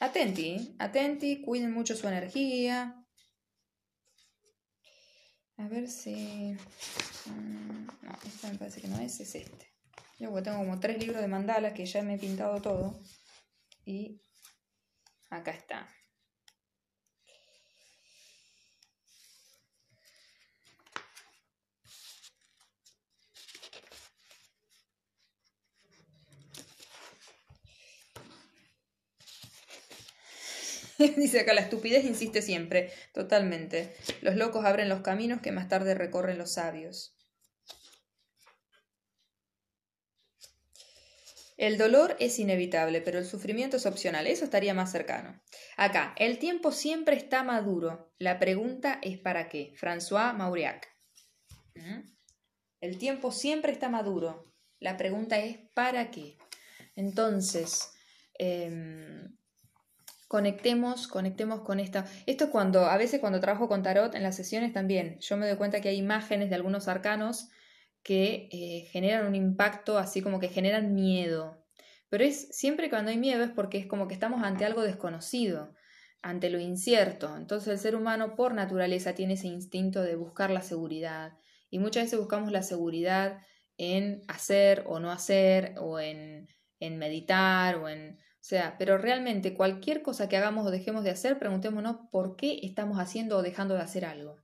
atenti, 0.00 0.74
atenti, 0.78 1.42
cuiden 1.42 1.72
mucho 1.72 1.96
su 1.96 2.08
energía. 2.08 3.04
A 5.56 5.68
ver 5.68 5.88
si... 5.88 6.56
Mm, 7.26 7.86
no, 8.02 8.18
este 8.24 8.50
me 8.50 8.58
parece 8.58 8.80
que 8.80 8.88
no 8.88 8.98
es, 8.98 9.20
es 9.20 9.34
este. 9.34 9.72
Yo 10.18 10.32
tengo 10.42 10.58
como 10.58 10.80
tres 10.80 10.98
libros 10.98 11.20
de 11.20 11.28
mandalas 11.28 11.72
que 11.74 11.86
ya 11.86 12.02
me 12.02 12.14
he 12.14 12.18
pintado 12.18 12.60
todo. 12.60 13.00
Y 13.84 14.20
acá 15.30 15.50
está. 15.50 15.88
Dice 31.16 31.40
acá, 31.40 31.54
la 31.54 31.62
estupidez 31.62 32.04
insiste 32.04 32.42
siempre, 32.42 32.92
totalmente. 33.12 33.94
Los 34.22 34.36
locos 34.36 34.64
abren 34.64 34.88
los 34.88 35.00
caminos 35.00 35.40
que 35.40 35.52
más 35.52 35.68
tarde 35.68 35.94
recorren 35.94 36.38
los 36.38 36.52
sabios. 36.52 37.14
El 41.56 41.78
dolor 41.78 42.16
es 42.18 42.38
inevitable, 42.40 43.00
pero 43.00 43.18
el 43.18 43.24
sufrimiento 43.24 43.76
es 43.76 43.86
opcional. 43.86 44.26
Eso 44.26 44.44
estaría 44.44 44.74
más 44.74 44.90
cercano. 44.90 45.40
Acá, 45.76 46.14
el 46.18 46.38
tiempo 46.38 46.72
siempre 46.72 47.16
está 47.16 47.44
maduro. 47.44 48.12
La 48.18 48.38
pregunta 48.40 48.98
es 49.02 49.18
¿para 49.18 49.48
qué? 49.48 49.72
François 49.80 50.34
Mauriac. 50.34 50.88
¿Mm? 51.76 52.00
El 52.80 52.98
tiempo 52.98 53.30
siempre 53.30 53.72
está 53.72 53.88
maduro. 53.88 54.52
La 54.80 54.96
pregunta 54.96 55.38
es 55.38 55.58
¿para 55.74 56.10
qué? 56.10 56.36
Entonces, 56.96 57.92
em, 58.38 59.36
conectemos, 60.34 61.06
conectemos 61.06 61.60
con 61.60 61.78
esta. 61.78 62.06
Esto 62.26 62.50
cuando, 62.50 62.86
a 62.86 62.96
veces 62.96 63.20
cuando 63.20 63.38
trabajo 63.38 63.68
con 63.68 63.84
tarot 63.84 64.16
en 64.16 64.24
las 64.24 64.34
sesiones 64.34 64.72
también, 64.72 65.16
yo 65.20 65.36
me 65.36 65.46
doy 65.46 65.56
cuenta 65.56 65.80
que 65.80 65.90
hay 65.90 65.96
imágenes 65.96 66.50
de 66.50 66.56
algunos 66.56 66.88
arcanos 66.88 67.50
que 68.02 68.48
eh, 68.50 68.88
generan 68.90 69.28
un 69.28 69.36
impacto 69.36 69.96
así 69.96 70.22
como 70.22 70.40
que 70.40 70.48
generan 70.48 70.92
miedo. 70.92 71.64
Pero 72.08 72.24
es 72.24 72.48
siempre 72.50 72.90
cuando 72.90 73.12
hay 73.12 73.16
miedo 73.16 73.44
es 73.44 73.50
porque 73.52 73.78
es 73.78 73.86
como 73.86 74.08
que 74.08 74.14
estamos 74.14 74.42
ante 74.42 74.64
algo 74.64 74.82
desconocido, 74.82 75.72
ante 76.20 76.50
lo 76.50 76.58
incierto. 76.58 77.36
Entonces 77.36 77.68
el 77.68 77.78
ser 77.78 77.94
humano 77.94 78.34
por 78.34 78.54
naturaleza 78.54 79.14
tiene 79.14 79.34
ese 79.34 79.46
instinto 79.46 80.02
de 80.02 80.16
buscar 80.16 80.50
la 80.50 80.62
seguridad. 80.62 81.34
Y 81.70 81.78
muchas 81.78 82.06
veces 82.06 82.18
buscamos 82.18 82.50
la 82.50 82.64
seguridad 82.64 83.38
en 83.76 84.22
hacer 84.26 84.82
o 84.88 84.98
no 84.98 85.12
hacer, 85.12 85.76
o 85.78 86.00
en, 86.00 86.48
en 86.80 86.98
meditar, 86.98 87.76
o 87.76 87.88
en... 87.88 88.18
O 88.44 88.46
sea, 88.46 88.76
pero 88.78 88.98
realmente 88.98 89.54
cualquier 89.54 90.02
cosa 90.02 90.28
que 90.28 90.36
hagamos 90.36 90.66
o 90.66 90.70
dejemos 90.70 91.02
de 91.02 91.08
hacer, 91.08 91.38
preguntémonos 91.38 91.96
por 92.12 92.36
qué 92.36 92.58
estamos 92.62 92.98
haciendo 92.98 93.38
o 93.38 93.42
dejando 93.42 93.72
de 93.72 93.80
hacer 93.80 94.04
algo. 94.04 94.36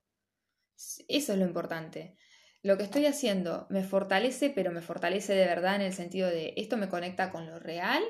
Eso 1.07 1.33
es 1.33 1.37
lo 1.37 1.45
importante. 1.45 2.17
Lo 2.63 2.77
que 2.77 2.83
estoy 2.83 3.05
haciendo 3.05 3.67
me 3.69 3.83
fortalece, 3.83 4.49
pero 4.49 4.71
me 4.71 4.81
fortalece 4.81 5.35
de 5.35 5.45
verdad 5.45 5.75
en 5.75 5.81
el 5.81 5.93
sentido 5.93 6.29
de 6.29 6.55
esto 6.57 6.77
me 6.77 6.89
conecta 6.89 7.29
con 7.29 7.45
lo 7.45 7.59
real, 7.59 8.01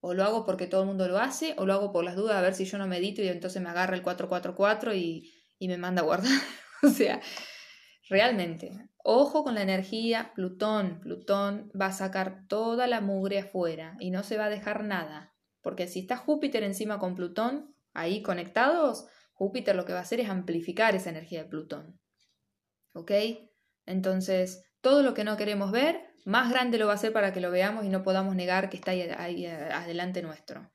o 0.00 0.14
lo 0.14 0.24
hago 0.24 0.44
porque 0.44 0.66
todo 0.66 0.80
el 0.80 0.88
mundo 0.88 1.06
lo 1.06 1.18
hace, 1.18 1.54
o 1.58 1.64
lo 1.64 1.74
hago 1.74 1.92
por 1.92 2.02
las 2.02 2.16
dudas 2.16 2.34
a 2.34 2.40
ver 2.40 2.56
si 2.56 2.64
yo 2.64 2.76
no 2.76 2.88
medito 2.88 3.22
y 3.22 3.28
entonces 3.28 3.62
me 3.62 3.68
agarra 3.68 3.94
el 3.94 4.02
444 4.02 4.94
y, 4.94 5.32
y 5.60 5.68
me 5.68 5.78
manda 5.78 6.02
a 6.02 6.06
guardar. 6.06 6.32
o 6.82 6.88
sea, 6.88 7.20
realmente, 8.10 8.72
ojo 9.04 9.44
con 9.44 9.54
la 9.54 9.62
energía, 9.62 10.32
Plutón, 10.34 10.98
Plutón 10.98 11.70
va 11.80 11.86
a 11.86 11.92
sacar 11.92 12.48
toda 12.48 12.88
la 12.88 13.00
mugre 13.00 13.38
afuera 13.38 13.96
y 14.00 14.10
no 14.10 14.24
se 14.24 14.36
va 14.36 14.46
a 14.46 14.50
dejar 14.50 14.82
nada, 14.82 15.34
porque 15.66 15.88
si 15.88 15.98
está 15.98 16.16
Júpiter 16.16 16.62
encima 16.62 17.00
con 17.00 17.16
Plutón, 17.16 17.74
ahí 17.92 18.22
conectados, 18.22 19.08
Júpiter 19.32 19.74
lo 19.74 19.84
que 19.84 19.92
va 19.92 19.98
a 19.98 20.02
hacer 20.02 20.20
es 20.20 20.28
amplificar 20.28 20.94
esa 20.94 21.10
energía 21.10 21.42
de 21.42 21.48
Plutón. 21.48 21.98
¿Ok? 22.92 23.10
Entonces, 23.84 24.62
todo 24.80 25.02
lo 25.02 25.12
que 25.12 25.24
no 25.24 25.36
queremos 25.36 25.72
ver, 25.72 26.06
más 26.24 26.50
grande 26.50 26.78
lo 26.78 26.86
va 26.86 26.92
a 26.92 26.94
hacer 26.94 27.12
para 27.12 27.32
que 27.32 27.40
lo 27.40 27.50
veamos 27.50 27.84
y 27.84 27.88
no 27.88 28.04
podamos 28.04 28.36
negar 28.36 28.70
que 28.70 28.76
está 28.76 28.92
ahí, 28.92 29.44
adelante 29.44 30.22
nuestro. 30.22 30.70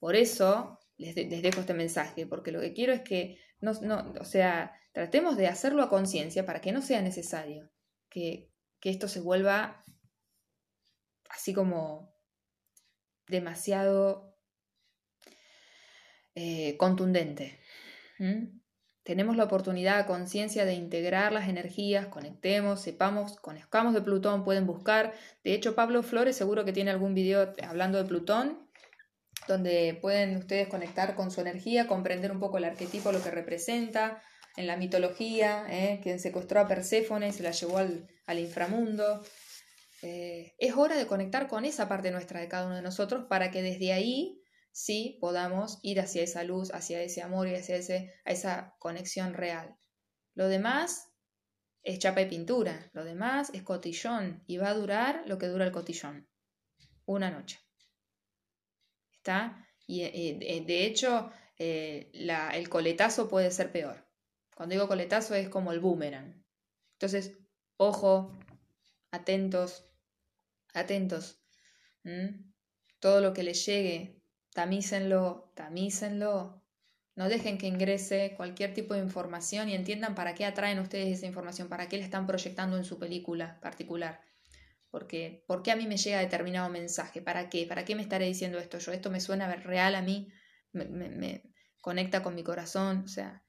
Por 0.00 0.16
eso 0.16 0.80
les, 0.96 1.14
dejo 1.14 1.60
este 1.60 1.74
mensaje, 1.74 2.26
porque 2.26 2.50
lo 2.50 2.60
que 2.60 2.72
quiero 2.72 2.92
es 2.92 3.02
que, 3.02 3.38
no, 3.60 3.74
no, 3.74 4.12
o 4.20 4.24
sea, 4.24 4.72
tratemos 4.90 5.36
de 5.36 5.46
hacerlo 5.46 5.84
a 5.84 5.88
conciencia 5.88 6.44
para 6.44 6.60
que 6.60 6.72
no 6.72 6.82
sea 6.82 7.00
necesario 7.00 7.70
que, 8.08 8.50
que 8.80 8.90
esto 8.90 9.06
se 9.06 9.20
vuelva 9.20 9.84
así 11.30 11.54
como 11.54 12.15
demasiado 13.28 14.36
eh, 16.34 16.76
contundente. 16.78 17.58
Tenemos 19.02 19.36
la 19.36 19.44
oportunidad 19.44 20.06
conciencia 20.06 20.64
de 20.64 20.74
integrar 20.74 21.32
las 21.32 21.48
energías, 21.48 22.08
conectemos, 22.08 22.80
sepamos, 22.80 23.36
conozcamos 23.36 23.94
de 23.94 24.02
Plutón, 24.02 24.44
pueden 24.44 24.66
buscar. 24.66 25.14
De 25.44 25.54
hecho, 25.54 25.76
Pablo 25.76 26.02
Flores 26.02 26.34
seguro 26.34 26.64
que 26.64 26.72
tiene 26.72 26.90
algún 26.90 27.14
video 27.14 27.52
hablando 27.62 27.98
de 27.98 28.08
Plutón, 28.08 28.68
donde 29.46 29.96
pueden 30.02 30.36
ustedes 30.36 30.66
conectar 30.66 31.14
con 31.14 31.30
su 31.30 31.40
energía, 31.40 31.86
comprender 31.86 32.32
un 32.32 32.40
poco 32.40 32.58
el 32.58 32.64
arquetipo, 32.64 33.12
lo 33.12 33.22
que 33.22 33.30
representa 33.30 34.22
en 34.56 34.66
la 34.66 34.76
mitología, 34.76 35.66
¿eh? 35.68 36.00
quien 36.02 36.18
secuestró 36.18 36.60
a 36.60 36.66
Perséfone 36.66 37.28
y 37.28 37.32
se 37.32 37.42
la 37.42 37.52
llevó 37.52 37.78
al, 37.78 38.38
inframundo. 38.38 39.22
Eh, 40.02 40.54
es 40.58 40.74
hora 40.74 40.96
de 40.96 41.06
conectar 41.06 41.48
con 41.48 41.64
esa 41.64 41.88
parte 41.88 42.10
nuestra 42.10 42.40
de 42.40 42.48
cada 42.48 42.66
uno 42.66 42.76
de 42.76 42.82
nosotros 42.82 43.26
para 43.28 43.50
que 43.50 43.62
desde 43.62 43.92
ahí 43.92 44.42
sí 44.72 45.16
podamos 45.20 45.78
ir 45.82 46.00
hacia 46.00 46.22
esa 46.22 46.44
luz, 46.44 46.70
hacia 46.72 47.00
ese 47.00 47.22
amor 47.22 47.48
y 47.48 47.54
hacia 47.54 47.76
ese, 47.76 48.12
a 48.24 48.32
esa 48.32 48.76
conexión 48.78 49.32
real. 49.32 49.76
Lo 50.34 50.48
demás 50.48 51.12
es 51.82 51.98
chapa 51.98 52.20
y 52.20 52.28
pintura, 52.28 52.90
lo 52.92 53.04
demás 53.04 53.50
es 53.54 53.62
cotillón 53.62 54.42
y 54.46 54.58
va 54.58 54.68
a 54.68 54.74
durar 54.74 55.22
lo 55.26 55.38
que 55.38 55.46
dura 55.46 55.64
el 55.64 55.72
cotillón, 55.72 56.28
una 57.06 57.30
noche. 57.30 57.58
¿Está? 59.12 59.66
Y 59.86 60.02
eh, 60.02 60.38
eh, 60.40 60.64
de 60.66 60.84
hecho, 60.84 61.30
eh, 61.58 62.10
el 62.12 62.68
coletazo 62.68 63.28
puede 63.28 63.50
ser 63.50 63.72
peor. 63.72 64.04
Cuando 64.54 64.74
digo 64.74 64.88
coletazo 64.88 65.34
es 65.34 65.48
como 65.48 65.72
el 65.72 65.80
boomerang. 65.80 66.44
Entonces, 66.94 67.38
ojo, 67.76 68.36
atentos, 69.16 69.88
atentos. 70.74 71.42
Todo 73.00 73.20
lo 73.20 73.32
que 73.32 73.42
les 73.42 73.66
llegue 73.66 74.16
Tamícenlo, 74.56 75.52
tamícenlo. 75.54 76.62
No 77.14 77.28
dejen 77.28 77.58
que 77.58 77.66
ingrese 77.66 78.32
cualquier 78.38 78.72
tipo 78.72 78.94
de 78.94 79.00
información 79.00 79.68
y 79.68 79.74
entiendan 79.74 80.14
para 80.14 80.34
qué 80.34 80.46
atraen 80.46 80.78
ustedes 80.78 81.18
esa 81.18 81.26
información, 81.26 81.68
para 81.68 81.90
qué 81.90 81.98
le 81.98 82.04
están 82.04 82.26
proyectando 82.26 82.78
en 82.78 82.84
su 82.84 82.98
película 82.98 83.60
particular. 83.60 84.22
Porque, 84.90 85.44
¿por 85.46 85.62
qué 85.62 85.72
a 85.72 85.76
mí 85.76 85.86
me 85.86 85.98
llega 85.98 86.20
determinado 86.20 86.70
mensaje? 86.70 87.20
¿Para 87.20 87.50
qué? 87.50 87.66
¿Para 87.66 87.84
qué 87.84 87.94
me 87.94 88.00
estaré 88.00 88.24
diciendo 88.24 88.58
esto 88.58 88.78
yo? 88.78 88.92
¿Esto 88.92 89.10
me 89.10 89.20
suena 89.20 89.54
real 89.56 89.94
a 89.94 90.00
mí? 90.00 90.32
¿Me, 90.72 91.42
conecta 91.82 92.22
con 92.22 92.34
mi 92.34 92.42
corazón? 92.42 93.02
O 93.04 93.08
sea, 93.08 93.44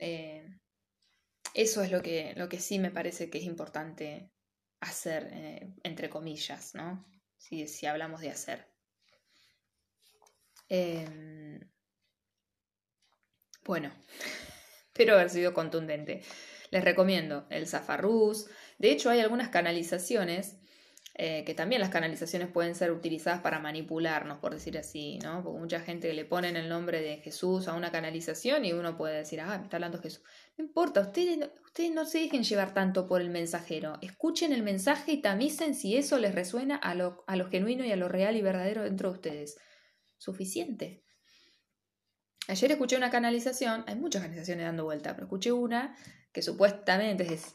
eh, 0.00 0.44
eso 1.58 1.82
es 1.82 1.90
lo 1.90 2.02
que, 2.02 2.34
lo 2.36 2.48
que 2.48 2.60
sí 2.60 2.78
me 2.78 2.92
parece 2.92 3.30
que 3.30 3.38
es 3.38 3.44
importante 3.44 4.30
hacer, 4.78 5.28
eh, 5.32 5.74
entre 5.82 6.08
comillas, 6.08 6.76
¿no? 6.76 7.04
Si, 7.36 7.66
si 7.66 7.84
hablamos 7.84 8.20
de 8.20 8.30
hacer. 8.30 8.68
Em, 10.68 11.58
bueno, 13.64 13.92
espero 14.86 15.14
haber 15.14 15.30
sido 15.30 15.52
contundente. 15.52 16.22
Les 16.70 16.84
recomiendo 16.84 17.48
el 17.50 17.66
Zafarrús. 17.66 18.46
De 18.78 18.92
hecho, 18.92 19.10
hay 19.10 19.18
algunas 19.18 19.48
canalizaciones 19.48 20.60
eh, 21.20 21.42
que 21.44 21.52
también 21.52 21.80
las 21.80 21.90
canalizaciones 21.90 22.46
pueden 22.46 22.76
ser 22.76 22.92
utilizadas 22.92 23.40
para 23.40 23.58
manipularnos, 23.58 24.38
por 24.38 24.54
decir 24.54 24.78
así, 24.78 25.18
¿no? 25.18 25.42
Porque 25.42 25.58
mucha 25.58 25.80
gente 25.80 26.12
le 26.12 26.24
ponen 26.24 26.56
el 26.56 26.68
nombre 26.68 27.00
de 27.00 27.16
Jesús 27.16 27.66
a 27.66 27.74
una 27.74 27.90
canalización 27.90 28.64
y 28.64 28.72
uno 28.72 28.96
puede 28.96 29.16
decir, 29.16 29.40
ah, 29.40 29.58
me 29.58 29.64
está 29.64 29.78
hablando 29.78 30.00
Jesús. 30.00 30.22
No 30.56 30.64
importa, 30.64 31.00
ustedes, 31.00 31.50
ustedes 31.64 31.90
no 31.90 32.04
se 32.04 32.20
dejen 32.20 32.44
llevar 32.44 32.72
tanto 32.72 33.08
por 33.08 33.20
el 33.20 33.30
mensajero. 33.30 33.98
Escuchen 34.00 34.52
el 34.52 34.62
mensaje 34.62 35.10
y 35.10 35.20
tamicen 35.20 35.74
si 35.74 35.96
eso 35.96 36.20
les 36.20 36.36
resuena 36.36 36.76
a 36.76 36.94
lo, 36.94 37.24
a 37.26 37.34
lo 37.34 37.50
genuino 37.50 37.84
y 37.84 37.90
a 37.90 37.96
lo 37.96 38.08
real 38.08 38.36
y 38.36 38.40
verdadero 38.42 38.84
dentro 38.84 39.08
de 39.08 39.14
ustedes 39.16 39.58
suficiente. 40.18 41.02
Ayer 42.46 42.70
escuché 42.70 42.96
una 42.96 43.10
canalización, 43.10 43.82
hay 43.88 43.96
muchas 43.96 44.22
canalizaciones 44.22 44.66
dando 44.66 44.84
vuelta, 44.84 45.14
pero 45.14 45.26
escuché 45.26 45.50
una 45.50 45.96
que 46.38 46.42
supuestamente 46.42 47.24
es 47.34 47.52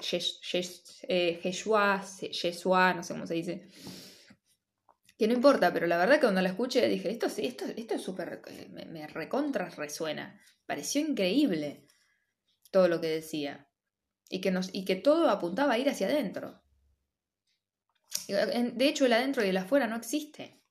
Yeshua, 1.08 2.04
Yeshua, 2.20 2.94
no 2.94 3.02
sé 3.02 3.14
cómo 3.14 3.26
se 3.26 3.36
dice, 3.36 3.70
que 5.18 5.26
no 5.26 5.34
importa, 5.34 5.72
pero 5.72 5.88
la 5.88 5.98
verdad 5.98 6.16
que 6.16 6.24
cuando 6.24 6.42
la 6.42 6.50
escuché 6.50 6.86
dije, 6.90 7.10
esto 7.10 7.30
sí, 7.30 7.46
esto, 7.46 7.64
esto 7.64 7.94
es 7.94 8.02
súper, 8.02 8.42
eh, 8.46 8.68
me, 8.74 8.84
me 8.84 9.08
recontra 9.08 9.70
resuena, 9.70 10.38
pareció 10.66 11.00
increíble 11.00 11.88
todo 12.72 12.90
lo 12.90 13.00
que 13.00 13.08
decía 13.08 13.70
y 14.30 14.42
que, 14.42 14.52
nos, 14.52 14.70
y 14.74 14.84
que 14.84 14.98
todo 14.98 15.30
apuntaba 15.30 15.76
a 15.76 15.78
ir 15.78 15.88
hacia 15.88 16.08
adentro. 16.08 16.62
De 18.28 18.86
hecho, 18.86 19.06
el 19.06 19.14
adentro 19.14 19.46
y 19.46 19.48
el 19.48 19.56
afuera 19.56 19.88
no 19.88 19.96
existe. 19.96 20.62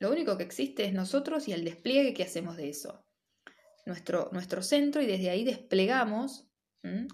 Lo 0.00 0.10
único 0.10 0.36
que 0.36 0.42
existe 0.42 0.84
es 0.84 0.92
nosotros 0.92 1.46
y 1.46 1.52
el 1.52 1.64
despliegue 1.64 2.12
que 2.12 2.24
hacemos 2.24 2.56
de 2.56 2.70
eso. 2.70 3.06
Nuestro, 3.86 4.30
nuestro 4.32 4.64
centro 4.64 5.00
y 5.00 5.06
desde 5.06 5.30
ahí 5.30 5.44
desplegamos 5.44 6.50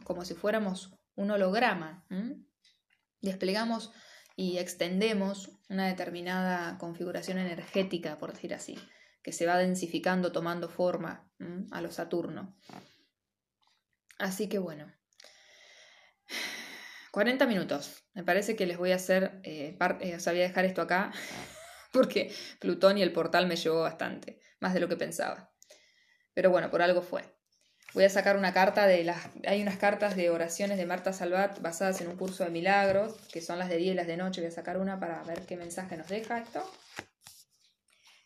como 0.05 0.25
si 0.25 0.35
fuéramos 0.35 0.93
un 1.15 1.31
holograma. 1.31 2.07
Desplegamos 3.21 3.93
y 4.37 4.59
extendemos 4.59 5.51
una 5.69 5.87
determinada 5.87 6.79
configuración 6.79 7.39
energética, 7.39 8.19
por 8.19 8.33
decir 8.33 8.55
así, 8.55 8.79
que 9.23 9.33
se 9.33 9.47
va 9.47 9.59
densificando, 9.59 10.33
tomando 10.33 10.69
forma 10.69 11.31
a 11.71 11.81
lo 11.81 11.91
Saturno. 11.91 12.57
Así 14.19 14.49
que 14.49 14.59
bueno, 14.59 14.93
40 17.11 17.47
minutos. 17.47 18.05
Me 18.15 18.25
parece 18.25 18.57
que 18.57 18.67
les 18.67 18.79
voy 18.79 18.93
a 18.93 18.97
hacer, 18.97 19.41
eh, 19.45 19.77
eh, 20.01 20.17
o 20.17 20.21
sea, 20.21 20.33
voy 20.33 20.43
a 20.43 20.49
dejar 20.49 20.65
esto 20.65 20.83
acá 20.83 21.13
porque 21.93 22.33
Plutón 22.61 22.99
y 22.99 23.03
el 23.03 23.13
portal 23.13 23.47
me 23.47 23.57
llevó 23.57 23.81
bastante, 23.81 24.41
más 24.61 24.75
de 24.75 24.81
lo 24.81 24.89
que 24.89 24.97
pensaba. 24.97 25.53
Pero 26.35 26.51
bueno, 26.51 26.71
por 26.71 26.83
algo 26.83 27.03
fue. 27.03 27.40
Voy 27.93 28.05
a 28.05 28.09
sacar 28.09 28.37
una 28.37 28.53
carta 28.53 28.87
de 28.87 29.03
las... 29.03 29.31
Hay 29.47 29.63
unas 29.63 29.77
cartas 29.77 30.15
de 30.15 30.31
oraciones 30.31 30.79
de 30.79 30.87
Marta 30.87 31.13
Salvat 31.13 31.61
basadas 31.61 32.01
en 32.01 32.09
un 32.09 32.17
curso 32.17 32.45
de 32.45 32.51
milagros, 32.51 33.17
que 33.33 33.41
son 33.41 33.59
las 33.59 33.69
de 33.69 33.79
día 33.79 33.93
y 33.93 33.95
las 33.95 34.07
de 34.07 34.17
noche. 34.17 34.41
Voy 34.41 34.49
a 34.49 34.53
sacar 34.53 34.79
una 34.79 35.01
para 35.01 35.23
ver 35.25 35.45
qué 35.47 35.57
mensaje 35.57 35.97
nos 35.97 36.09
deja 36.09 36.39
esto. 36.39 36.63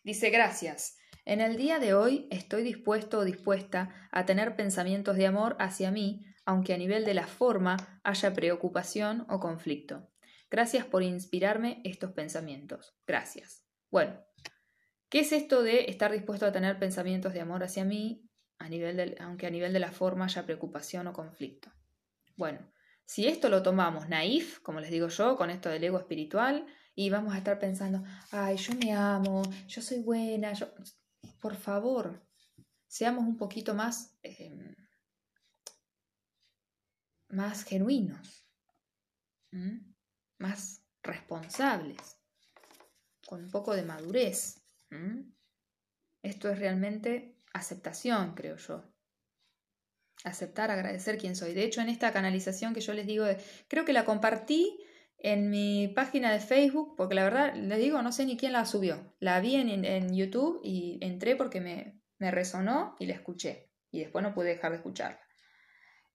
Dice, 0.03 0.29
gracias. 0.29 0.99
En 1.25 1.41
el 1.41 1.57
día 1.57 1.79
de 1.79 1.95
hoy 1.95 2.29
estoy 2.31 2.63
dispuesto 2.63 3.21
o 3.21 3.25
dispuesta 3.25 4.09
a 4.13 4.27
tener 4.27 4.55
pensamientos 4.55 5.17
de 5.17 5.27
amor 5.27 5.57
hacia 5.59 5.91
mí, 5.91 6.27
aunque 6.45 6.75
a 6.75 6.79
nivel 6.79 7.07
de 7.07 7.15
la 7.15 7.27
forma 7.27 8.01
haya 8.05 8.35
preocupación 8.35 9.25
o 9.31 9.41
conflicto. 9.41 10.11
Gracias 10.51 10.85
por 10.85 11.03
inspirarme 11.03 11.81
estos 11.85 12.13
pensamientos. 12.13 12.95
Gracias. 13.07 13.65
Bueno, 13.91 14.21
¿qué 15.09 15.21
es 15.21 15.33
esto 15.33 15.63
de 15.63 15.87
estar 15.87 16.13
dispuesto 16.13 16.45
a 16.45 16.53
tener 16.53 16.79
pensamientos 16.79 17.33
de 17.33 17.41
amor 17.41 17.65
hacia 17.65 17.87
mí, 17.87 18.29
a 18.59 18.69
nivel 18.69 19.17
aunque 19.21 19.47
a 19.47 19.51
nivel 19.51 19.73
de 19.73 19.81
la 19.81 19.93
forma 19.93 20.25
haya 20.27 20.45
preocupación 20.45 21.07
o 21.07 21.13
conflicto? 21.13 21.71
Bueno, 22.37 22.61
Si 23.07 23.27
esto 23.27 23.49
lo 23.49 23.63
tomamos 23.63 24.09
naif, 24.09 24.61
como 24.61 24.81
les 24.81 24.91
digo 24.91 25.09
yo, 25.09 25.37
con 25.37 25.51
esto 25.51 25.69
del 25.69 25.85
ego 25.85 25.99
espiritual, 25.99 26.67
y 26.95 27.11
vamos 27.11 27.35
a 27.35 27.39
estar 27.39 27.59
pensando, 27.59 28.03
ay, 28.31 28.57
yo 28.57 28.75
me 28.75 28.93
amo, 28.93 29.43
yo 29.67 29.83
soy 29.83 29.99
buena, 30.01 30.53
yo... 30.53 30.69
Por 31.41 31.57
favor, 31.57 32.23
seamos 32.87 33.25
un 33.25 33.37
poquito 33.37 33.75
más, 33.75 34.17
em, 34.23 34.75
más 37.29 37.65
genuinos, 37.65 38.47
más 40.39 40.83
responsables, 41.03 42.19
con 43.27 43.45
un 43.45 43.51
poco 43.51 43.75
de 43.75 43.85
madurez. 43.85 44.63
Esto 46.23 46.49
es 46.49 46.59
realmente 46.59 47.34
aceptación, 47.55 48.35
creo 48.35 48.57
yo. 48.57 48.85
Aceptar, 50.25 50.71
agradecer 50.71 51.17
quién 51.17 51.37
soy. 51.37 51.55
De 51.55 51.65
hecho, 51.65 51.81
en 51.81 51.89
esta 51.89 52.13
canalización 52.13 52.75
que 52.75 52.81
yo 52.81 52.93
les 52.93 53.07
digo, 53.07 53.25
creo 53.69 53.85
que 53.85 53.93
la 53.93 54.05
compartí 54.05 54.79
en 55.19 55.49
mi 55.49 55.89
página 55.89 56.33
de 56.33 56.41
Facebook, 56.41 56.95
porque 56.97 57.15
la 57.15 57.25
verdad, 57.25 57.55
les 57.55 57.79
digo, 57.79 58.03
no 58.03 58.13
sé 58.13 58.27
ni 58.27 58.37
quién 58.37 58.53
la 58.53 58.67
subió. 58.67 59.15
La 59.21 59.41
vi 59.41 59.55
en, 59.55 60.15
YouTube 60.15 60.61
y 60.63 60.99
entré 61.01 61.37
porque 61.37 61.61
me, 61.61 62.01
resonó 62.19 62.97
y 62.99 63.07
la 63.07 63.15
escuché. 63.15 63.71
Y 63.91 64.01
después 64.01 64.23
no 64.23 64.35
pude 64.35 64.49
dejar 64.49 64.73
de 64.73 64.79
escucharla. 64.79 65.21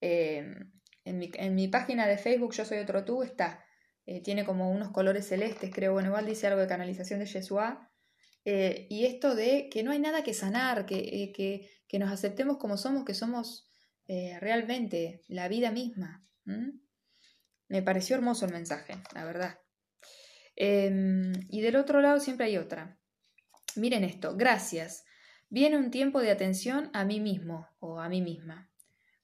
Em, 0.01 0.71
en, 1.05 1.55
mi, 1.55 1.67
página 1.67 2.07
de 2.07 2.17
Facebook, 2.17 2.53
Yo 2.53 2.65
Soy 2.65 2.79
Otro 2.79 3.05
Tú, 3.05 3.23
está. 3.23 3.65
Eh, 4.05 4.21
tiene 4.21 4.45
como 4.45 4.71
unos 4.71 4.91
colores 4.91 5.27
celestes, 5.27 5.71
creo. 5.73 5.93
Bueno, 5.93 6.09
igual 6.09 6.25
dice 6.25 6.47
algo 6.47 6.61
de 6.61 6.67
canalización 6.67 7.19
de 7.19 7.25
Yeshua. 7.25 7.88
Eh, 8.45 8.87
y 8.89 9.05
esto 9.05 9.35
de 9.35 9.69
que 9.69 9.83
no 9.83 9.91
hay 9.91 9.99
nada 9.99 10.23
que 10.23 10.33
sanar, 10.33 10.85
que, 10.85 10.97
eh, 10.97 11.31
que, 11.87 11.99
nos 11.99 12.11
aceptemos 12.11 12.57
como 12.57 12.77
somos, 12.77 13.05
que 13.05 13.13
somos 13.13 13.65
realmente 14.41 15.21
la 15.27 15.47
vida 15.47 15.71
misma. 15.71 16.25
Me 17.67 17.83
pareció 17.83 18.15
hermoso 18.15 18.47
el 18.47 18.53
mensaje, 18.53 18.95
la 19.13 19.23
verdad. 19.23 19.59
Em, 20.55 21.31
y 21.47 21.61
del 21.61 21.75
otro 21.75 22.01
lado 22.01 22.19
siempre 22.19 22.47
hay 22.47 22.57
otra. 22.57 22.99
Miren 23.75 24.03
esto, 24.03 24.35
gracias. 24.35 25.05
Viene 25.49 25.77
un 25.77 25.89
tiempo 25.89 26.19
de 26.19 26.31
atención 26.31 26.89
a 26.93 27.05
mí 27.05 27.19
mismo 27.19 27.67
o 27.79 27.99
a 27.99 28.09
mí 28.09 28.21
misma. 28.21 28.69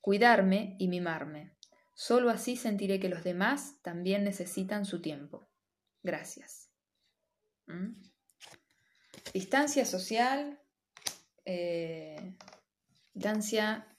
Cuidarme 0.02 0.76
y 0.80 0.88
mimarme. 0.88 1.56
Solo 1.94 2.30
así 2.30 2.56
sentiré 2.56 3.00
que 3.00 3.10
los 3.10 3.24
demás 3.24 3.82
también 3.82 4.24
necesitan 4.24 4.86
su 4.86 5.02
tiempo. 5.02 5.48
Gracias. 6.04 6.70
Distancia 9.34 9.86
social. 9.86 10.60
Eh, 11.46 12.36
distancia 13.14 13.96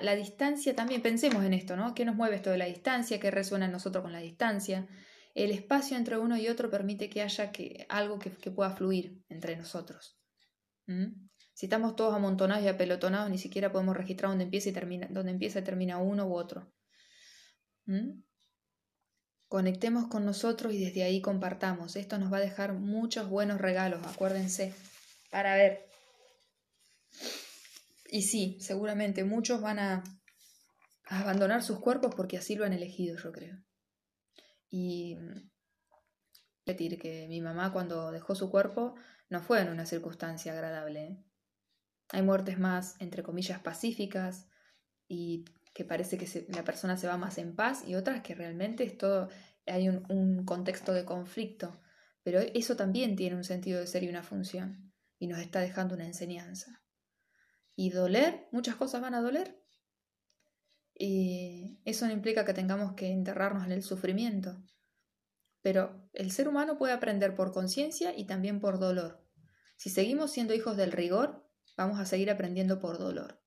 la 0.00 0.14
distancia 0.14 0.74
también, 0.74 1.02
pensemos 1.02 1.44
en 1.44 1.54
esto, 1.54 1.76
¿no? 1.76 1.94
¿Qué 1.94 2.04
nos 2.04 2.16
mueve 2.16 2.36
esto 2.36 2.50
de 2.50 2.58
la 2.58 2.64
distancia? 2.64 3.20
¿Qué 3.20 3.30
resuena 3.30 3.66
en 3.66 3.72
nosotros 3.72 4.02
con 4.02 4.12
la 4.12 4.20
distancia? 4.20 4.88
El 5.34 5.50
espacio 5.50 5.96
entre 5.96 6.18
uno 6.18 6.36
y 6.36 6.48
otro 6.48 6.70
permite 6.70 7.10
que 7.10 7.22
haya 7.22 7.52
que, 7.52 7.86
algo 7.88 8.18
que, 8.18 8.30
pueda 8.50 8.70
fluir 8.70 9.22
entre 9.28 9.56
nosotros. 9.56 10.18
Si 11.52 11.66
estamos 11.66 11.96
todos 11.96 12.14
amontonados 12.14 12.64
y 12.64 12.68
apelotonados, 12.68 13.30
ni 13.30 13.38
siquiera 13.38 13.70
podemos 13.70 13.96
registrar 13.96 14.30
dónde 14.30 14.44
empieza 14.44 14.70
y 14.70 14.72
termina, 14.72 15.08
dónde 15.10 15.32
empieza 15.32 15.58
y 15.58 15.64
termina 15.64 15.98
uno 15.98 16.26
u 16.26 16.34
otro. 16.34 16.72
Conectemos 19.48 20.08
con 20.08 20.24
nosotros 20.24 20.72
y 20.72 20.84
desde 20.84 21.04
ahí 21.04 21.20
compartamos. 21.20 21.94
Esto 21.96 22.18
nos 22.18 22.32
va 22.32 22.38
a 22.38 22.40
dejar 22.40 22.72
muchos 22.72 23.28
buenos 23.28 23.60
regalos, 23.60 24.04
acuérdense, 24.04 24.74
para 25.30 25.54
ver. 25.54 25.86
Y 28.10 28.22
sí, 28.22 28.58
seguramente 28.60 29.24
muchos 29.24 29.60
van 29.60 29.78
a, 29.78 30.04
abandonar 31.08 31.62
sus 31.62 31.78
cuerpos 31.78 32.14
porque 32.16 32.36
así 32.36 32.56
lo 32.56 32.64
han 32.64 32.72
elegido, 32.72 33.16
yo 33.16 33.30
creo. 33.30 33.56
Y 34.68 35.16
decir 36.64 36.98
que 36.98 37.28
mi 37.28 37.40
mamá 37.40 37.72
cuando 37.72 38.10
dejó 38.10 38.34
su 38.34 38.50
cuerpo 38.50 38.96
no 39.28 39.40
fue 39.40 39.60
en 39.60 39.68
una 39.68 39.86
circunstancia 39.86 40.52
agradable. 40.52 41.04
¿eh? 41.04 41.24
Hay 42.10 42.22
muertes 42.22 42.58
más, 42.58 43.00
entre 43.00 43.22
comillas, 43.22 43.60
pacíficas 43.60 44.48
y 45.08 45.44
que 45.76 45.84
parece 45.84 46.16
que 46.16 46.46
la 46.48 46.64
persona 46.64 46.96
se 46.96 47.06
va 47.06 47.18
más 47.18 47.36
en 47.36 47.54
paz 47.54 47.84
y 47.86 47.96
otras 47.96 48.22
que 48.22 48.34
realmente 48.34 48.82
es 48.82 48.96
todo, 48.96 49.28
hay 49.66 49.90
un, 49.90 50.10
un 50.10 50.46
contexto 50.46 50.94
de 50.94 51.04
conflicto. 51.04 51.82
Pero 52.22 52.40
eso 52.40 52.76
también 52.76 53.14
tiene 53.14 53.36
un 53.36 53.44
sentido 53.44 53.78
de 53.78 53.86
ser 53.86 54.02
y 54.02 54.08
una 54.08 54.22
función 54.22 54.94
y 55.18 55.26
nos 55.26 55.38
está 55.38 55.60
dejando 55.60 55.94
una 55.94 56.06
enseñanza 56.06 56.82
y 57.74 57.90
doler, 57.90 58.48
muchas 58.52 58.74
cosas 58.76 59.02
van 59.02 59.14
a 59.14 59.20
doler. 59.20 59.62
Y 60.98 61.78
eso 61.84 62.06
no 62.06 62.12
implica 62.12 62.46
que 62.46 62.54
tengamos 62.54 62.94
que 62.94 63.10
enterrarnos 63.10 63.66
en 63.66 63.72
el 63.72 63.82
sufrimiento. 63.82 64.64
Pero 65.60 66.08
el 66.14 66.32
ser 66.32 66.48
humano 66.48 66.78
puede 66.78 66.94
aprender 66.94 67.34
por 67.34 67.52
conciencia 67.52 68.16
y 68.16 68.24
también 68.24 68.60
por 68.60 68.78
dolor. 68.78 69.22
Si 69.76 69.90
seguimos 69.90 70.32
siendo 70.32 70.54
hijos 70.54 70.78
del 70.78 70.92
rigor, 70.92 71.46
vamos 71.76 72.00
a 72.00 72.06
seguir 72.06 72.30
aprendiendo 72.30 72.80
por 72.80 72.96
dolor. 72.96 73.42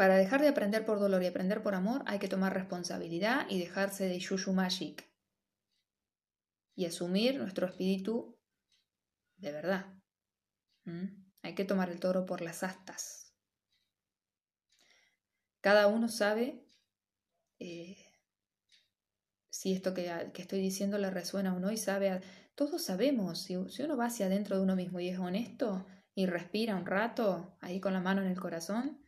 Para 0.00 0.16
dejar 0.16 0.40
de 0.40 0.48
aprender 0.48 0.86
por 0.86 0.98
dolor 0.98 1.22
y 1.22 1.26
aprender 1.26 1.62
por 1.62 1.74
amor, 1.74 2.02
hay 2.06 2.18
que 2.18 2.26
tomar 2.26 2.54
responsabilidad 2.54 3.46
y 3.50 3.58
dejarse 3.58 4.06
de 4.08 4.18
yuyu 4.18 4.50
magic. 4.54 5.06
Y 6.74 6.86
asumir 6.86 7.36
nuestro 7.36 7.66
espíritu 7.66 8.34
de 9.36 9.52
verdad. 9.52 9.92
¿Mm? 10.84 11.04
Hay 11.42 11.54
que 11.54 11.66
tomar 11.66 11.90
el 11.90 12.00
toro 12.00 12.24
por 12.24 12.40
las 12.40 12.62
astas. 12.62 13.34
Cada 15.60 15.86
uno 15.86 16.08
sabe 16.08 16.64
eh, 17.58 17.98
si 19.50 19.74
esto 19.74 19.92
que, 19.92 20.32
estoy 20.34 20.62
diciendo 20.62 20.96
le 20.96 21.10
resuena 21.10 21.54
o 21.54 21.60
no 21.60 21.70
y 21.70 21.76
sabe, 21.76 22.22
todos 22.54 22.82
sabemos, 22.82 23.42
si, 23.42 23.58
si 23.68 23.82
uno 23.82 23.98
va 23.98 24.06
hacia 24.06 24.24
adentro 24.24 24.56
de 24.56 24.62
uno 24.62 24.76
mismo 24.76 24.98
y 24.98 25.10
es 25.10 25.18
honesto 25.18 25.86
y 26.14 26.24
respira 26.24 26.74
un 26.74 26.86
rato 26.86 27.58
ahí 27.60 27.80
con 27.80 27.92
la 27.92 28.00
mano 28.00 28.22
en 28.22 28.28
el 28.28 28.40
corazón, 28.40 28.99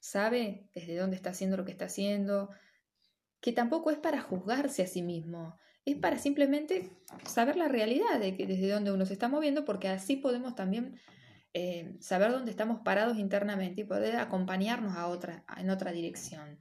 sabe 0.00 0.68
desde 0.74 0.96
dónde 0.96 1.16
está 1.16 1.30
haciendo 1.30 1.56
lo 1.56 1.64
que 1.64 1.72
está 1.72 1.86
haciendo, 1.86 2.50
que 3.40 3.52
tampoco 3.52 3.90
es 3.90 3.98
para 3.98 4.20
juzgarse 4.20 4.82
a 4.82 4.86
sí 4.86 5.02
mismo, 5.02 5.56
es 5.84 5.96
para 5.96 6.18
simplemente 6.18 6.90
saber 7.24 7.56
la 7.56 7.68
realidad 7.68 8.20
de 8.20 8.36
que 8.36 8.46
desde 8.46 8.68
dónde 8.68 8.92
uno 8.92 9.06
se 9.06 9.12
está 9.12 9.28
moviendo, 9.28 9.64
porque 9.64 9.88
así 9.88 10.16
podemos 10.16 10.54
también 10.54 11.00
eh, 11.54 11.96
saber 12.00 12.30
dónde 12.30 12.50
estamos 12.50 12.80
parados 12.84 13.16
internamente 13.16 13.80
y 13.80 13.84
poder 13.84 14.16
acompañarnos 14.16 14.96
a 14.96 15.08
otra, 15.08 15.44
en 15.56 15.70
otra 15.70 15.92
dirección. 15.92 16.60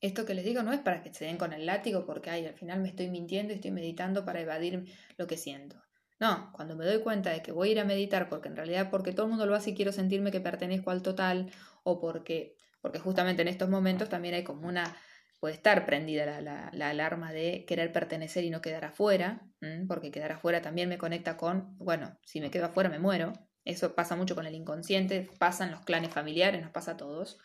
Esto 0.00 0.24
que 0.24 0.34
les 0.34 0.44
digo 0.44 0.62
no 0.62 0.72
es 0.72 0.80
para 0.80 1.02
que 1.02 1.12
se 1.12 1.26
den 1.26 1.36
con 1.36 1.52
el 1.52 1.66
látigo 1.66 2.06
porque 2.06 2.30
ay, 2.30 2.46
al 2.46 2.54
final 2.54 2.80
me 2.80 2.88
estoy 2.88 3.10
mintiendo 3.10 3.52
y 3.52 3.56
estoy 3.56 3.70
meditando 3.70 4.24
para 4.24 4.40
evadir 4.40 4.86
lo 5.16 5.26
que 5.26 5.36
siento. 5.36 5.82
No, 6.18 6.52
cuando 6.52 6.76
me 6.76 6.84
doy 6.84 7.00
cuenta 7.00 7.30
de 7.30 7.42
que 7.42 7.52
voy 7.52 7.70
a 7.70 7.72
ir 7.72 7.80
a 7.80 7.84
meditar 7.84 8.28
porque 8.28 8.48
en 8.48 8.56
realidad 8.56 8.90
porque 8.90 9.12
todo 9.12 9.24
el 9.24 9.30
mundo 9.30 9.46
lo 9.46 9.54
hace 9.54 9.70
y 9.70 9.74
quiero 9.74 9.92
sentirme 9.92 10.30
que 10.30 10.40
pertenezco 10.40 10.90
al 10.90 11.02
total 11.02 11.50
o 11.84 12.00
porque, 12.00 12.56
porque 12.80 12.98
justamente 12.98 13.42
en 13.42 13.48
estos 13.48 13.68
momentos 13.68 14.08
también 14.08 14.34
hay 14.34 14.44
como 14.44 14.68
una, 14.68 14.96
puede 15.40 15.54
estar 15.54 15.86
prendida 15.86 16.40
la, 16.40 16.70
la, 16.72 16.90
alarma 16.90 17.32
de 17.32 17.64
querer 17.66 17.92
pertenecer 17.92 18.44
y 18.44 18.50
no 18.50 18.60
quedar 18.60 18.84
afuera, 18.84 19.46
porque 19.88 20.10
quedar 20.10 20.32
afuera 20.32 20.62
también 20.62 20.88
me 20.88 20.98
conecta 20.98 21.36
con, 21.36 21.76
bueno, 21.78 22.18
si 22.24 22.40
me 22.40 22.50
quedo 22.50 22.66
afuera 22.66 22.90
me 22.90 22.98
muero, 22.98 23.32
eso 23.64 23.94
pasa 23.94 24.16
mucho 24.16 24.34
con 24.34 24.46
el 24.46 24.54
inconsciente, 24.54 25.28
pasa 25.38 25.64
en 25.64 25.72
los 25.72 25.80
clanes 25.80 26.12
familiares, 26.12 26.62
nos 26.62 26.70
pasa 26.70 26.92
a 26.92 26.96
todos. 26.96 27.38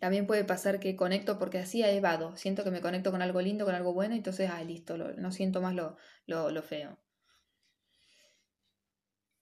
También 0.00 0.26
puede 0.26 0.44
pasar 0.44 0.80
que 0.80 0.96
conecto 0.96 1.38
porque 1.38 1.58
así 1.58 1.82
he 1.82 1.96
evado, 1.96 2.36
siento 2.36 2.64
que 2.64 2.70
me 2.70 2.80
conecto 2.80 3.10
con 3.10 3.22
algo 3.22 3.40
lindo, 3.40 3.64
con 3.64 3.74
algo 3.74 3.92
bueno, 3.92 4.14
entonces, 4.14 4.48
ah, 4.50 4.62
listo, 4.62 4.96
no 4.96 5.32
siento 5.32 5.60
más 5.60 5.74
lo, 5.74 5.96
lo, 6.26 6.50
lo 6.50 6.62
feo. 6.62 6.98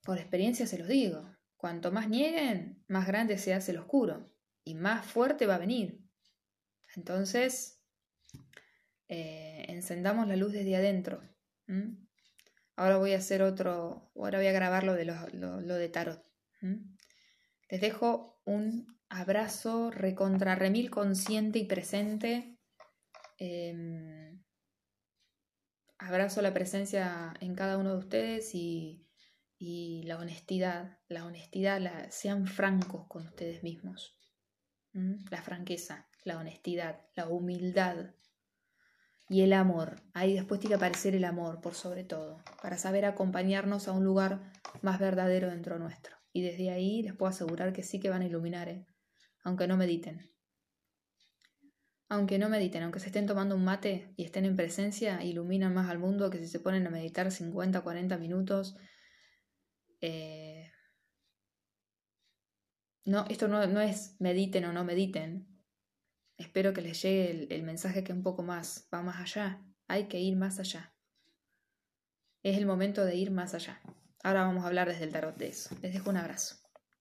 Por 0.02 0.18
experiencia 0.18 0.66
se 0.66 0.78
los 0.78 0.88
digo, 0.88 1.37
cuanto 1.58 1.92
más 1.92 2.08
nieguen, 2.08 2.82
más 2.88 3.06
grande 3.06 3.36
se 3.36 3.52
hace 3.52 3.72
el 3.72 3.78
oscuro 3.78 4.32
y 4.64 4.74
más 4.74 5.04
fuerte 5.04 5.44
va 5.44 5.56
a 5.56 5.58
venir. 5.58 6.00
Entonces, 6.96 7.82
eh, 9.08 9.66
encendamos 9.68 10.26
la 10.28 10.36
luz 10.36 10.52
desde 10.52 10.76
adentro. 10.76 11.20
Ahora 12.76 12.96
voy 12.96 13.12
a 13.12 13.18
hacer 13.18 13.42
otro, 13.42 14.10
ahora 14.14 14.38
voy 14.38 14.46
a 14.46 14.52
grabar 14.52 14.84
lo 14.84 14.94
de, 14.94 15.04
de 15.04 15.88
tarot. 15.88 16.24
Les 17.68 17.80
dejo 17.80 18.40
un 18.44 18.98
abrazo 19.08 19.90
recontra 19.90 20.54
remil 20.54 20.90
consciente 20.90 21.58
y 21.58 21.64
presente. 21.64 22.58
Em, 23.36 24.42
abrazo 25.98 26.40
la 26.40 26.54
presencia 26.54 27.34
en 27.40 27.54
cada 27.54 27.78
uno 27.78 27.92
de 27.92 27.98
ustedes 27.98 28.54
y, 28.54 29.07
la 29.60 30.18
honestidad. 30.18 30.98
La 31.08 31.24
honestidad, 31.24 31.80
la, 31.80 32.10
sean 32.10 32.46
francos 32.46 33.06
con 33.08 33.26
ustedes 33.26 33.62
mismos. 33.62 34.16
La 35.30 35.42
franqueza, 35.42 36.08
la 36.24 36.38
honestidad, 36.38 37.02
la 37.14 37.28
humildad 37.28 38.14
y 39.28 39.42
el 39.42 39.52
amor. 39.52 40.02
Ahí 40.14 40.34
después 40.34 40.60
tiene 40.60 40.72
que 40.72 40.76
aparecer 40.76 41.14
el 41.14 41.24
amor 41.24 41.60
por 41.60 41.74
sobre 41.74 42.04
todo, 42.04 42.42
para 42.62 42.78
saber 42.78 43.04
acompañarnos 43.04 43.86
a 43.86 43.92
un 43.92 44.04
lugar 44.04 44.52
más 44.82 44.98
verdadero 44.98 45.50
dentro 45.50 45.78
nuestro. 45.78 46.16
Y 46.32 46.42
desde 46.42 46.70
ahí 46.70 47.02
les 47.02 47.14
puedo 47.14 47.30
asegurar 47.30 47.72
que 47.72 47.82
sí 47.82 48.00
que 48.00 48.10
van 48.10 48.22
a 48.22 48.26
iluminar, 48.26 48.68
¿eh? 48.68 48.86
aunque 49.42 49.66
no 49.66 49.76
mediten. 49.76 50.30
aunque 52.10 52.38
no 52.38 52.48
mediten, 52.48 52.82
aunque 52.82 53.00
se 53.00 53.06
estén 53.06 53.26
tomando 53.26 53.54
un 53.54 53.64
mate 53.64 54.14
y 54.16 54.24
estén 54.24 54.46
en 54.46 54.56
presencia, 54.56 55.22
iluminan 55.22 55.74
más 55.74 55.90
al 55.90 55.98
mundo 55.98 56.30
que 56.30 56.38
si 56.38 56.48
se 56.48 56.58
ponen 56.58 56.86
a 56.86 56.90
meditar 56.90 57.30
50, 57.30 57.82
40 57.82 58.16
minutos. 58.16 58.76
Eh, 60.00 60.70
no, 63.04 63.24
esto 63.28 63.48
no, 63.48 63.66
no, 63.66 63.80
es 63.80 64.16
mediten 64.20 64.64
o 64.66 64.72
no 64.72 64.84
mediten. 64.84 65.46
Espero 66.36 66.72
que 66.72 66.82
les 66.82 67.02
llegue 67.02 67.30
el, 67.30 67.52
el 67.52 67.62
mensaje 67.62 68.04
que 68.04 68.12
un 68.12 68.22
poco 68.22 68.42
más 68.42 68.88
va 68.92 69.02
más 69.02 69.20
allá. 69.20 69.64
Hay 69.88 70.08
que 70.08 70.20
ir 70.20 70.36
más 70.36 70.60
allá. 70.60 70.94
Es 72.42 72.56
el 72.56 72.66
momento 72.66 73.04
de 73.04 73.16
ir 73.16 73.30
más 73.30 73.54
allá. 73.54 73.80
Ahora 74.22 74.44
vamos 74.44 74.64
a 74.64 74.68
hablar 74.68 74.88
desde 74.88 75.04
el 75.04 75.12
tarot 75.12 75.36
de 75.36 75.48
eso. 75.48 75.74
Les 75.82 75.92
dejo 75.92 76.10
un 76.10 76.16
abrazo. 76.18 76.67